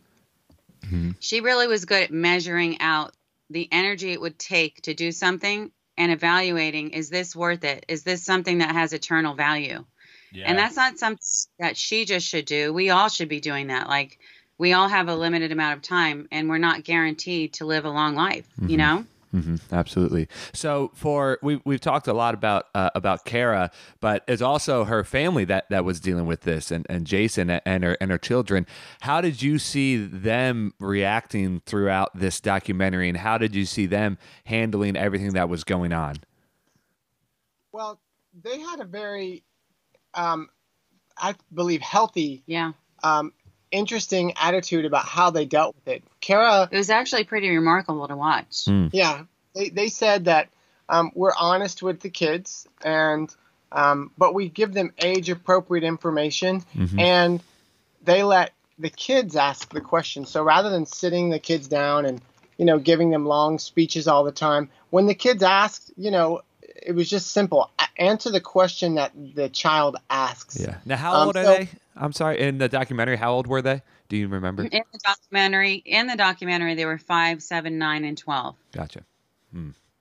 Mm-hmm. 0.85 1.13
She 1.21 1.41
really 1.41 1.67
was 1.67 1.85
good 1.85 2.05
at 2.05 2.11
measuring 2.11 2.81
out 2.81 3.15
the 3.51 3.69
energy 3.71 4.13
it 4.13 4.21
would 4.21 4.39
take 4.39 4.83
to 4.83 4.95
do 4.95 5.13
something 5.13 5.71
and 5.97 6.13
evaluating: 6.13 6.91
is 6.91 7.11
this 7.11 7.35
worth 7.35 7.65
it? 7.65 7.85
Is 7.89 8.03
this 8.03 8.25
something 8.25 8.59
that 8.59 8.73
has 8.73 8.93
eternal 8.93 9.35
value? 9.35 9.85
Yeah. 10.33 10.47
And 10.49 10.59
that's 10.59 10.77
not 10.77 10.99
something 10.99 11.23
that 11.59 11.77
she 11.77 12.05
just 12.05 12.27
should 12.27 12.45
do. 12.45 12.73
We 12.73 12.91
all 12.91 13.09
should 13.09 13.29
be 13.29 13.41
doing 13.41 13.69
that. 13.69 13.89
Like 13.89 14.19
we 14.59 14.73
all 14.73 14.89
have 14.89 15.09
a 15.09 15.17
limited 15.17 15.53
amount 15.53 15.77
of 15.77 15.83
time, 15.83 16.29
and 16.31 16.49
we're 16.49 16.59
not 16.59 16.85
guaranteed 16.85 17.55
to 17.55 17.67
live 17.67 17.85
a 17.85 17.91
long 17.91 18.15
life. 18.15 18.47
You 18.59 18.67
mm-hmm. 18.67 18.77
know. 18.77 19.05
Hmm 19.33 19.57
absolutely. 19.73 20.29
So 20.53 20.91
for 20.95 21.39
we 21.43 21.61
we've 21.65 21.81
talked 21.81 22.07
a 22.09 22.12
lot 22.12 22.35
about 22.35 22.67
uh, 22.75 22.91
about 22.95 23.25
Kara, 23.25 23.71
but 24.01 24.25
it's 24.29 24.43
also 24.43 24.85
her 24.85 25.05
family 25.05 25.45
that 25.45 25.69
that 25.71 25.85
was 25.85 26.01
dealing 26.01 26.27
with 26.27 26.43
this, 26.43 26.71
and, 26.71 26.87
and 26.89 27.07
Jason 27.07 27.51
and 27.51 27.85
her 27.85 27.97
and 28.01 28.11
her 28.11 28.19
children. 28.19 28.67
How 29.01 29.21
did 29.21 29.43
you 29.43 29.59
see 29.59 29.97
them 29.97 30.75
reacting 30.81 31.61
throughout 31.67 32.17
this 32.19 32.41
documentary, 32.41 33.09
and 33.09 33.19
how 33.19 33.39
did 33.39 33.55
you 33.55 33.65
see 33.67 33.87
them 33.87 34.19
handling 34.45 34.97
everything 34.97 35.31
that 35.35 35.49
was 35.49 35.65
going 35.65 35.93
on? 35.93 36.17
Well, 37.73 38.01
they 38.43 38.59
had 38.59 38.81
a 38.81 38.85
very, 38.85 39.45
um, 40.15 40.49
I 41.19 41.35
believe, 41.53 41.81
healthy, 41.83 42.43
Yeah. 42.47 42.73
um, 43.03 43.33
interesting 43.77 44.33
attitude 44.41 44.85
about 44.85 45.05
how 45.05 45.31
they 45.31 45.45
dealt 45.45 45.75
with 45.77 45.97
it. 45.97 46.03
Kara, 46.21 46.69
It 46.71 46.77
was 46.77 46.91
actually 46.91 47.25
pretty 47.25 47.51
remarkable 47.51 48.09
to 48.09 48.17
watch. 48.17 48.67
yeah, 48.93 49.25
they, 49.55 49.69
they 49.69 49.89
said 49.89 50.25
that 50.25 50.49
um, 50.89 51.11
we're 51.15 51.33
honest 51.39 51.83
with 51.83 52.01
the 52.01 52.11
kids, 52.11 52.67
and 52.83 53.35
um, 53.73 54.11
but 54.17 54.35
we 54.35 54.49
give 54.49 54.73
them 54.73 54.93
age 54.99 55.29
appropriate 55.31 55.85
information, 55.85 56.62
and 56.99 57.41
they 58.05 58.23
let 58.23 58.53
the 58.79 58.91
kids 58.91 59.37
ask 59.37 59.73
the 59.73 59.81
questions. 59.81 60.31
So 60.31 60.43
rather 60.43 60.71
than 60.71 60.87
sitting 60.87 61.31
the 61.31 61.39
kids 61.39 61.67
down 61.69 62.07
and 62.07 62.21
you 62.59 62.65
know 62.65 62.79
giving 62.79 63.11
them 63.11 63.27
long 63.27 63.59
speeches 63.59 64.07
all 64.09 64.25
the 64.25 64.33
time, 64.33 64.71
when 64.91 65.07
the 65.07 65.15
kids 65.15 65.43
asked, 65.43 65.93
you 65.97 66.11
know, 66.11 66.43
it 66.87 66.94
was 66.94 67.11
just 67.11 67.33
simple. 67.33 67.70
Answer 67.99 68.31
the 68.31 68.40
question 68.40 68.94
that 68.94 69.12
the 69.35 69.49
child 69.49 69.96
asks. 70.09 70.59
Yeah. 70.61 70.77
Now, 70.85 70.96
how 70.96 71.14
Um, 71.14 71.27
old 71.29 71.37
are 71.37 71.44
so- 71.44 71.55
they? 71.55 71.68
I'm 71.96 72.12
sorry. 72.12 72.40
In 72.40 72.59
the 72.59 72.68
documentary, 72.68 73.16
how 73.16 73.33
old 73.33 73.46
were 73.46 73.62
they? 73.62 73.83
Do 74.09 74.16
you 74.16 74.29
remember? 74.29 74.62
In 74.64 74.70
the 74.92 74.99
documentary, 75.05 75.75
in 75.85 76.07
the 76.07 76.16
documentary, 76.16 76.75
they 76.75 76.85
were 76.85 76.99
five, 76.99 77.42
seven, 77.42 77.79
nine, 77.79 78.05
and 78.05 78.16
twelve. 78.16 78.55
Gotcha. 78.72 79.03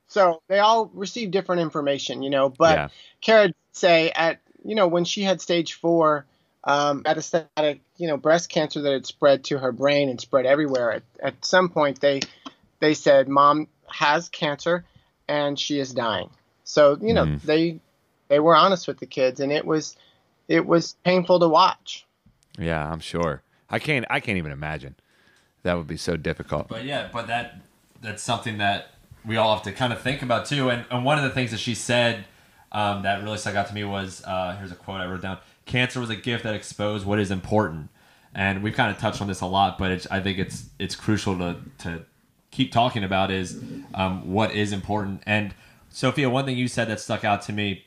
So 0.07 0.41
they 0.47 0.59
all 0.59 0.91
received 0.93 1.31
different 1.31 1.61
information, 1.61 2.21
you 2.21 2.29
know. 2.29 2.49
But 2.49 2.77
Yeah. 2.77 2.87
Kara 3.21 3.47
did 3.47 3.55
say 3.71 4.11
at 4.11 4.39
you 4.63 4.75
know 4.75 4.87
when 4.87 5.05
she 5.05 5.23
had 5.23 5.41
stage 5.41 5.73
four 5.73 6.25
um, 6.63 7.03
metastatic, 7.03 7.79
you 7.97 8.07
know, 8.07 8.17
breast 8.17 8.49
cancer 8.49 8.81
that 8.81 8.91
had 8.91 9.05
spread 9.05 9.43
to 9.45 9.57
her 9.59 9.71
brain 9.71 10.09
and 10.09 10.19
spread 10.19 10.45
everywhere. 10.47 10.91
At, 10.93 11.03
at 11.21 11.45
some 11.45 11.69
point, 11.69 12.01
they 12.01 12.21
they 12.79 12.93
said 12.93 13.27
mom 13.29 13.67
has 13.87 14.29
cancer 14.29 14.83
and 15.27 15.57
she 15.59 15.79
is 15.79 15.91
dying. 15.93 16.29
So 16.65 16.97
you 17.01 17.13
know 17.13 17.25
Mhm. 17.25 17.41
they 17.43 17.79
they 18.27 18.39
were 18.39 18.55
honest 18.55 18.87
with 18.87 18.99
the 18.99 19.05
kids, 19.05 19.39
and 19.39 19.51
it 19.51 19.65
was 19.65 19.95
it 20.47 20.65
was 20.65 20.95
painful 21.05 21.39
to 21.39 21.47
watch. 21.47 22.05
Yeah, 22.57 22.91
I'm 22.91 22.99
sure. 22.99 23.41
I 23.69 23.79
can't. 23.79 24.05
I 24.09 24.19
can't 24.19 24.37
even 24.37 24.51
imagine. 24.51 24.95
That 25.63 25.77
would 25.77 25.87
be 25.87 25.97
so 25.97 26.17
difficult. 26.17 26.67
But 26.67 26.83
yeah, 26.83 27.07
but 27.11 27.27
that 27.27 27.61
that's 28.01 28.21
something 28.21 28.57
that 28.59 28.91
we 29.25 29.37
all 29.37 29.53
have 29.55 29.63
to 29.63 29.71
kind 29.71 29.91
of 29.91 30.01
think 30.01 30.21
about 30.21 30.45
too. 30.45 30.69
And, 30.69 30.85
and 30.91 31.03
one 31.03 31.17
of 31.17 31.23
the 31.23 31.31
things 31.31 31.49
that 31.51 31.59
she 31.59 31.73
said 31.73 32.25
um, 32.71 33.01
that 33.03 33.23
really 33.23 33.37
stuck 33.37 33.55
out 33.55 33.67
to 33.67 33.73
me 33.73 33.83
was 33.83 34.23
uh, 34.25 34.55
here's 34.59 34.71
a 34.71 34.75
quote 34.75 35.01
I 35.01 35.05
wrote 35.07 35.21
down: 35.21 35.39
"Cancer 35.65 35.99
was 35.99 36.09
a 36.09 36.15
gift 36.15 36.43
that 36.43 36.53
exposed 36.55 37.05
what 37.05 37.19
is 37.19 37.31
important." 37.31 37.89
And 38.33 38.61
we've 38.61 38.75
kind 38.75 38.91
of 38.91 38.99
touched 38.99 39.21
on 39.21 39.27
this 39.27 39.39
a 39.39 39.45
lot, 39.45 39.77
but 39.77 39.91
it's, 39.91 40.05
I 40.11 40.19
think 40.19 40.37
it's 40.37 40.65
it's 40.77 40.95
crucial 40.95 41.37
to 41.37 41.57
to 41.79 42.05
keep 42.51 42.71
talking 42.71 43.03
about 43.03 43.31
is 43.31 43.61
um, 43.93 44.31
what 44.31 44.51
is 44.53 44.71
important. 44.71 45.21
And 45.25 45.53
Sophia, 45.95 46.29
one 46.29 46.43
thing 46.43 46.57
you 46.57 46.67
said 46.67 46.89
that 46.89 46.99
stuck 46.99 47.23
out 47.23 47.43
to 47.43 47.53
me 47.53 47.85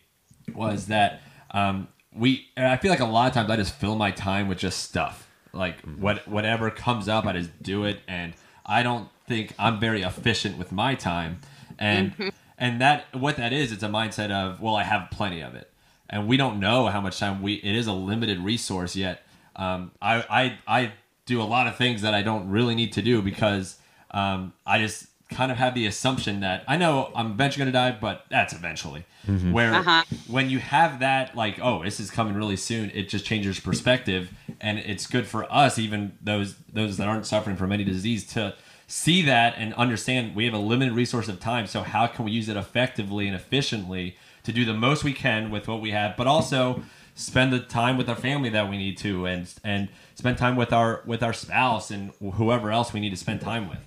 was 0.55 0.87
that 0.87 1.21
um, 1.51 1.89
we. 2.11 2.49
I 2.57 2.79
feel 2.79 2.91
like 2.91 3.01
a 3.01 3.05
lot 3.05 3.29
of 3.29 3.35
times 3.35 3.51
I 3.51 3.57
just 3.57 3.75
fill 3.75 3.97
my 3.97 4.13
time 4.13 4.49
with 4.49 4.57
just 4.57 4.83
stuff, 4.83 5.29
like 5.53 5.83
what 5.83 6.27
whatever 6.27 6.71
comes 6.71 7.07
up, 7.07 7.27
I 7.27 7.35
just 7.35 7.63
do 7.63 7.85
it, 7.85 8.01
and 8.09 8.33
I 8.65 8.83
don't 8.83 9.11
think 9.27 9.53
I'm 9.59 9.79
very 9.79 10.01
efficient 10.01 10.57
with 10.57 10.73
my 10.73 10.95
time, 10.95 11.43
and 11.79 12.33
and 12.57 12.81
that 12.81 13.15
what 13.15 13.37
that 13.37 13.53
is, 13.53 13.73
it's 13.73 13.83
a 13.83 13.89
mindset 13.89 14.31
of 14.31 14.59
well, 14.63 14.75
I 14.75 14.85
have 14.85 15.11
plenty 15.11 15.43
of 15.43 15.55
it, 15.55 15.71
and 16.09 16.27
we 16.27 16.39
don't 16.39 16.59
know 16.59 16.87
how 16.87 17.03
much 17.03 17.19
time 17.19 17.43
we. 17.43 17.57
It 17.57 17.77
is 17.77 17.87
a 17.87 17.93
limited 17.93 18.39
resource 18.39 18.97
yet. 18.97 19.21
Um, 19.55 19.91
I 20.01 20.25
I 20.31 20.59
I 20.67 20.93
do 21.27 21.43
a 21.43 21.45
lot 21.45 21.67
of 21.67 21.77
things 21.77 22.01
that 22.01 22.15
I 22.15 22.23
don't 22.23 22.49
really 22.49 22.75
need 22.75 22.95
to 22.95 23.03
do 23.03 23.21
because 23.21 23.77
um, 24.13 24.55
I 24.65 24.79
just 24.79 25.08
kind 25.31 25.53
of 25.53 25.59
have 25.59 25.75
the 25.75 25.87
assumption 25.87 26.41
that 26.41 26.65
I 26.67 26.77
know 26.77 27.11
I'm 27.15 27.33
eventually 27.33 27.65
going 27.65 27.73
to 27.73 27.79
die, 27.79 27.99
but 28.01 28.25
that's 28.31 28.53
eventually. 28.53 29.05
Where 29.53 29.75
Uh-huh. 29.75 30.05
when 30.27 30.49
you 30.49 30.59
have 30.59 31.01
that, 31.01 31.37
like, 31.37 31.59
oh, 31.61 31.85
this 31.85 32.01
is 32.01 32.11
coming 32.11 32.33
really 32.35 32.57
soon, 32.57 32.91
it 32.95 33.11
just 33.11 33.27
changes 33.27 33.61
perspective, 33.61 34.31
and 34.59 34.79
it's 34.79 35.07
good 35.07 35.27
for 35.27 35.51
us, 35.53 35.79
even 35.79 36.13
those 36.23 36.55
those 36.73 36.97
that 36.97 37.07
aren't 37.07 37.27
suffering 37.27 37.57
from 37.57 37.71
any 37.73 37.85
disease, 37.85 38.25
to 38.33 38.55
see 38.87 39.21
that 39.23 39.55
and 39.59 39.75
understand 39.75 40.35
we 40.35 40.47
have 40.47 40.55
a 40.55 40.59
limited 40.59 40.95
resource 40.95 41.29
of 41.29 41.39
time. 41.41 41.67
So 41.67 41.83
how 41.83 42.07
can 42.07 42.25
we 42.25 42.31
use 42.31 42.49
it 42.49 42.57
effectively 42.57 43.27
and 43.27 43.37
efficiently 43.37 44.17
to 44.45 44.53
do 44.53 44.65
the 44.65 44.73
most 44.73 45.05
we 45.05 45.13
can 45.13 45.51
with 45.51 45.69
what 45.69 45.83
we 45.83 45.91
have, 45.91 46.17
but 46.17 46.27
also 46.27 46.83
spend 47.15 47.53
the 47.53 47.59
time 47.59 47.99
with 47.99 48.09
our 48.09 48.17
family 48.17 48.49
that 48.49 48.71
we 48.71 48.79
need 48.79 48.97
to, 48.99 49.27
and 49.27 49.53
and 49.63 49.89
spend 50.15 50.39
time 50.39 50.57
with 50.57 50.73
our 50.73 51.03
with 51.05 51.23
our 51.23 51.35
spouse 51.35 51.91
and 51.91 52.13
whoever 52.37 52.71
else 52.73 52.95
we 52.95 53.01
need 53.01 53.11
to 53.11 53.17
spend 53.17 53.43
time 53.43 53.69
with. 53.69 53.81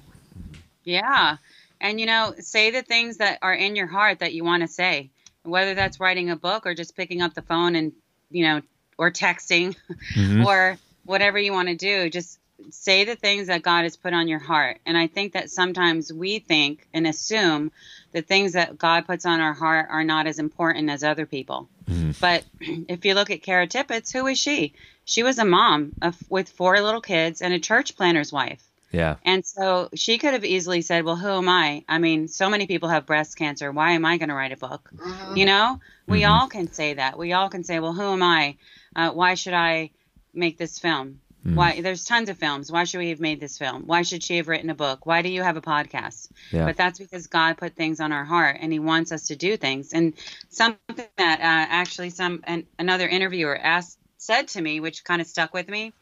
Yeah. 0.84 1.38
And 1.80 2.00
you 2.00 2.06
know, 2.06 2.34
say 2.40 2.72
the 2.72 2.84
things 2.84 3.18
that 3.18 3.40
are 3.42 3.54
in 3.54 3.76
your 3.76 3.88
heart 3.88 4.20
that 4.20 4.34
you 4.34 4.44
want 4.44 4.62
to 4.62 4.68
say, 4.68 5.10
whether 5.44 5.74
that's 5.74 6.00
writing 6.00 6.30
a 6.30 6.36
book 6.36 6.66
or 6.66 6.76
just 6.76 6.96
picking 6.96 7.22
up 7.22 7.34
the 7.34 7.42
phone 7.42 7.76
and, 7.76 7.94
you 8.30 8.46
know, 8.46 8.62
or 8.98 9.12
texting 9.12 9.76
mm-hmm. 10.16 10.46
or 10.46 10.78
whatever 11.06 11.40
you 11.40 11.52
want 11.52 11.70
to 11.70 11.76
do. 11.76 12.10
Just 12.10 12.40
say 12.70 13.04
the 13.04 13.16
things 13.16 13.48
that 13.48 13.64
God 13.64 13.84
has 13.84 13.98
put 13.98 14.14
on 14.14 14.28
your 14.28 14.40
heart. 14.40 14.80
And 14.86 14.98
I 14.98 15.08
think 15.08 15.34
that 15.34 15.50
sometimes 15.50 16.14
we 16.14 16.40
think 16.40 16.88
and 16.94 17.08
assume 17.08 17.72
the 18.12 18.22
things 18.22 18.54
that 18.54 18.78
God 18.78 19.08
puts 19.08 19.26
on 19.26 19.40
our 19.40 19.54
heart 19.54 19.88
are 19.90 20.04
not 20.04 20.28
as 20.28 20.38
important 20.38 20.90
as 20.90 21.04
other 21.04 21.26
people. 21.26 21.68
Mm-hmm. 21.90 22.12
But 22.20 22.44
if 22.88 23.06
you 23.06 23.16
look 23.16 23.32
at 23.32 23.42
Kara 23.42 23.68
Tippett, 23.68 24.12
who 24.12 24.28
is 24.28 24.38
she? 24.38 24.74
She 25.06 25.24
was 25.24 25.40
a 25.40 25.46
mom 25.46 25.94
of, 26.02 26.16
with 26.30 26.50
four 26.50 26.80
little 26.80 27.02
kids 27.02 27.42
and 27.42 27.54
a 27.54 27.60
church 27.60 27.96
planter's 27.96 28.32
wife. 28.32 28.64
Yeah. 28.92 29.16
And 29.24 29.46
so 29.46 29.90
she 29.96 30.18
could 30.18 30.34
have 30.34 30.46
easily 30.46 30.82
said, 30.82 31.06
Well, 31.06 31.16
who 31.16 31.30
am 31.30 31.50
I? 31.50 31.84
I 31.88 32.00
mean, 32.00 32.28
so 32.28 32.50
many 32.50 32.68
people 32.68 32.90
have 32.90 33.06
breast 33.06 33.38
cancer. 33.38 33.72
Why 33.72 33.92
am 33.92 34.06
I 34.06 34.18
going 34.18 34.30
to 34.30 34.36
write 34.36 34.52
a 34.52 34.58
book? 34.58 34.90
You 35.36 35.46
know, 35.46 35.80
we 36.08 36.26
all 36.26 36.48
can 36.48 36.72
say 36.72 36.96
that. 36.96 37.18
We 37.18 37.34
all 37.34 37.50
can 37.50 37.64
say, 37.64 37.80
Well, 37.80 37.94
who 37.94 38.14
am 38.14 38.24
I? 38.24 38.58
Uh, 38.96 39.12
why 39.12 39.36
should 39.36 39.54
I 39.54 39.92
make 40.34 40.58
this 40.58 40.80
film? 40.80 41.22
Why? 41.44 41.82
There's 41.82 42.06
tons 42.06 42.30
of 42.30 42.38
films. 42.38 42.72
Why 42.72 42.84
should 42.84 43.00
we 43.00 43.10
have 43.10 43.20
made 43.20 43.40
this 43.40 43.58
film? 43.58 43.84
Why 43.88 44.04
should 44.04 44.24
she 44.24 44.38
have 44.38 44.48
written 44.48 44.70
a 44.70 44.76
book? 44.76 45.08
Why 45.08 45.24
do 45.24 45.30
you 45.30 45.42
have 45.42 45.58
a 45.58 45.62
podcast? 45.62 46.30
Yeah. 46.52 46.66
But 46.66 46.78
that's 46.78 47.00
because 47.00 47.26
God 47.28 47.58
put 47.58 47.76
things 47.76 48.00
on 48.00 48.12
our 48.12 48.24
heart 48.24 48.58
and 48.60 48.72
He 48.72 48.78
wants 48.78 49.12
us 49.12 49.28
to 49.28 49.36
do 49.36 49.58
things. 49.58 49.92
And 49.92 50.14
something 50.50 51.08
that 51.18 51.40
uh, 51.40 51.68
actually 51.72 52.12
some 52.12 52.42
an, 52.44 52.68
another 52.78 53.08
interviewer 53.08 53.58
asked 53.58 53.98
said 54.18 54.50
to 54.50 54.62
me, 54.62 54.80
which 54.80 55.04
kind 55.04 55.20
of 55.20 55.26
stuck 55.26 55.52
with 55.52 55.68
me, 55.68 55.94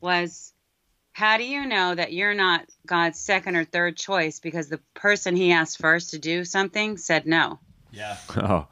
was 0.00 0.52
how 1.12 1.36
do 1.36 1.44
you 1.44 1.66
know 1.66 1.94
that 1.94 2.12
you're 2.12 2.34
not 2.34 2.66
God's 2.86 3.18
second 3.18 3.56
or 3.56 3.64
third 3.64 3.96
choice 3.96 4.40
because 4.40 4.68
the 4.68 4.80
person 4.94 5.36
he 5.36 5.52
asked 5.52 5.78
first 5.78 6.10
to 6.10 6.18
do 6.18 6.44
something 6.44 6.96
said 6.96 7.26
no? 7.26 7.58
Yeah. 7.90 8.16
Oh, 8.36 8.66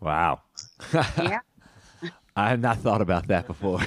wow. 0.00 0.40
Yeah. 0.92 1.40
I 2.38 2.50
have 2.50 2.60
not 2.60 2.78
thought 2.80 3.00
about 3.00 3.28
that 3.28 3.46
before. 3.46 3.80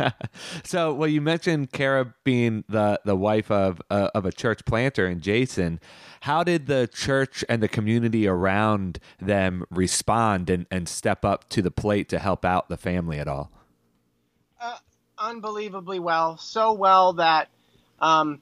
so, 0.64 0.94
well, 0.94 1.08
you 1.08 1.20
mentioned 1.20 1.72
Kara 1.72 2.14
being 2.24 2.64
the 2.66 2.98
the 3.04 3.14
wife 3.14 3.50
of 3.50 3.82
uh, 3.90 4.08
of 4.14 4.24
a 4.24 4.32
church 4.32 4.64
planter 4.64 5.06
and 5.06 5.20
Jason. 5.20 5.78
How 6.22 6.42
did 6.42 6.68
the 6.68 6.88
church 6.90 7.44
and 7.50 7.62
the 7.62 7.68
community 7.68 8.26
around 8.26 8.98
them 9.20 9.64
respond 9.70 10.48
and, 10.48 10.66
and 10.70 10.88
step 10.88 11.22
up 11.22 11.50
to 11.50 11.60
the 11.60 11.70
plate 11.70 12.08
to 12.08 12.18
help 12.18 12.46
out 12.46 12.70
the 12.70 12.78
family 12.78 13.18
at 13.18 13.28
all? 13.28 13.50
Unbelievably 15.22 16.00
well, 16.00 16.36
so 16.36 16.72
well 16.72 17.12
that 17.12 17.48
um, 18.00 18.40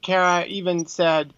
Kara 0.00 0.46
even 0.46 0.86
said, 0.86 1.34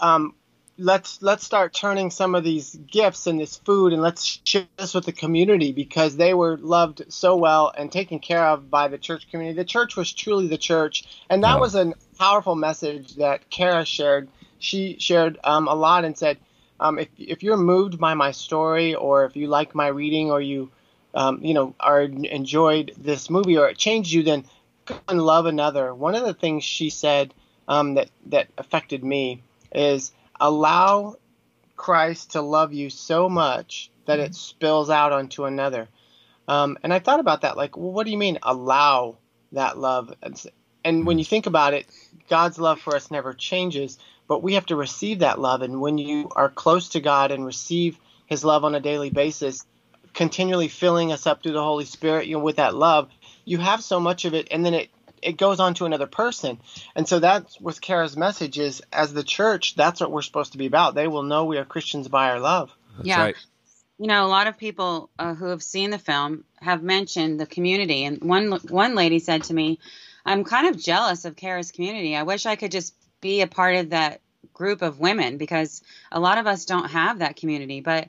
um, 0.00 0.34
"Let's 0.76 1.22
let's 1.22 1.44
start 1.44 1.72
turning 1.72 2.10
some 2.10 2.34
of 2.34 2.42
these 2.42 2.74
gifts 2.74 3.28
and 3.28 3.38
this 3.38 3.56
food, 3.56 3.92
and 3.92 4.02
let's 4.02 4.40
share 4.44 4.66
this 4.78 4.94
with 4.94 5.04
the 5.06 5.12
community 5.12 5.70
because 5.70 6.16
they 6.16 6.34
were 6.34 6.56
loved 6.58 7.04
so 7.08 7.36
well 7.36 7.72
and 7.78 7.92
taken 7.92 8.18
care 8.18 8.44
of 8.44 8.68
by 8.68 8.88
the 8.88 8.98
church 8.98 9.30
community. 9.30 9.56
The 9.56 9.64
church 9.64 9.94
was 9.94 10.12
truly 10.12 10.48
the 10.48 10.58
church, 10.58 11.04
and 11.30 11.44
that 11.44 11.60
was 11.60 11.76
a 11.76 11.92
powerful 12.18 12.56
message 12.56 13.14
that 13.16 13.48
Kara 13.48 13.84
shared. 13.84 14.28
She 14.58 14.96
shared 14.98 15.38
um, 15.44 15.68
a 15.68 15.74
lot 15.76 16.04
and 16.04 16.18
said, 16.18 16.38
um, 16.80 16.98
if 16.98 17.08
if 17.16 17.44
you're 17.44 17.56
moved 17.56 18.00
by 18.00 18.14
my 18.14 18.32
story, 18.32 18.96
or 18.96 19.24
if 19.24 19.36
you 19.36 19.46
like 19.46 19.72
my 19.72 19.86
reading, 19.86 20.32
or 20.32 20.40
you 20.40 20.72
um, 21.16 21.40
you 21.42 21.54
know, 21.54 21.74
are 21.80 22.02
enjoyed 22.02 22.92
this 22.98 23.30
movie 23.30 23.56
or 23.56 23.68
it 23.68 23.78
changed 23.78 24.12
you, 24.12 24.22
then 24.22 24.44
go 24.84 24.98
and 25.08 25.20
love 25.20 25.46
another. 25.46 25.92
One 25.94 26.14
of 26.14 26.24
the 26.24 26.34
things 26.34 26.62
she 26.62 26.90
said 26.90 27.32
um, 27.66 27.94
that 27.94 28.10
that 28.26 28.48
affected 28.58 29.02
me 29.02 29.42
is 29.72 30.12
allow 30.38 31.16
Christ 31.74 32.32
to 32.32 32.42
love 32.42 32.74
you 32.74 32.90
so 32.90 33.28
much 33.30 33.90
that 34.04 34.20
it 34.20 34.34
spills 34.34 34.90
out 34.90 35.12
onto 35.12 35.44
another. 35.46 35.88
Um, 36.48 36.78
and 36.82 36.92
I 36.92 37.00
thought 37.00 37.18
about 37.18 37.40
that, 37.40 37.56
like, 37.56 37.76
well, 37.76 37.90
what 37.90 38.04
do 38.04 38.12
you 38.12 38.18
mean 38.18 38.38
allow 38.42 39.16
that 39.52 39.78
love? 39.78 40.14
And 40.84 41.06
when 41.06 41.18
you 41.18 41.24
think 41.24 41.46
about 41.46 41.74
it, 41.74 41.86
God's 42.28 42.58
love 42.58 42.78
for 42.78 42.94
us 42.94 43.10
never 43.10 43.32
changes, 43.32 43.98
but 44.28 44.42
we 44.42 44.54
have 44.54 44.66
to 44.66 44.76
receive 44.76 45.20
that 45.20 45.40
love. 45.40 45.62
And 45.62 45.80
when 45.80 45.98
you 45.98 46.30
are 46.36 46.50
close 46.50 46.90
to 46.90 47.00
God 47.00 47.32
and 47.32 47.44
receive 47.44 47.98
His 48.26 48.44
love 48.44 48.64
on 48.64 48.74
a 48.74 48.80
daily 48.80 49.10
basis, 49.10 49.64
continually 50.16 50.68
filling 50.68 51.12
us 51.12 51.26
up 51.26 51.42
through 51.42 51.52
the 51.52 51.62
Holy 51.62 51.84
Spirit, 51.84 52.26
you 52.26 52.36
know, 52.36 52.42
with 52.42 52.56
that 52.56 52.74
love, 52.74 53.10
you 53.44 53.58
have 53.58 53.84
so 53.84 54.00
much 54.00 54.24
of 54.24 54.34
it, 54.34 54.48
and 54.50 54.66
then 54.66 54.74
it 54.74 54.90
it 55.22 55.36
goes 55.38 55.60
on 55.60 55.74
to 55.74 55.86
another 55.86 56.06
person. 56.06 56.58
And 56.94 57.08
so 57.08 57.18
that's 57.18 57.60
what 57.60 57.80
Kara's 57.80 58.16
message 58.16 58.58
is. 58.58 58.82
As 58.92 59.12
the 59.12 59.24
church, 59.24 59.74
that's 59.74 60.00
what 60.00 60.12
we're 60.12 60.22
supposed 60.22 60.52
to 60.52 60.58
be 60.58 60.66
about. 60.66 60.94
They 60.94 61.08
will 61.08 61.22
know 61.22 61.44
we 61.44 61.58
are 61.58 61.64
Christians 61.64 62.06
by 62.08 62.30
our 62.30 62.38
love. 62.38 62.70
That's 62.96 63.08
Yeah. 63.08 63.20
right. 63.22 63.36
You 63.98 64.08
know, 64.08 64.26
a 64.26 64.28
lot 64.28 64.46
of 64.46 64.58
people 64.58 65.10
uh, 65.18 65.34
who 65.34 65.46
have 65.46 65.62
seen 65.62 65.90
the 65.90 65.98
film 65.98 66.44
have 66.60 66.82
mentioned 66.82 67.40
the 67.40 67.46
community, 67.46 68.04
and 68.04 68.22
one 68.22 68.52
one 68.68 68.94
lady 68.94 69.18
said 69.18 69.44
to 69.44 69.54
me, 69.54 69.78
"I'm 70.24 70.44
kind 70.44 70.66
of 70.68 70.82
jealous 70.82 71.24
of 71.24 71.36
Kara's 71.36 71.72
community. 71.72 72.16
I 72.16 72.22
wish 72.22 72.46
I 72.46 72.56
could 72.56 72.72
just 72.72 72.94
be 73.20 73.40
a 73.40 73.46
part 73.46 73.76
of 73.76 73.90
that 73.90 74.20
group 74.52 74.82
of 74.82 75.00
women 75.00 75.38
because 75.38 75.82
a 76.12 76.20
lot 76.20 76.38
of 76.38 76.46
us 76.46 76.64
don't 76.64 76.90
have 76.90 77.18
that 77.18 77.36
community." 77.36 77.80
But 77.80 78.08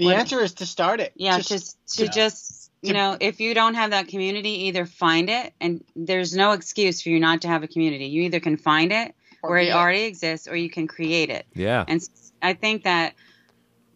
The 0.00 0.06
What- 0.06 0.16
answer 0.16 0.40
is 0.42 0.54
to 0.54 0.66
start 0.66 0.98
it. 1.00 1.12
yeah, 1.14 1.36
Just- 1.36 1.48
just 1.50 1.98
to 1.98 2.04
Yeah. 2.04 2.10
just 2.10 2.56
you 2.82 2.94
To- 2.94 2.98
know, 2.98 3.16
if 3.20 3.38
you 3.40 3.52
don't 3.52 3.74
have 3.74 3.90
that 3.90 4.08
community, 4.08 4.64
either 4.68 4.86
find 4.86 5.28
it, 5.28 5.52
and 5.60 5.84
there's 5.94 6.34
no 6.34 6.52
excuse 6.52 7.02
for 7.02 7.10
you 7.10 7.20
not 7.20 7.42
to 7.42 7.48
have 7.48 7.62
a 7.62 7.68
community. 7.68 8.06
You 8.06 8.22
either 8.22 8.40
can 8.40 8.56
find 8.56 8.90
it 8.90 9.14
Or 9.42 9.50
where 9.50 9.60
be 9.60 9.66
it 9.66 9.68
it. 9.68 9.74
already 9.74 10.02
exists, 10.04 10.48
or 10.48 10.56
you 10.56 10.70
can 10.70 10.86
create 10.88 11.28
it. 11.28 11.44
Yeah. 11.54 11.84
And 11.86 12.00
I 12.40 12.54
think 12.54 12.84
that 12.84 13.12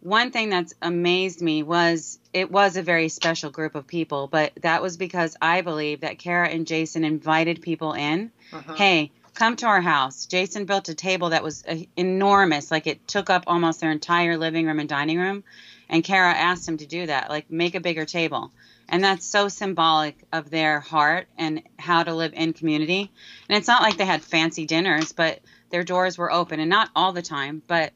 one 0.01 0.29
thing 0.29 0.51
that's 0.51 0.75
amazed 0.83 1.41
me 1.41 1.63
was 1.63 2.19
it 2.31 2.51
was 2.51 2.77
a 2.77 2.83
very 2.83 3.09
special 3.09 3.49
group 3.49 3.73
of 3.73 3.87
people, 3.87 4.27
but 4.27 4.51
that 4.61 4.83
was 4.83 4.97
because 4.97 5.35
I 5.41 5.61
believe 5.61 6.01
that 6.01 6.19
Kara 6.19 6.47
and 6.47 6.67
Jason 6.67 7.03
invited 7.03 7.63
people 7.63 7.93
in. 7.93 8.29
Mhm. 8.51 8.77
Hey, 8.77 9.11
come 9.33 9.55
to 9.55 9.65
our 9.65 9.81
house. 9.81 10.27
Jason 10.27 10.65
built 10.65 10.89
a 10.89 10.93
table 10.93 11.29
that 11.31 11.41
was 11.43 11.63
uh, 11.67 11.75
enormous, 11.97 12.69
like 12.69 12.85
it 12.85 13.07
took 13.07 13.31
up 13.31 13.45
almost 13.47 13.79
their 13.81 13.89
entire 13.91 14.37
living 14.37 14.67
room 14.67 14.79
and 14.79 14.87
dining 14.87 15.17
room. 15.17 15.43
And 15.89 16.03
Kara 16.03 16.33
asked 16.33 16.67
him 16.67 16.77
to 16.77 16.85
do 16.85 17.05
that, 17.07 17.29
like 17.29 17.49
make 17.51 17.75
a 17.75 17.79
bigger 17.79 18.05
table. 18.05 18.51
And 18.87 19.03
that's 19.03 19.25
so 19.25 19.47
symbolic 19.47 20.17
of 20.31 20.49
their 20.49 20.79
heart 20.79 21.27
and 21.37 21.63
how 21.77 22.03
to 22.03 22.13
live 22.13 22.33
in 22.33 22.53
community. 22.53 23.11
And 23.49 23.57
it's 23.57 23.67
not 23.67 23.81
like 23.81 23.97
they 23.97 24.05
had 24.05 24.21
fancy 24.21 24.65
dinners, 24.65 25.11
but 25.11 25.39
their 25.71 25.83
doors 25.83 26.17
were 26.17 26.31
open 26.31 26.59
and 26.59 26.69
not 26.69 26.89
all 26.95 27.11
the 27.11 27.23
time, 27.23 27.63
but 27.65 27.93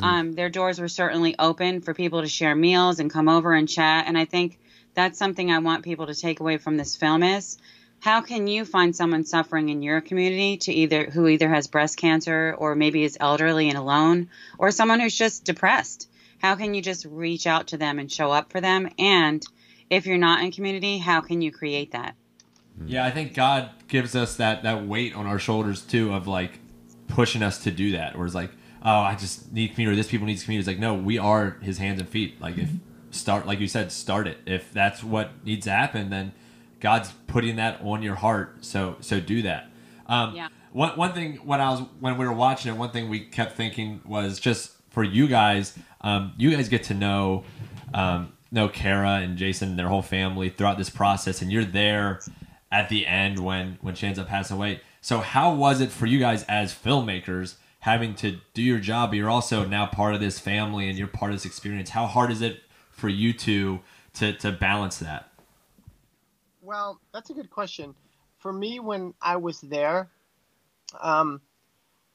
um, 0.00 0.32
their 0.32 0.48
doors 0.48 0.80
were 0.80 0.88
certainly 0.88 1.34
open 1.38 1.80
for 1.80 1.94
people 1.94 2.22
to 2.22 2.28
share 2.28 2.54
meals 2.54 3.00
and 3.00 3.10
come 3.10 3.28
over 3.28 3.52
and 3.52 3.68
chat. 3.68 4.04
And 4.06 4.16
I 4.16 4.24
think 4.24 4.58
that's 4.94 5.18
something 5.18 5.50
I 5.50 5.58
want 5.58 5.84
people 5.84 6.06
to 6.06 6.14
take 6.14 6.40
away 6.40 6.58
from 6.58 6.76
this 6.76 6.96
film 6.96 7.22
is 7.22 7.58
how 8.00 8.22
can 8.22 8.46
you 8.46 8.64
find 8.64 8.96
someone 8.96 9.24
suffering 9.24 9.68
in 9.68 9.82
your 9.82 10.00
community 10.00 10.56
to 10.58 10.72
either 10.72 11.04
who 11.04 11.26
either 11.28 11.48
has 11.48 11.66
breast 11.66 11.96
cancer 11.96 12.54
or 12.56 12.74
maybe 12.74 13.04
is 13.04 13.18
elderly 13.20 13.68
and 13.68 13.76
alone 13.76 14.30
or 14.58 14.70
someone 14.70 15.00
who's 15.00 15.16
just 15.16 15.44
depressed? 15.44 16.08
How 16.40 16.54
can 16.54 16.74
you 16.74 16.82
just 16.82 17.04
reach 17.04 17.46
out 17.46 17.68
to 17.68 17.76
them 17.76 17.98
and 17.98 18.10
show 18.10 18.30
up 18.30 18.50
for 18.50 18.60
them? 18.60 18.88
And 18.98 19.44
if 19.90 20.06
you're 20.06 20.18
not 20.18 20.42
in 20.42 20.52
community, 20.52 20.98
how 20.98 21.20
can 21.20 21.42
you 21.42 21.52
create 21.52 21.92
that? 21.92 22.14
Yeah, 22.86 23.04
I 23.04 23.10
think 23.10 23.34
God 23.34 23.70
gives 23.88 24.16
us 24.16 24.36
that 24.36 24.62
that 24.62 24.86
weight 24.86 25.14
on 25.14 25.26
our 25.26 25.38
shoulders 25.38 25.82
too 25.82 26.14
of 26.14 26.26
like 26.26 26.58
pushing 27.08 27.42
us 27.42 27.62
to 27.64 27.70
do 27.70 27.92
that. 27.92 28.16
Where 28.16 28.24
it's 28.24 28.34
like, 28.34 28.52
oh, 28.82 29.00
I 29.00 29.14
just 29.16 29.52
need 29.52 29.74
community. 29.74 29.94
Or 29.94 29.96
this 29.96 30.10
people 30.10 30.26
needs 30.26 30.44
community. 30.44 30.60
It's 30.60 30.78
like, 30.78 30.80
no, 30.80 30.94
we 30.94 31.18
are 31.18 31.58
His 31.60 31.78
hands 31.78 32.00
and 32.00 32.08
feet. 32.08 32.40
Like 32.40 32.56
if 32.56 32.70
start, 33.10 33.46
like 33.46 33.60
you 33.60 33.68
said, 33.68 33.92
start 33.92 34.26
it. 34.26 34.38
If 34.46 34.72
that's 34.72 35.04
what 35.04 35.44
needs 35.44 35.64
to 35.64 35.72
happen, 35.72 36.08
then 36.08 36.32
God's 36.80 37.12
putting 37.26 37.56
that 37.56 37.80
on 37.82 38.02
your 38.02 38.14
heart. 38.14 38.64
So 38.64 38.96
so 39.00 39.20
do 39.20 39.42
that. 39.42 39.70
Um, 40.06 40.34
Yeah. 40.34 40.48
One 40.72 40.96
one 40.96 41.12
thing 41.12 41.36
when 41.38 41.60
I 41.60 41.70
was 41.70 41.82
when 41.98 42.16
we 42.16 42.24
were 42.24 42.32
watching 42.32 42.72
it, 42.72 42.78
one 42.78 42.90
thing 42.90 43.10
we 43.10 43.20
kept 43.20 43.56
thinking 43.56 44.00
was 44.06 44.40
just 44.40 44.79
for 44.90 45.02
you 45.02 45.26
guys. 45.26 45.76
Um, 46.02 46.34
you 46.36 46.50
guys 46.50 46.68
get 46.68 46.84
to 46.84 46.94
know. 46.94 47.44
Um, 47.92 48.32
know 48.52 48.68
Kara 48.68 49.16
and 49.16 49.36
Jason 49.36 49.70
and 49.70 49.78
their 49.78 49.88
whole 49.88 50.02
family 50.02 50.50
throughout 50.50 50.78
this 50.78 50.90
process, 50.90 51.42
and 51.42 51.52
you're 51.52 51.64
there 51.64 52.20
at 52.72 52.88
the 52.88 53.06
end 53.06 53.38
when 53.38 53.78
when 53.80 53.94
she 53.94 54.06
ends 54.06 54.18
up 54.18 54.28
passing 54.28 54.56
away. 54.56 54.80
So 55.00 55.20
how 55.20 55.54
was 55.54 55.80
it 55.80 55.90
for 55.90 56.06
you 56.06 56.18
guys 56.18 56.44
as 56.44 56.74
filmmakers 56.74 57.56
having 57.80 58.14
to 58.16 58.38
do 58.52 58.62
your 58.62 58.78
job, 58.78 59.10
but 59.10 59.16
you're 59.16 59.30
also 59.30 59.64
now 59.64 59.86
part 59.86 60.14
of 60.14 60.20
this 60.20 60.38
family 60.38 60.88
and 60.88 60.98
you're 60.98 61.08
part 61.08 61.30
of 61.30 61.36
this 61.36 61.46
experience? 61.46 61.90
How 61.90 62.06
hard 62.06 62.30
is 62.30 62.42
it 62.42 62.62
for 62.90 63.08
you 63.08 63.32
two 63.32 63.80
to 64.14 64.32
to 64.34 64.52
balance 64.52 64.98
that? 64.98 65.30
Well, 66.62 67.00
that's 67.12 67.30
a 67.30 67.34
good 67.34 67.50
question. 67.50 67.94
For 68.38 68.52
me, 68.52 68.80
when 68.80 69.14
I 69.20 69.36
was 69.36 69.60
there, 69.60 70.08
um, 71.00 71.40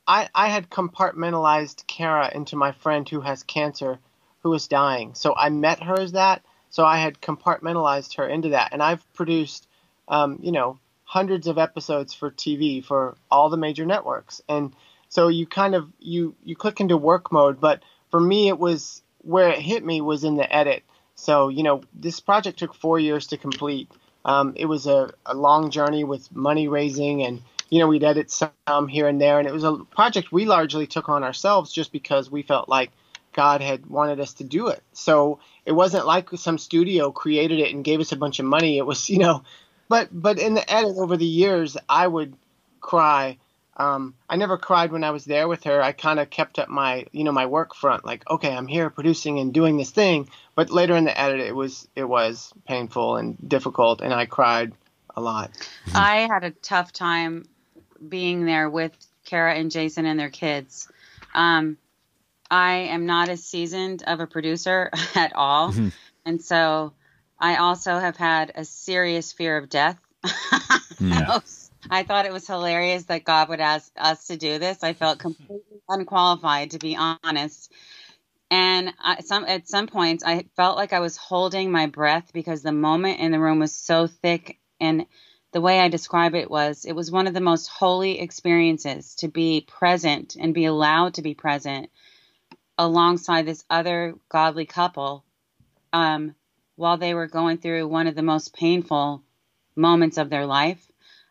I 0.07 0.29
I 0.33 0.47
had 0.47 0.69
compartmentalized 0.69 1.87
Kara 1.87 2.31
into 2.33 2.55
my 2.55 2.71
friend 2.71 3.07
who 3.07 3.21
has 3.21 3.43
cancer, 3.43 3.99
who 4.43 4.53
is 4.53 4.67
dying. 4.67 5.15
So 5.15 5.35
I 5.35 5.49
met 5.49 5.83
her 5.83 5.99
as 5.99 6.13
that. 6.13 6.43
So 6.69 6.85
I 6.85 6.97
had 6.97 7.21
compartmentalized 7.21 8.17
her 8.17 8.27
into 8.27 8.49
that, 8.49 8.73
and 8.73 8.83
I've 8.83 9.13
produced, 9.13 9.67
um, 10.07 10.39
you 10.41 10.51
know, 10.51 10.77
hundreds 11.05 11.47
of 11.47 11.57
episodes 11.57 12.13
for 12.13 12.31
TV 12.31 12.83
for 12.83 13.15
all 13.31 13.49
the 13.49 13.57
major 13.57 13.85
networks, 13.85 14.41
and 14.49 14.75
so 15.09 15.29
you 15.29 15.47
kind 15.47 15.75
of 15.75 15.89
you 15.99 16.35
you 16.43 16.55
click 16.55 16.79
into 16.79 16.97
work 16.97 17.31
mode. 17.31 17.59
But 17.59 17.81
for 18.11 18.19
me, 18.19 18.49
it 18.49 18.59
was 18.59 19.01
where 19.19 19.49
it 19.49 19.59
hit 19.59 19.83
me 19.85 20.01
was 20.01 20.23
in 20.23 20.35
the 20.35 20.53
edit. 20.53 20.83
So 21.15 21.47
you 21.47 21.63
know, 21.63 21.81
this 21.93 22.19
project 22.19 22.59
took 22.59 22.75
four 22.75 22.99
years 22.99 23.27
to 23.27 23.37
complete. 23.37 23.89
Um, 24.25 24.53
it 24.55 24.65
was 24.65 24.87
a, 24.87 25.11
a 25.25 25.35
long 25.35 25.69
journey 25.69 26.03
with 26.03 26.35
money 26.35 26.67
raising 26.67 27.23
and 27.23 27.41
you 27.69 27.79
know 27.79 27.87
we'd 27.87 28.03
edit 28.03 28.31
some 28.31 28.87
here 28.87 29.07
and 29.07 29.19
there 29.19 29.39
and 29.39 29.47
it 29.47 29.53
was 29.53 29.63
a 29.63 29.77
project 29.91 30.31
we 30.31 30.45
largely 30.45 30.87
took 30.87 31.09
on 31.09 31.23
ourselves 31.23 31.71
just 31.71 31.91
because 31.91 32.29
we 32.29 32.41
felt 32.41 32.69
like 32.69 32.91
god 33.33 33.61
had 33.61 33.85
wanted 33.87 34.19
us 34.19 34.33
to 34.33 34.43
do 34.43 34.67
it 34.67 34.81
so 34.93 35.39
it 35.65 35.71
wasn't 35.71 36.05
like 36.05 36.29
some 36.35 36.57
studio 36.57 37.11
created 37.11 37.59
it 37.59 37.73
and 37.73 37.83
gave 37.83 37.99
us 37.99 38.11
a 38.11 38.17
bunch 38.17 38.39
of 38.39 38.45
money 38.45 38.77
it 38.77 38.85
was 38.85 39.09
you 39.09 39.19
know 39.19 39.43
but 39.89 40.09
but 40.11 40.39
in 40.39 40.53
the 40.53 40.73
edit 40.73 40.95
over 40.97 41.17
the 41.17 41.25
years 41.25 41.77
i 41.89 42.07
would 42.07 42.35
cry 42.81 43.37
um, 43.77 44.15
I 44.29 44.37
never 44.37 44.57
cried 44.57 44.91
when 44.91 45.03
I 45.03 45.11
was 45.11 45.25
there 45.25 45.47
with 45.47 45.65
her. 45.65 45.81
I 45.81 45.91
kind 45.91 46.19
of 46.19 46.29
kept 46.29 46.59
up 46.59 46.69
my, 46.69 47.05
you 47.11 47.23
know, 47.23 47.33
my 47.33 47.45
work 47.45 47.75
front, 47.75 48.05
like, 48.05 48.29
okay, 48.29 48.55
I'm 48.55 48.67
here 48.67 48.89
producing 48.89 49.39
and 49.39 49.53
doing 49.53 49.77
this 49.77 49.91
thing. 49.91 50.29
But 50.55 50.69
later 50.69 50.95
in 50.95 51.03
the 51.03 51.19
edit, 51.19 51.41
it 51.41 51.55
was 51.55 51.87
it 51.95 52.05
was 52.05 52.53
painful 52.65 53.17
and 53.17 53.37
difficult, 53.45 53.99
and 53.99 54.13
I 54.13 54.25
cried 54.27 54.71
a 55.15 55.21
lot. 55.21 55.51
I 55.93 56.27
had 56.31 56.43
a 56.45 56.51
tough 56.51 56.93
time 56.93 57.47
being 58.09 58.45
there 58.45 58.69
with 58.69 58.91
Kara 59.25 59.55
and 59.55 59.71
Jason 59.71 60.05
and 60.05 60.19
their 60.19 60.29
kids. 60.29 60.87
Um, 61.33 61.77
I 62.49 62.73
am 62.73 63.05
not 63.05 63.29
as 63.29 63.43
seasoned 63.43 64.03
of 64.05 64.19
a 64.19 64.27
producer 64.27 64.91
at 65.15 65.35
all. 65.35 65.73
And 66.25 66.41
so 66.41 66.93
I 67.39 67.57
also 67.57 67.97
have 67.97 68.17
had 68.17 68.51
a 68.55 68.65
serious 68.65 69.31
fear 69.31 69.57
of 69.57 69.69
death. 69.69 69.99
Yeah. 70.99 71.39
I 71.89 72.03
thought 72.03 72.25
it 72.25 72.33
was 72.33 72.47
hilarious 72.47 73.03
that 73.05 73.25
God 73.25 73.49
would 73.49 73.59
ask 73.59 73.91
us 73.95 74.27
to 74.27 74.37
do 74.37 74.57
this. 74.57 74.83
I 74.83 74.93
felt 74.93 75.19
completely 75.19 75.81
unqualified, 75.89 76.71
to 76.71 76.79
be 76.79 76.95
honest. 76.95 77.71
And 78.49 78.93
I, 78.99 79.21
some 79.21 79.45
at 79.45 79.67
some 79.67 79.87
points, 79.87 80.23
I 80.23 80.45
felt 80.55 80.77
like 80.77 80.93
I 80.93 80.99
was 80.99 81.17
holding 81.17 81.71
my 81.71 81.87
breath 81.87 82.31
because 82.33 82.61
the 82.61 82.71
moment 82.71 83.19
in 83.19 83.31
the 83.31 83.39
room 83.39 83.59
was 83.59 83.73
so 83.73 84.07
thick. 84.07 84.57
And 84.79 85.05
the 85.55 85.61
way 85.61 85.79
I 85.79 85.87
describe 85.87 86.35
it 86.35 86.51
was, 86.51 86.83
it 86.83 86.91
was 86.91 87.09
one 87.09 87.27
of 87.27 87.33
the 87.33 87.39
most 87.39 87.69
holy 87.69 88.19
experiences 88.19 89.15
to 89.19 89.29
be 89.29 89.61
present 89.65 90.35
and 90.35 90.53
be 90.53 90.65
allowed 90.65 91.13
to 91.13 91.21
be 91.21 91.33
present 91.33 91.89
alongside 92.77 93.45
this 93.45 93.63
other 93.69 94.15
godly 94.27 94.65
couple 94.65 95.23
um, 95.93 96.35
while 96.75 96.97
they 96.97 97.13
were 97.13 97.27
going 97.27 97.57
through 97.57 97.87
one 97.87 98.07
of 98.07 98.15
the 98.15 98.21
most 98.21 98.53
painful 98.53 99.23
moments 99.77 100.17
of 100.17 100.29
their 100.29 100.45
life. 100.45 100.85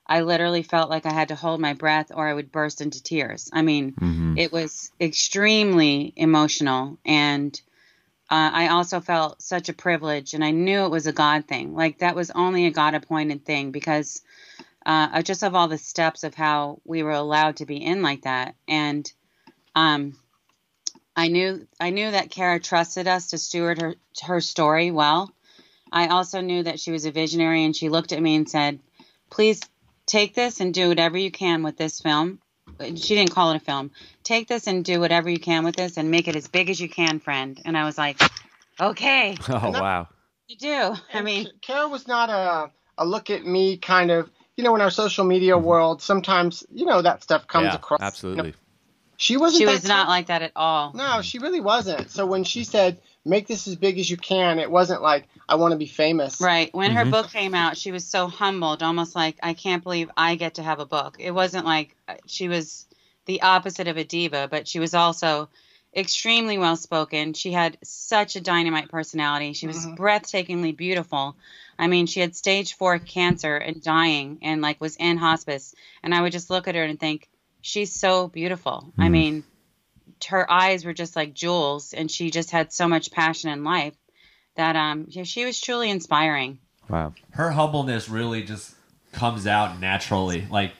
I 0.07 0.23
literally 0.23 0.63
felt 0.63 0.89
like 0.89 1.05
I 1.05 1.13
had 1.13 1.29
to 1.29 1.35
hold 1.35 1.61
my 1.61 1.75
breath 1.75 2.11
or 2.11 2.27
I 2.27 2.33
would 2.33 2.51
burst 2.51 2.81
into 2.81 3.03
tears. 3.03 3.51
I 3.53 3.61
mean, 3.61 3.93
Mm-hmm. 3.93 4.39
it 4.39 4.51
was 4.51 4.91
extremely 4.99 6.15
emotional. 6.17 6.97
And 7.05 7.61
uh, 8.31 8.51
I 8.53 8.69
also 8.69 9.01
felt 9.01 9.43
such 9.43 9.69
a 9.69 9.75
privilege. 9.75 10.35
And 10.35 10.45
I 10.45 10.51
knew 10.51 10.85
it 10.85 10.91
was 10.91 11.07
a 11.07 11.13
God 11.13 11.47
thing. 11.47 11.75
Like, 11.75 11.99
that 11.99 12.17
was 12.17 12.31
only 12.31 12.67
a 12.67 12.71
God 12.71 12.95
appointed 12.95 13.45
thing 13.45 13.71
because 13.71 14.23
uh, 14.87 15.23
just 15.23 15.43
of 15.43 15.55
all 15.55 15.69
the 15.69 15.79
steps 15.79 16.25
of 16.25 16.35
how 16.35 16.81
we 16.85 17.03
were 17.03 17.11
allowed 17.11 17.57
to 17.57 17.67
be 17.67 17.77
in 17.77 18.03
like 18.03 18.23
that. 18.23 18.55
And 18.69 19.11
um, 19.75 20.17
I 21.17 21.29
knew 21.29 21.67
I 21.81 21.91
knew 21.91 22.11
that 22.11 22.31
Kara 22.31 22.61
trusted 22.61 23.07
us 23.07 23.29
to 23.29 23.39
steward 23.39 23.81
her 23.81 23.95
her 24.23 24.41
story 24.41 24.91
well. 24.91 25.33
I 25.93 26.09
also 26.09 26.41
knew 26.41 26.65
that 26.65 26.81
she 26.81 26.91
was 26.91 27.05
a 27.05 27.13
visionary, 27.13 27.65
and 27.65 27.75
she 27.75 27.89
looked 27.89 28.13
at 28.13 28.23
me 28.23 28.35
and 28.35 28.49
said, 28.49 28.81
"Please 29.31 29.61
take 30.07 30.35
this 30.35 30.61
and 30.61 30.75
do 30.75 30.89
whatever 30.89 31.17
you 31.17 31.31
can 31.31 31.63
with 31.63 31.77
this 31.77 32.01
film." 32.01 32.41
She 32.81 33.15
didn't 33.15 33.31
call 33.31 33.51
it 33.53 33.57
a 33.57 33.61
film. 33.61 33.91
Take 34.23 34.49
this 34.49 34.67
and 34.67 34.85
do 34.85 35.01
whatever 35.01 35.29
you 35.31 35.39
can 35.39 35.65
with 35.65 35.77
this, 35.77 35.97
and 35.97 36.11
make 36.11 36.29
it 36.29 36.37
as 36.37 36.49
big 36.49 36.71
as 36.71 36.81
you 36.81 36.89
can, 36.89 37.21
friend. 37.21 37.61
And 37.65 37.77
I 37.77 37.85
was 37.85 37.97
like, 37.99 38.21
"Okay, 38.81 39.37
Oh 39.49 39.71
wow. 39.71 40.09
you 40.49 40.57
do." 40.57 40.95
I 41.13 41.23
mean, 41.23 41.45
K- 41.47 41.51
Kara 41.63 41.89
was 41.89 42.07
not 42.09 42.31
a 42.31 42.71
a 42.99 43.05
look 43.07 43.31
at 43.31 43.45
me 43.45 43.77
kind 43.77 44.11
of. 44.11 44.31
You 44.57 44.63
know, 44.63 44.75
in 44.77 44.81
our 44.81 44.91
social 44.91 45.25
media 45.25 45.59
world, 45.59 46.01
sometimes 46.01 46.65
you 46.73 46.87
know 46.87 47.03
that 47.03 47.23
stuff 47.25 47.47
comes 47.49 47.65
Mm-hmm. 47.67 47.73
yeah, 47.73 47.77
across. 47.77 47.99
you 48.01 48.03
know. 48.03 48.07
absolutely. 48.07 48.55
she 49.17 49.37
wasn't. 49.37 49.61
she 49.63 49.67
was 49.67 49.85
not 49.85 50.03
type- 50.05 50.09
like 50.09 50.27
that 50.29 50.43
at 50.43 50.53
all. 50.55 50.93
No, 50.95 51.23
she 51.23 51.39
really 51.41 51.61
wasn't. 51.61 52.11
So 52.11 52.25
when 52.25 52.45
she 52.45 52.63
said, 52.63 53.01
"Make 53.25 53.47
this 53.47 53.67
as 53.67 53.77
big 53.77 53.99
as 53.99 54.09
you 54.11 54.17
can," 54.17 54.59
it 54.59 54.71
wasn't 54.71 55.03
like 55.03 55.29
I 55.49 55.57
want 55.57 55.73
to 55.73 55.79
be 55.79 55.87
famous. 55.87 56.41
Right. 56.41 56.73
When 56.75 56.91
Mhm. 56.91 56.97
her 56.97 57.05
book 57.07 57.31
came 57.31 57.55
out, 57.55 57.77
she 57.77 57.93
was 57.93 58.05
so 58.07 58.29
humbled, 58.29 58.83
almost 58.83 59.15
like, 59.15 59.39
I 59.43 59.55
can't 59.55 59.83
believe 59.83 60.11
I 60.17 60.35
get 60.37 60.55
to 60.55 60.63
have 60.63 60.81
a 60.81 60.87
book. 60.87 61.17
It 61.19 61.33
wasn't 61.33 61.65
like 61.65 61.97
uh, 62.09 62.15
she 62.27 62.49
was 62.49 62.87
the 63.27 63.43
opposite 63.43 63.89
of 63.89 63.97
a 63.97 64.05
diva, 64.05 64.49
but 64.51 64.69
she 64.69 64.79
was 64.79 64.95
also 64.95 65.49
extremely 65.97 66.59
well 66.59 66.77
spoken. 66.77 67.33
She 67.35 67.53
had 67.53 67.79
such 67.85 68.37
a 68.37 68.41
dynamite 68.41 68.89
personality. 68.91 69.53
She 69.53 69.67
was 69.67 69.87
Mhm. 69.87 69.97
breathtakingly 69.97 70.77
beautiful. 70.77 71.37
I 71.79 71.87
mean, 71.87 72.07
she 72.07 72.21
had 72.21 72.35
stage 72.35 72.75
four 72.75 72.99
cancer 72.99 73.57
and 73.57 73.83
dying 73.83 74.39
and 74.43 74.61
like 74.61 74.81
was 74.81 74.97
in 74.97 75.17
hospice. 75.17 75.75
And 76.03 76.15
I 76.15 76.21
would 76.21 76.33
just 76.33 76.51
look 76.51 76.69
at 76.69 76.75
her 76.75 76.85
and 76.85 76.99
think, 76.99 77.29
she's 77.61 77.93
so 77.93 78.29
beautiful. 78.29 78.93
I 78.99 79.09
Mhm. 79.09 79.11
mean, 79.11 79.45
her 80.29 80.51
eyes 80.51 80.85
were 80.85 80.93
just 80.95 81.17
like 81.17 81.35
jewels 81.35 81.93
and 81.93 82.11
she 82.11 82.31
just 82.31 82.51
had 82.51 82.73
so 82.73 82.89
much 82.89 83.11
passion 83.11 83.51
in 83.51 83.65
life 83.65 83.95
that 84.57 84.77
um 84.77 85.07
yeah, 85.09 85.25
she 85.25 85.45
was 85.45 85.61
truly 85.61 85.91
inspiring. 85.91 86.59
Wow. 86.89 87.15
her 87.31 87.51
humbleness 87.51 88.09
really 88.09 88.43
just 88.43 88.75
comes 89.13 89.47
out 89.47 89.81
naturally. 89.81 90.47
Like 90.51 90.73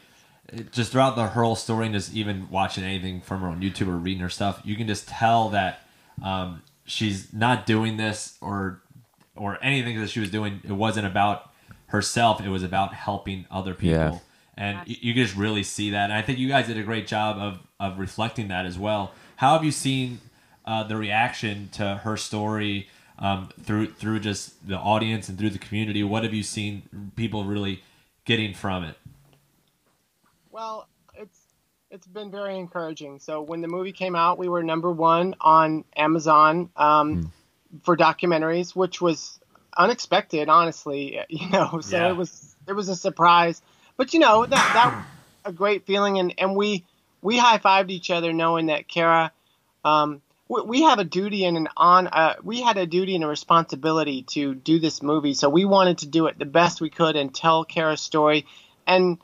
just 0.73 0.93
throughout 0.93 1.17
the 1.17 1.27
whole 1.27 1.57
story, 1.57 1.87
and 1.87 1.95
just 1.95 2.13
even 2.15 2.49
watching 2.51 2.85
anything 2.85 3.21
from 3.23 3.41
her 3.41 3.49
on 3.49 3.61
YouTube 3.61 3.89
or 3.89 3.97
reading 3.97 4.21
her 4.23 4.29
stuff, 4.29 4.61
you 4.65 4.77
can 4.77 4.87
just 4.87 5.09
tell 5.09 5.49
that 5.51 5.81
um, 6.23 6.63
she's 6.85 7.33
not 7.33 7.67
doing 7.67 7.97
this 7.97 8.37
or 8.41 8.83
or 9.35 9.59
anything 9.63 9.99
that 10.01 10.11
she 10.11 10.21
was 10.21 10.31
doing. 10.31 10.61
It 10.63 10.73
wasn't 10.73 11.07
about 11.07 11.51
herself. 11.87 12.41
It 12.41 12.51
was 12.51 12.63
about 12.63 12.95
helping 12.95 13.47
other 13.51 13.75
people. 13.75 13.97
Yeah. 13.97 14.19
And 14.57 14.79
y- 14.79 14.97
you 15.01 15.15
can 15.15 15.25
just 15.25 15.37
really 15.37 15.63
see 15.65 15.91
that. 15.91 16.05
And 16.05 16.13
I 16.13 16.23
think 16.23 16.39
you 16.39 16.49
guys 16.49 16.67
did 16.69 16.79
a 16.79 16.83
great 16.85 17.07
job 17.09 17.39
of, 17.39 17.59
of 17.81 17.99
reflecting 17.99 18.49
that 18.49 18.67
as 18.67 18.79
well. 18.79 19.13
How 19.37 19.55
have 19.55 19.65
you 19.65 19.73
seen 19.73 20.21
uh, 20.65 20.85
the 20.85 20.97
reaction 20.97 21.69
to 21.73 21.97
her 22.05 22.17
story 22.17 22.89
um, 23.19 23.49
through 23.63 23.93
through 23.93 24.21
just 24.21 24.67
the 24.67 24.77
audience 24.79 25.29
and 25.29 25.39
through 25.39 25.51
the 25.51 25.59
community? 25.59 26.03
What 26.03 26.23
have 26.25 26.35
you 26.35 26.43
seen 26.43 27.11
people 27.17 27.45
really 27.45 27.83
getting 28.25 28.55
from 28.55 28.85
it? 28.85 28.97
Well, 30.51 30.89
it's 31.15 31.39
it's 31.91 32.07
been 32.07 32.31
very 32.31 32.57
encouraging. 32.59 33.21
So 33.21 33.43
when 33.43 33.61
the 33.61 33.69
movie 33.69 33.93
came 33.93 34.17
out, 34.17 34.39
we 34.39 34.49
were 34.49 34.63
number 34.63 34.91
one 34.91 35.35
on 35.41 35.85
Amazon 35.97 36.71
um, 36.77 37.33
for 37.83 37.97
documentaries, 37.97 38.75
which 38.75 39.01
was 39.01 39.39
unexpected, 39.77 40.49
honestly. 40.49 41.21
You 41.29 41.49
know, 41.51 41.81
so 41.81 41.97
Yeah. 41.99 42.11
it 42.11 42.17
was 42.17 42.57
it 42.69 42.73
was 42.73 42.89
a 42.89 42.97
surprise. 42.97 43.63
But 43.97 44.13
you 44.15 44.21
know 44.21 44.47
that 44.47 44.73
that 44.75 45.05
a 45.45 45.53
great 45.53 45.87
feeling, 45.87 46.19
and 46.19 46.35
and 46.39 46.57
we 46.57 46.85
we 47.25 47.39
high 47.39 47.59
fived 47.59 47.91
each 47.91 48.11
other, 48.11 48.33
knowing 48.33 48.67
that 48.67 48.87
Kara. 48.87 49.33
Um, 49.85 50.21
we, 50.47 50.61
we 50.63 50.83
have 50.83 50.99
a 50.99 51.05
duty 51.05 51.47
and 51.47 51.57
an 51.57 51.69
on. 51.77 52.07
Uh, 52.07 52.35
we 52.45 52.61
had 52.61 52.77
a 52.77 52.87
duty 52.87 53.17
and 53.17 53.25
a 53.25 53.27
responsibility 53.27 54.23
to 54.35 54.55
do 54.55 54.79
this 54.79 55.03
movie, 55.03 55.35
so 55.35 55.49
we 55.49 55.65
wanted 55.65 55.99
to 55.99 56.07
do 56.07 56.27
it 56.27 56.39
the 56.39 56.45
best 56.45 56.81
we 56.81 56.91
could 56.91 57.17
and 57.17 57.35
tell 57.35 57.65
Kara's 57.65 58.03
story, 58.03 58.47
and 58.87 59.19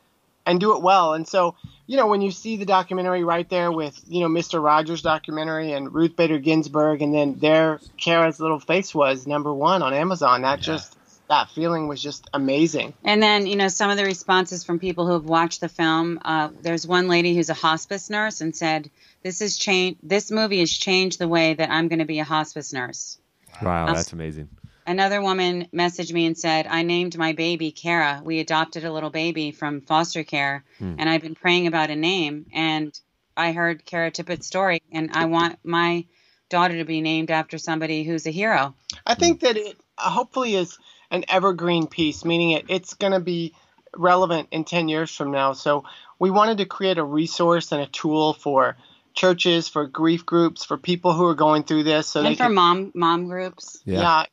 and 0.47 0.59
do 0.59 0.75
it 0.75 0.83
well. 0.83 1.13
And 1.13 1.29
so, 1.29 1.55
you 1.87 1.99
know, 1.99 2.07
when 2.07 2.23
you 2.23 2.31
see 2.31 2.57
the 2.57 2.65
documentary 2.65 3.23
right 3.23 3.49
there 3.51 3.71
with, 3.71 4.01
you 4.09 4.21
know, 4.21 4.29
Mr. 4.29 4.63
Rogers 4.63 5.03
documentary 5.03 5.73
and 5.73 5.95
Ruth 5.95 6.17
Bader 6.17 6.39
Ginsburg, 6.39 7.03
and 7.03 7.15
then 7.15 7.39
there 7.39 7.81
Kara's 7.99 8.41
little 8.41 8.59
face 8.59 8.95
was 8.95 9.27
number 9.27 9.53
one 9.53 9.83
on 9.83 9.93
Amazon, 9.93 10.43
that 10.43 10.61
just, 10.61 10.97
that 11.31 11.49
feeling 11.51 11.87
was 11.89 12.03
just 12.03 12.29
amazing. 12.35 12.93
And 13.05 13.23
then, 13.23 13.47
you 13.47 13.57
know, 13.57 13.69
some 13.69 13.89
of 13.89 13.97
the 13.97 14.05
responses 14.05 14.65
from 14.65 14.79
people 14.81 15.07
who 15.07 15.13
have 15.13 15.25
watched 15.25 15.61
the 15.61 15.69
film. 15.69 16.19
Uh, 16.25 16.51
there's 16.61 16.87
one 16.87 17.07
lady 17.09 17.35
who's 17.35 17.49
a 17.49 17.55
hospice 17.55 18.11
nurse 18.11 18.41
and 18.41 18.55
said, 18.55 18.91
"This 19.23 19.39
has 19.39 19.57
changed. 19.57 20.01
This 20.03 20.31
movie 20.31 20.59
has 20.59 20.71
changed 20.71 21.19
the 21.19 21.29
way 21.29 21.55
that 21.55 21.71
I'm 21.71 21.89
going 21.89 22.01
to 22.01 22.05
be 22.05 22.19
a 22.19 22.25
hospice 22.25 22.73
nurse." 22.73 23.17
Wow, 23.63 23.87
that's 23.87 24.13
amazing. 24.13 24.49
Another 24.87 25.23
woman 25.23 25.69
messaged 25.73 26.13
me 26.13 26.27
and 26.27 26.37
said, 26.37 26.67
I 26.67 26.83
named 26.83 27.17
my 27.17 27.33
baby 27.33 27.71
Kara. 27.71 28.23
We 28.25 28.41
adopted 28.41 28.85
a 28.85 28.93
little 28.93 29.11
baby 29.11 29.53
from 29.53 29.83
foster 29.83 30.25
care, 30.25 30.65
Hmm. 30.79 30.97
and 30.99 31.09
I've 31.09 31.23
been 31.23 31.37
praying 31.37 31.69
about 31.69 31.91
a 31.91 31.97
name. 31.97 32.47
And 32.53 32.99
I 33.37 33.53
heard 33.53 33.85
Kara 33.85 34.11
Tippetts' 34.11 34.45
story, 34.45 34.83
and 34.91 35.11
I 35.13 35.27
want 35.27 35.59
my 35.63 36.07
daughter 36.49 36.79
to 36.79 36.85
be 36.85 37.01
named 37.01 37.31
after 37.31 37.57
somebody 37.57 38.03
who's 38.03 38.27
a 38.27 38.33
hero. 38.33 38.75
I 39.07 39.15
think 39.15 39.41
that 39.41 39.57
it 39.57 39.77
uh, 39.97 40.11
hopefully 40.11 40.57
is 40.57 40.77
an 41.11 41.25
evergreen 41.29 41.87
piece, 41.87 42.25
meaning 42.25 42.53
it, 42.53 42.67
it's 42.69 42.95
going 42.95 43.13
to 43.13 43.21
be 43.21 43.55
relevant 43.97 44.49
in 44.51 44.65
10 44.65 44.89
years 44.89 45.15
from 45.15 45.31
now. 45.33 45.53
So 45.53 45.85
we 46.19 46.31
wanted 46.31 46.59
to 46.59 46.67
create 46.67 46.99
a 46.99 47.05
resource 47.05 47.73
and 47.73 47.83
a 47.83 47.87
tool 47.87 48.33
for 48.33 48.77
churches, 49.15 49.69
for 49.69 49.87
grief 49.87 50.25
groups, 50.25 50.65
for 50.65 50.77
people 50.77 51.13
who 51.13 51.27
are 51.27 51.35
going 51.35 51.65
through 51.65 51.85
this. 51.85 52.09
So 52.09 52.23
they 52.23 52.29
and 52.29 52.37
for 52.37 52.45
can, 52.45 52.55
mom 52.55 52.93
mom 52.95 53.29
groups 53.29 53.81
Yeah. 53.85 54.01
yeah. 54.01 54.27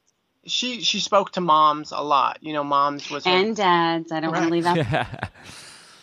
She 0.45 0.81
she 0.81 1.01
spoke 1.01 1.33
to 1.33 1.41
moms 1.41 1.91
a 1.91 2.01
lot. 2.01 2.37
You 2.41 2.53
know, 2.53 2.63
moms 2.63 3.09
was 3.09 3.25
her 3.25 3.31
and 3.31 3.55
dads. 3.55 4.11
I 4.11 4.21
don't 4.21 4.31
want 4.31 4.45
to 4.45 4.51
leave 4.51 4.65
out. 4.65 4.77
Yeah. 4.91 5.29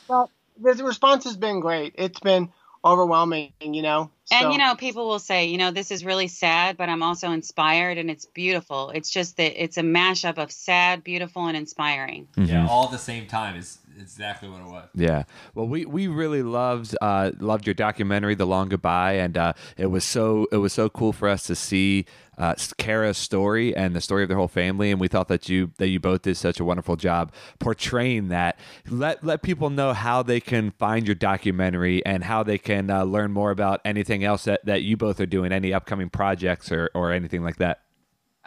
Well, 0.06 0.30
the 0.60 0.84
response 0.84 1.24
has 1.24 1.36
been 1.36 1.60
great. 1.60 1.94
It's 1.96 2.20
been 2.20 2.52
overwhelming, 2.84 3.52
you 3.60 3.82
know. 3.82 4.10
And 4.30 4.52
you 4.52 4.58
know, 4.58 4.74
people 4.74 5.06
will 5.06 5.18
say, 5.18 5.46
you 5.46 5.58
know, 5.58 5.70
this 5.70 5.90
is 5.90 6.04
really 6.04 6.28
sad, 6.28 6.76
but 6.76 6.88
I'm 6.88 7.02
also 7.02 7.30
inspired, 7.30 7.98
and 7.98 8.10
it's 8.10 8.24
beautiful. 8.24 8.90
It's 8.90 9.10
just 9.10 9.36
that 9.36 9.62
it's 9.62 9.76
a 9.76 9.82
mashup 9.82 10.38
of 10.38 10.50
sad, 10.50 11.04
beautiful, 11.04 11.46
and 11.46 11.56
inspiring. 11.56 12.28
Yeah, 12.36 12.44
mm-hmm. 12.44 12.68
all 12.68 12.86
at 12.86 12.90
the 12.90 12.98
same 12.98 13.26
time 13.26 13.56
is 13.56 13.78
exactly 13.98 14.48
what 14.48 14.60
it 14.60 14.66
was. 14.66 14.88
Yeah. 14.94 15.24
Well, 15.54 15.66
we, 15.66 15.84
we 15.84 16.08
really 16.08 16.42
loved 16.42 16.96
uh, 17.00 17.32
loved 17.38 17.66
your 17.66 17.74
documentary, 17.74 18.34
The 18.34 18.46
Long 18.46 18.68
Goodbye, 18.68 19.14
and 19.14 19.36
uh, 19.36 19.52
it 19.76 19.86
was 19.86 20.04
so 20.04 20.46
it 20.52 20.58
was 20.58 20.72
so 20.72 20.88
cool 20.88 21.12
for 21.12 21.28
us 21.28 21.44
to 21.44 21.54
see 21.54 22.06
uh, 22.38 22.54
Kara's 22.78 23.16
story 23.18 23.74
and 23.76 23.94
the 23.94 24.00
story 24.00 24.22
of 24.22 24.28
their 24.28 24.38
whole 24.38 24.48
family, 24.48 24.90
and 24.90 25.00
we 25.00 25.08
thought 25.08 25.28
that 25.28 25.48
you 25.48 25.72
that 25.78 25.88
you 25.88 26.00
both 26.00 26.22
did 26.22 26.36
such 26.36 26.60
a 26.60 26.64
wonderful 26.64 26.96
job 26.96 27.32
portraying 27.58 28.28
that. 28.28 28.58
Let 28.88 29.24
let 29.24 29.42
people 29.42 29.70
know 29.70 29.92
how 29.92 30.22
they 30.22 30.40
can 30.40 30.70
find 30.72 31.06
your 31.06 31.14
documentary 31.14 32.04
and 32.04 32.24
how 32.24 32.42
they 32.42 32.58
can 32.58 32.90
uh, 32.90 33.04
learn 33.04 33.32
more 33.32 33.50
about 33.50 33.80
anything 33.84 34.24
else 34.24 34.44
that, 34.44 34.64
that 34.64 34.82
you 34.82 34.96
both 34.96 35.20
are 35.20 35.26
doing, 35.26 35.52
any 35.52 35.72
upcoming 35.72 36.10
projects 36.10 36.72
or, 36.72 36.90
or 36.94 37.12
anything 37.12 37.42
like 37.42 37.56
that. 37.56 37.80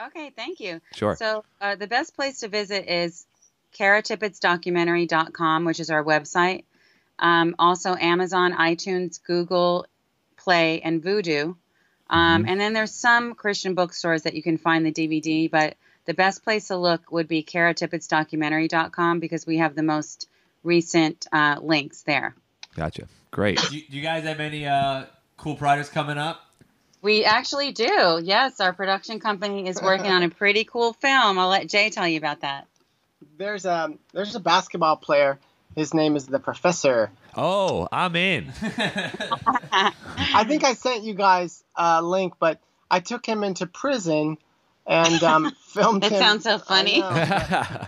Okay, 0.08 0.32
thank 0.36 0.60
you. 0.60 0.80
Sure. 0.94 1.16
So 1.16 1.44
uh, 1.60 1.76
the 1.76 1.88
best 1.88 2.16
place 2.16 2.40
to 2.42 2.48
visit 2.48 2.92
is 2.92 3.26
karatippettsdocumentary.com, 3.78 5.66
which 5.66 5.80
is 5.80 5.90
our 5.90 6.04
website. 6.04 6.64
Um, 7.20 7.56
also, 7.58 7.96
Amazon, 7.96 8.54
iTunes, 8.54 9.22
Google 9.24 9.86
Play, 10.38 10.82
and 10.82 11.04
Vudu. 11.04 11.56
Um, 12.10 12.46
And 12.48 12.60
then 12.60 12.74
there's 12.74 12.94
some 12.94 13.36
Christian 13.36 13.74
bookstores 13.74 14.24
that 14.24 14.34
you 14.34 14.44
can 14.44 14.58
find 14.58 14.86
the 14.86 14.92
DVD, 14.92 15.50
but 15.50 15.76
the 16.06 16.14
best 16.14 16.44
place 16.44 16.68
to 16.68 16.78
look 16.78 17.12
would 17.12 17.28
be 17.28 17.44
karatippettsdocumentary.com 17.44 19.20
because 19.20 19.46
we 19.46 19.58
have 19.58 19.76
the 19.76 19.84
most 19.84 20.30
recent 20.64 21.28
uh, 21.32 21.58
links 21.62 22.04
there. 22.04 22.34
Gotcha. 22.76 23.08
Great. 23.32 23.60
Do 23.60 23.76
you, 23.76 23.84
do 23.90 23.98
you 23.98 24.04
guys 24.04 24.24
have 24.24 24.40
any 24.40 24.66
uh, 24.66 25.04
cool 25.36 25.56
projects 25.56 25.90
coming 25.90 26.18
up? 26.18 26.42
We 27.02 27.26
actually 27.26 27.72
do. 27.74 28.22
Yes, 28.24 28.60
our 28.60 28.74
production 28.74 29.20
company 29.20 29.68
is 29.68 29.82
working 29.82 30.12
on 30.12 30.24
a 30.24 30.30
pretty 30.30 30.64
cool 30.64 30.94
film. 30.94 31.38
I'll 31.38 31.50
let 31.50 31.68
Jay 31.68 31.90
tell 31.90 32.08
you 32.08 32.18
about 32.18 32.42
that. 32.42 32.68
There's 33.38 33.66
a 33.66 33.94
there's 34.14 34.36
a 34.36 34.40
basketball 34.40 34.98
player. 34.98 35.40
His 35.76 35.94
name 35.94 36.16
is 36.16 36.26
the 36.26 36.40
Professor. 36.40 37.12
Oh, 37.36 37.88
I'm 37.92 38.16
in. 38.16 38.52
I 38.62 40.44
think 40.48 40.64
I 40.64 40.74
sent 40.74 41.04
you 41.04 41.14
guys 41.14 41.64
a 41.76 42.02
link, 42.02 42.34
but 42.40 42.60
I 42.90 43.00
took 43.00 43.26
him 43.26 43.44
into 43.44 43.68
prison 43.68 44.38
and 44.86 45.22
um, 45.24 45.52
filmed 45.68 46.04
That 46.04 46.14
him. 46.14 46.20
sounds 46.20 46.44
so 46.46 46.58
funny. 46.58 47.04
I, 47.04 47.70
know. 47.80 47.88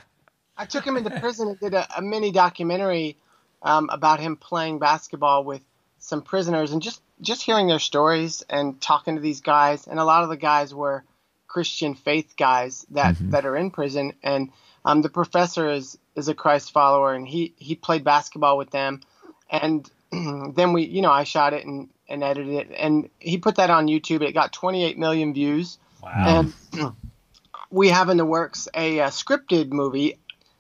I 0.58 0.66
took 0.66 0.86
him 0.86 0.98
into 0.98 1.10
prison 1.20 1.48
and 1.50 1.60
did 1.60 1.74
a, 1.74 1.88
a 1.98 2.02
mini 2.02 2.32
documentary 2.32 3.18
um, 3.64 3.90
about 3.92 4.20
him 4.20 4.36
playing 4.36 4.78
basketball 4.80 5.44
with 5.44 5.62
some 6.00 6.22
prisoners 6.22 6.72
and 6.72 6.82
just 6.82 7.02
just 7.22 7.42
hearing 7.42 7.68
their 7.68 7.80
stories 7.80 8.44
and 8.50 8.80
talking 8.80 9.16
to 9.16 9.22
these 9.22 9.42
guys. 9.42 9.88
And 9.88 10.00
a 10.00 10.04
lot 10.06 10.24
of 10.24 10.30
the 10.30 10.38
guys 10.38 10.74
were 10.76 11.04
Christian 11.48 11.96
faith 11.96 12.36
guys 12.38 12.86
that 12.92 13.16
that 13.32 13.46
are 13.46 13.56
in 13.58 13.72
prison. 13.72 14.14
And 14.22 14.52
um, 14.86 15.02
the 15.02 15.10
professor 15.10 15.70
is 15.70 15.98
is 16.16 16.28
a 16.28 16.34
Christ 16.34 16.72
follower, 16.72 17.14
and 17.14 17.28
he 17.28 17.54
he 17.58 17.76
played 17.76 18.04
basketball 18.04 18.58
with 18.58 18.72
them. 18.72 19.02
And 19.50 19.90
then 20.12 20.74
we, 20.74 20.86
you 20.86 21.02
know, 21.02 21.12
I 21.12 21.24
shot 21.24 21.54
it 21.54 21.66
and, 21.66 21.90
and 22.08 22.24
edited 22.24 22.54
it, 22.54 22.72
and 22.78 23.10
he 23.20 23.38
put 23.38 23.56
that 23.56 23.70
on 23.70 23.88
YouTube. 23.88 24.22
It 24.22 24.34
got 24.34 24.54
28 24.54 24.98
million 24.98 25.34
views. 25.34 25.78
Wow. 26.04 26.52
And 26.74 26.94
we 27.70 27.90
have 27.90 28.10
in 28.10 28.18
the 28.18 28.26
works 28.26 28.68
a, 28.74 29.00
uh 29.02 29.10
scripted 29.10 29.70
movie 29.72 30.18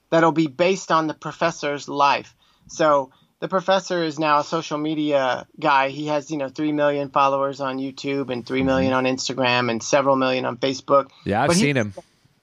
that'll 0.10 0.32
be 0.32 0.48
based 0.48 0.92
on 0.92 1.08
the 1.08 1.14
professor's 1.14 1.88
life. 1.88 2.36
So 2.68 3.12
the 3.40 3.48
professor 3.48 4.04
is 4.04 4.20
now 4.20 4.40
a 4.40 4.44
social 4.44 4.78
media 4.78 5.48
guy. 5.60 5.90
He 5.90 6.08
has, 6.08 6.30
you 6.30 6.38
know, 6.38 6.50
3 6.50 6.72
million 6.74 7.10
followers 7.10 7.62
on 7.62 7.78
YouTube 7.78 8.30
and 8.32 8.46
3 8.46 8.64
million 8.64 8.92
on 8.92 9.06
Instagram 9.06 9.72
and 9.72 9.82
several 9.82 10.16
million 10.16 10.46
on 10.46 10.58
Facebook. 10.58 11.10
Yeah, 11.26 11.44
I've 11.44 11.48
But 11.48 11.56
he- 11.58 11.62
seen 11.64 11.78
him. 11.78 11.94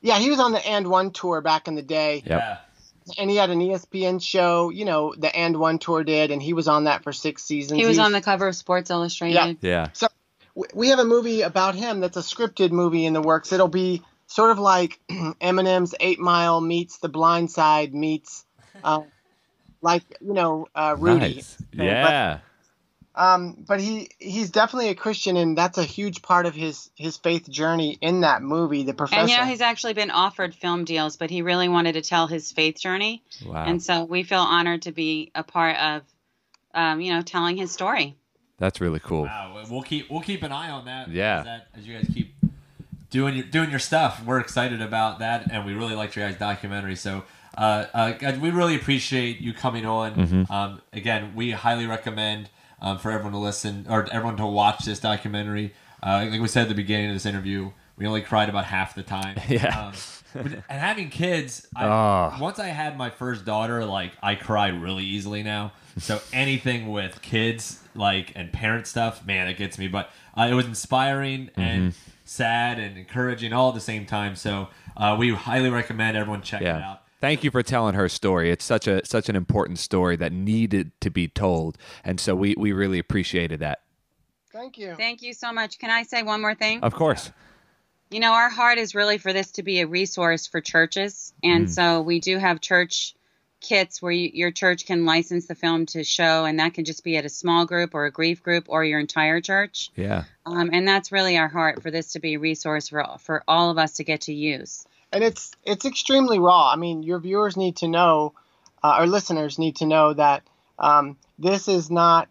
Yeah, 0.07 0.19
he 0.19 0.31
was 0.31 0.39
on 0.41 0.53
the 0.53 0.59
AND1 0.59 1.13
tour 1.13 1.41
back 1.41 1.69
in 1.69 1.75
the 1.75 1.83
day, 1.83 2.23
Yep. 2.25 2.41
Yeah. 2.41 2.59
and 3.19 3.29
he 3.31 3.37
had 3.37 3.51
an 3.51 3.59
ESPN 3.61 4.23
show, 4.23 4.71
you 4.71 4.85
know, 4.85 5.15
the 5.17 5.29
AND1 5.29 5.81
tour 5.81 6.05
did, 6.05 6.31
and 6.31 6.41
he 6.43 6.53
was 6.53 6.69
on 6.69 6.85
that 6.85 7.03
for 7.03 7.13
six 7.13 7.45
seasons. 7.45 7.81
He 7.81 7.87
was 7.87 7.99
on 7.99 8.13
the 8.13 8.21
cover 8.21 8.49
of 8.49 8.55
Sports 8.57 8.91
Illustrated. 8.91 9.59
Yeah. 9.61 9.89
w- 10.55 10.71
we 10.75 10.89
have 10.91 10.99
a 11.01 11.05
movie 11.05 11.43
about 11.43 11.75
him 11.75 12.01
that's 12.01 12.17
a 12.17 12.21
scripted 12.21 12.71
movie 12.71 13.05
in 13.05 13.13
the 13.13 13.21
works. 13.23 13.53
It'll 13.53 13.69
be 13.69 14.03
sort 14.29 14.51
of 14.53 14.59
like 14.59 14.99
Eminem's 15.11 15.95
Eight 16.01 16.19
Mile 16.19 16.61
meets 16.61 16.99
The 16.99 17.09
Blind 17.09 17.51
Side 17.51 17.95
meets, 17.95 18.45
uh, 18.85 19.01
like 19.83 20.03
you 20.21 20.33
know, 20.33 20.67
uh, 20.75 20.97
Rudy. 20.99 21.35
Nice. 21.37 21.57
Yeah. 21.73 22.39
Um, 23.17 23.65
but 23.67 23.81
he 23.81 24.11
he's 24.19 24.51
definitely 24.51 24.91
a 24.91 24.95
Christian, 24.95 25.39
and 25.39 25.57
that's 25.57 25.79
a 25.79 25.85
huge 25.85 26.21
part 26.21 26.45
of 26.45 26.55
his 26.55 26.91
his 26.95 27.17
faith 27.17 27.49
journey 27.49 27.97
in 28.03 28.21
that 28.21 28.43
movie. 28.43 28.83
The 28.83 28.93
professor. 28.93 29.21
And 29.21 29.31
you 29.31 29.39
know, 29.39 29.45
he's 29.45 29.63
actually 29.63 29.95
been 29.95 30.11
offered 30.11 30.55
film 30.55 30.85
deals, 30.85 31.17
but 31.17 31.31
he 31.31 31.41
really 31.41 31.69
wanted 31.69 31.95
to 31.95 32.03
tell 32.03 32.27
his 32.27 32.53
faith 32.53 32.79
journey. 32.79 33.23
Wow. 33.45 33.65
And 33.65 33.83
so 33.83 34.05
we 34.05 34.23
feel 34.23 34.41
honored 34.41 34.83
to 34.83 34.93
be 34.93 35.33
a 35.35 35.43
part 35.43 35.77
of, 35.79 36.03
um, 36.75 37.01
you 37.01 37.15
know, 37.15 37.23
telling 37.23 37.57
his 37.57 37.73
story. 37.73 38.15
That's 38.59 38.83
really 38.83 39.01
cool. 39.01 39.23
Wow. 39.23 39.65
We'll 39.71 39.83
keep 39.83 40.11
we'll 40.11 40.21
keep 40.21 40.43
an 40.43 40.53
eye 40.53 40.69
on 40.69 40.85
that. 40.85 41.09
Yeah. 41.09 41.39
As, 41.39 41.45
that, 41.47 41.69
as 41.75 41.89
you 41.89 41.97
guys 41.97 42.11
keep 42.13 42.35
doing 43.09 43.35
your 43.35 43.47
doing 43.47 43.71
your 43.71 43.79
stuff, 43.79 44.23
we're 44.27 44.41
excited 44.41 44.83
about 44.83 45.21
that, 45.21 45.51
and 45.51 45.65
we 45.65 45.73
really 45.73 45.95
liked 45.95 46.17
your 46.17 46.29
guys' 46.29 46.39
documentary. 46.39 46.97
So. 46.97 47.25
Uh, 47.57 47.87
uh, 47.95 48.37
we 48.39 48.51
really 48.51 48.77
appreciate 48.77 49.41
you 49.41 49.55
coming 49.55 49.87
on. 49.87 50.15
Mm-hmm. 50.15 50.53
Um, 50.53 50.83
again, 50.93 51.33
we 51.35 51.53
highly 51.53 51.87
recommend 51.87 52.51
um, 52.81 52.99
for 52.99 53.11
everyone 53.11 53.33
to 53.33 53.39
listen 53.39 53.87
or 53.89 54.07
everyone 54.13 54.37
to 54.39 54.47
watch 54.47 54.85
this 54.85 55.01
documentary. 55.01 55.75
Uh, 56.03 56.27
like 56.31 56.41
we 56.41 56.49
said 56.49 56.63
at 56.63 56.69
the 56.69 56.75
beginning 56.75 57.09
of 57.09 57.15
this 57.15 57.27
interview, 57.27 57.71
we 57.97 58.07
only 58.07 58.21
cried 58.23 58.49
about 58.49 58.65
half 58.67 58.95
the 58.95 59.03
time. 59.03 59.39
Yeah. 59.49 59.87
Um, 59.89 59.93
but- 60.35 60.53
and 60.69 60.81
having 60.81 61.09
kids, 61.09 61.67
I, 61.75 61.87
Oh. 61.87 62.37
once 62.43 62.59
I 62.59 62.67
had 62.69 62.99
my 62.99 63.09
first 63.09 63.45
daughter, 63.47 63.85
like 63.87 64.13
I 64.23 64.35
cry 64.35 64.69
really 64.69 65.05
easily 65.05 65.43
now. 65.43 65.73
So 65.99 66.21
anything 66.33 66.89
with 66.93 67.23
kids, 67.23 67.81
like 67.95 68.33
and 68.37 68.53
parent 68.53 68.87
stuff, 68.87 69.25
man, 69.25 69.49
it 69.49 69.57
gets 69.57 69.79
me. 69.79 69.89
But 69.89 70.11
uh, 70.37 70.49
it 70.51 70.55
was 70.55 70.67
inspiring 70.67 71.49
and 71.57 71.93
Mm-hmm. 71.93 72.11
sad 72.27 72.79
and 72.79 72.99
encouraging 72.99 73.53
all 73.55 73.69
at 73.71 73.75
the 73.75 73.81
same 73.81 74.05
time. 74.05 74.37
So 74.37 74.69
uh, 74.97 75.17
we 75.19 75.33
highly 75.33 75.71
recommend 75.71 76.17
everyone 76.19 76.43
check 76.43 76.61
it 76.61 76.69
out. 76.69 77.01
Thank 77.21 77.45
you 77.45 77.51
for 77.51 77.63
telling 77.63 77.95
her 77.95 78.09
story. 78.09 78.51
It's 78.51 78.65
such 78.65 78.87
a 78.87 79.05
such 79.07 79.29
an 79.29 79.37
important 79.37 79.79
story 79.79 80.17
that 80.17 80.33
needed 80.33 80.93
to 81.01 81.11
be 81.11 81.29
told, 81.29 81.79
and 82.05 82.21
so 82.21 82.35
we 82.35 82.55
we 82.57 82.73
really 82.73 82.99
appreciated 82.99 83.61
that. 83.61 83.81
Thank 84.53 84.79
you. 84.79 84.95
Thank 84.97 85.23
you 85.23 85.35
so 85.35 85.53
much. 85.53 85.79
Can 85.79 85.91
I 85.91 86.03
say 86.03 86.23
one 86.23 86.41
more 86.41 86.55
thing? 86.55 86.81
Of 86.83 86.95
course. 86.95 87.31
You 88.11 88.21
know, 88.21 88.33
our 88.33 88.49
heart 88.49 88.79
is 88.79 88.95
really 88.95 89.19
for 89.19 89.33
this 89.33 89.51
to 89.53 89.63
be 89.63 89.81
a 89.81 89.87
resource 89.87 90.47
for 90.47 90.61
churches. 90.61 91.35
And 91.43 91.71
so 91.71 92.01
we 92.01 92.21
do 92.21 92.39
have 92.39 92.61
church 92.61 93.15
kits 93.61 94.01
where 94.01 94.13
you, 94.13 94.31
your 94.33 94.53
church 94.53 94.87
can 94.87 95.05
license 95.05 95.47
the 95.47 95.55
film 95.55 95.87
to 95.87 96.05
show, 96.05 96.45
and 96.45 96.61
that 96.61 96.75
can 96.75 96.85
just 96.85 97.03
be 97.03 97.17
at 97.17 97.25
a 97.25 97.29
small 97.29 97.67
group 97.67 97.95
or 97.95 98.07
a 98.07 98.11
grief 98.13 98.43
group 98.43 98.67
or 98.69 98.85
your 98.85 99.01
entire 99.01 99.41
church. 99.41 99.91
Yeah. 99.97 100.25
Um, 100.47 100.71
and 100.73 100.87
that's 100.87 101.11
really 101.11 101.37
our 101.37 101.49
heart 101.49 101.83
for 101.83 101.91
this 101.91 102.13
to 102.13 102.21
be 102.21 102.35
a 102.35 102.39
resource 102.39 102.89
for, 102.89 103.05
for 103.19 103.43
all 103.49 103.71
of 103.71 103.79
us 103.79 103.95
to 103.95 104.05
get 104.05 104.23
to 104.23 104.33
use. 104.33 104.87
And 105.17 105.25
it's 105.25 105.51
it's 105.65 105.87
extremely 105.87 106.39
raw. 106.39 106.71
I 106.71 106.77
mean, 106.77 107.03
your 107.03 107.19
viewers 107.19 107.57
need 107.57 107.77
to 107.77 107.89
know, 107.89 108.35
uh, 108.85 108.89
our 108.89 109.07
listeners 109.07 109.59
need 109.59 109.77
to 109.77 109.87
know 109.87 110.13
that 110.13 110.43
um, 110.79 111.17
this 111.39 111.69
is 111.69 111.91
not. 111.91 112.29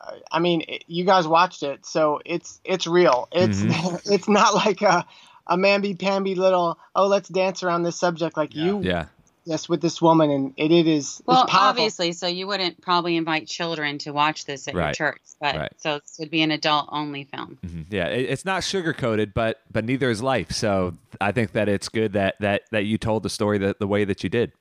Uh, 0.00 0.14
I 0.30 0.38
mean, 0.38 0.62
it, 0.66 0.84
you 0.86 1.04
guys 1.04 1.28
watched 1.28 1.62
it, 1.62 1.84
so 1.84 2.20
it's 2.24 2.58
it's 2.64 2.86
real. 2.86 3.28
It's 3.32 3.62
it's 4.10 4.28
not 4.28 4.54
like 4.54 4.80
a 4.80 5.06
a 5.46 5.58
mamby 5.58 5.98
pamby 5.98 6.34
little 6.36 6.78
oh 6.94 7.08
let's 7.08 7.28
dance 7.28 7.62
around 7.62 7.82
this 7.82 7.98
subject 7.98 8.36
like 8.36 8.54
you 8.54 8.80
Yeah. 8.82 9.06
Yes 9.44 9.68
with 9.68 9.80
this 9.80 10.00
woman 10.00 10.30
and 10.30 10.54
it, 10.56 10.70
it 10.72 10.86
is 10.86 11.20
Well, 11.26 11.46
powerful. 11.46 11.68
obviously, 11.68 12.12
so 12.12 12.26
you 12.26 12.46
wouldn't 12.46 12.80
probably 12.80 13.16
invite 13.16 13.46
children 13.48 13.98
to 13.98 14.12
watch 14.12 14.44
this 14.44 14.68
at 14.68 14.74
your 14.74 14.92
church, 14.92 15.20
but 15.40 15.56
Right. 15.56 15.72
so 15.78 15.98
this 15.98 16.16
would 16.18 16.30
be 16.30 16.42
an 16.42 16.50
adult 16.50 16.88
only 16.92 17.24
film. 17.24 17.58
Mhm. 17.66 17.86
Yeah. 17.90 18.06
It, 18.06 18.30
it's 18.30 18.44
not 18.44 18.62
sugar 18.64 18.92
coated, 18.92 19.34
but 19.34 19.60
but 19.70 19.84
neither 19.84 20.10
is 20.10 20.22
life. 20.22 20.52
So 20.52 20.94
I 21.20 21.32
think 21.32 21.52
that 21.52 21.68
it's 21.68 21.88
good 21.88 22.12
that 22.14 22.36
that 22.40 22.62
that 22.70 22.84
you 22.84 22.98
told 22.98 23.22
the 23.22 23.30
story 23.30 23.58
the, 23.58 23.74
the 23.78 23.86
way 23.86 24.04
that 24.04 24.22
you 24.22 24.28
did. 24.30 24.52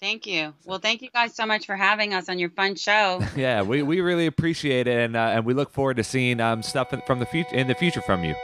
Thank 0.00 0.28
you. 0.28 0.54
Well, 0.64 0.78
thank 0.78 1.02
you 1.02 1.10
guys 1.12 1.34
so 1.34 1.44
much 1.44 1.66
for 1.66 1.74
having 1.74 2.14
us 2.14 2.28
on 2.28 2.38
your 2.38 2.50
fun 2.50 2.76
show. 2.76 3.20
Yeah, 3.36 3.62
we, 3.62 3.82
we 3.82 4.00
really 4.00 4.26
appreciate 4.26 4.86
it, 4.86 4.96
and 4.96 5.16
uh, 5.16 5.32
and 5.34 5.44
we 5.44 5.54
look 5.54 5.72
forward 5.72 5.96
to 5.96 6.04
seeing 6.04 6.40
um 6.40 6.62
stuff 6.62 6.94
from 7.06 7.18
the 7.18 7.26
future 7.26 7.54
in 7.56 7.66
the 7.66 7.74
future 7.74 8.00
from 8.02 8.22
you. 8.24 8.34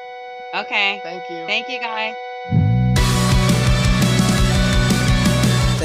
Okay. 0.55 1.01
Thank 1.05 1.23
you. 1.31 1.47
Thank 1.47 1.69
you, 1.69 1.81
guys. 1.81 2.15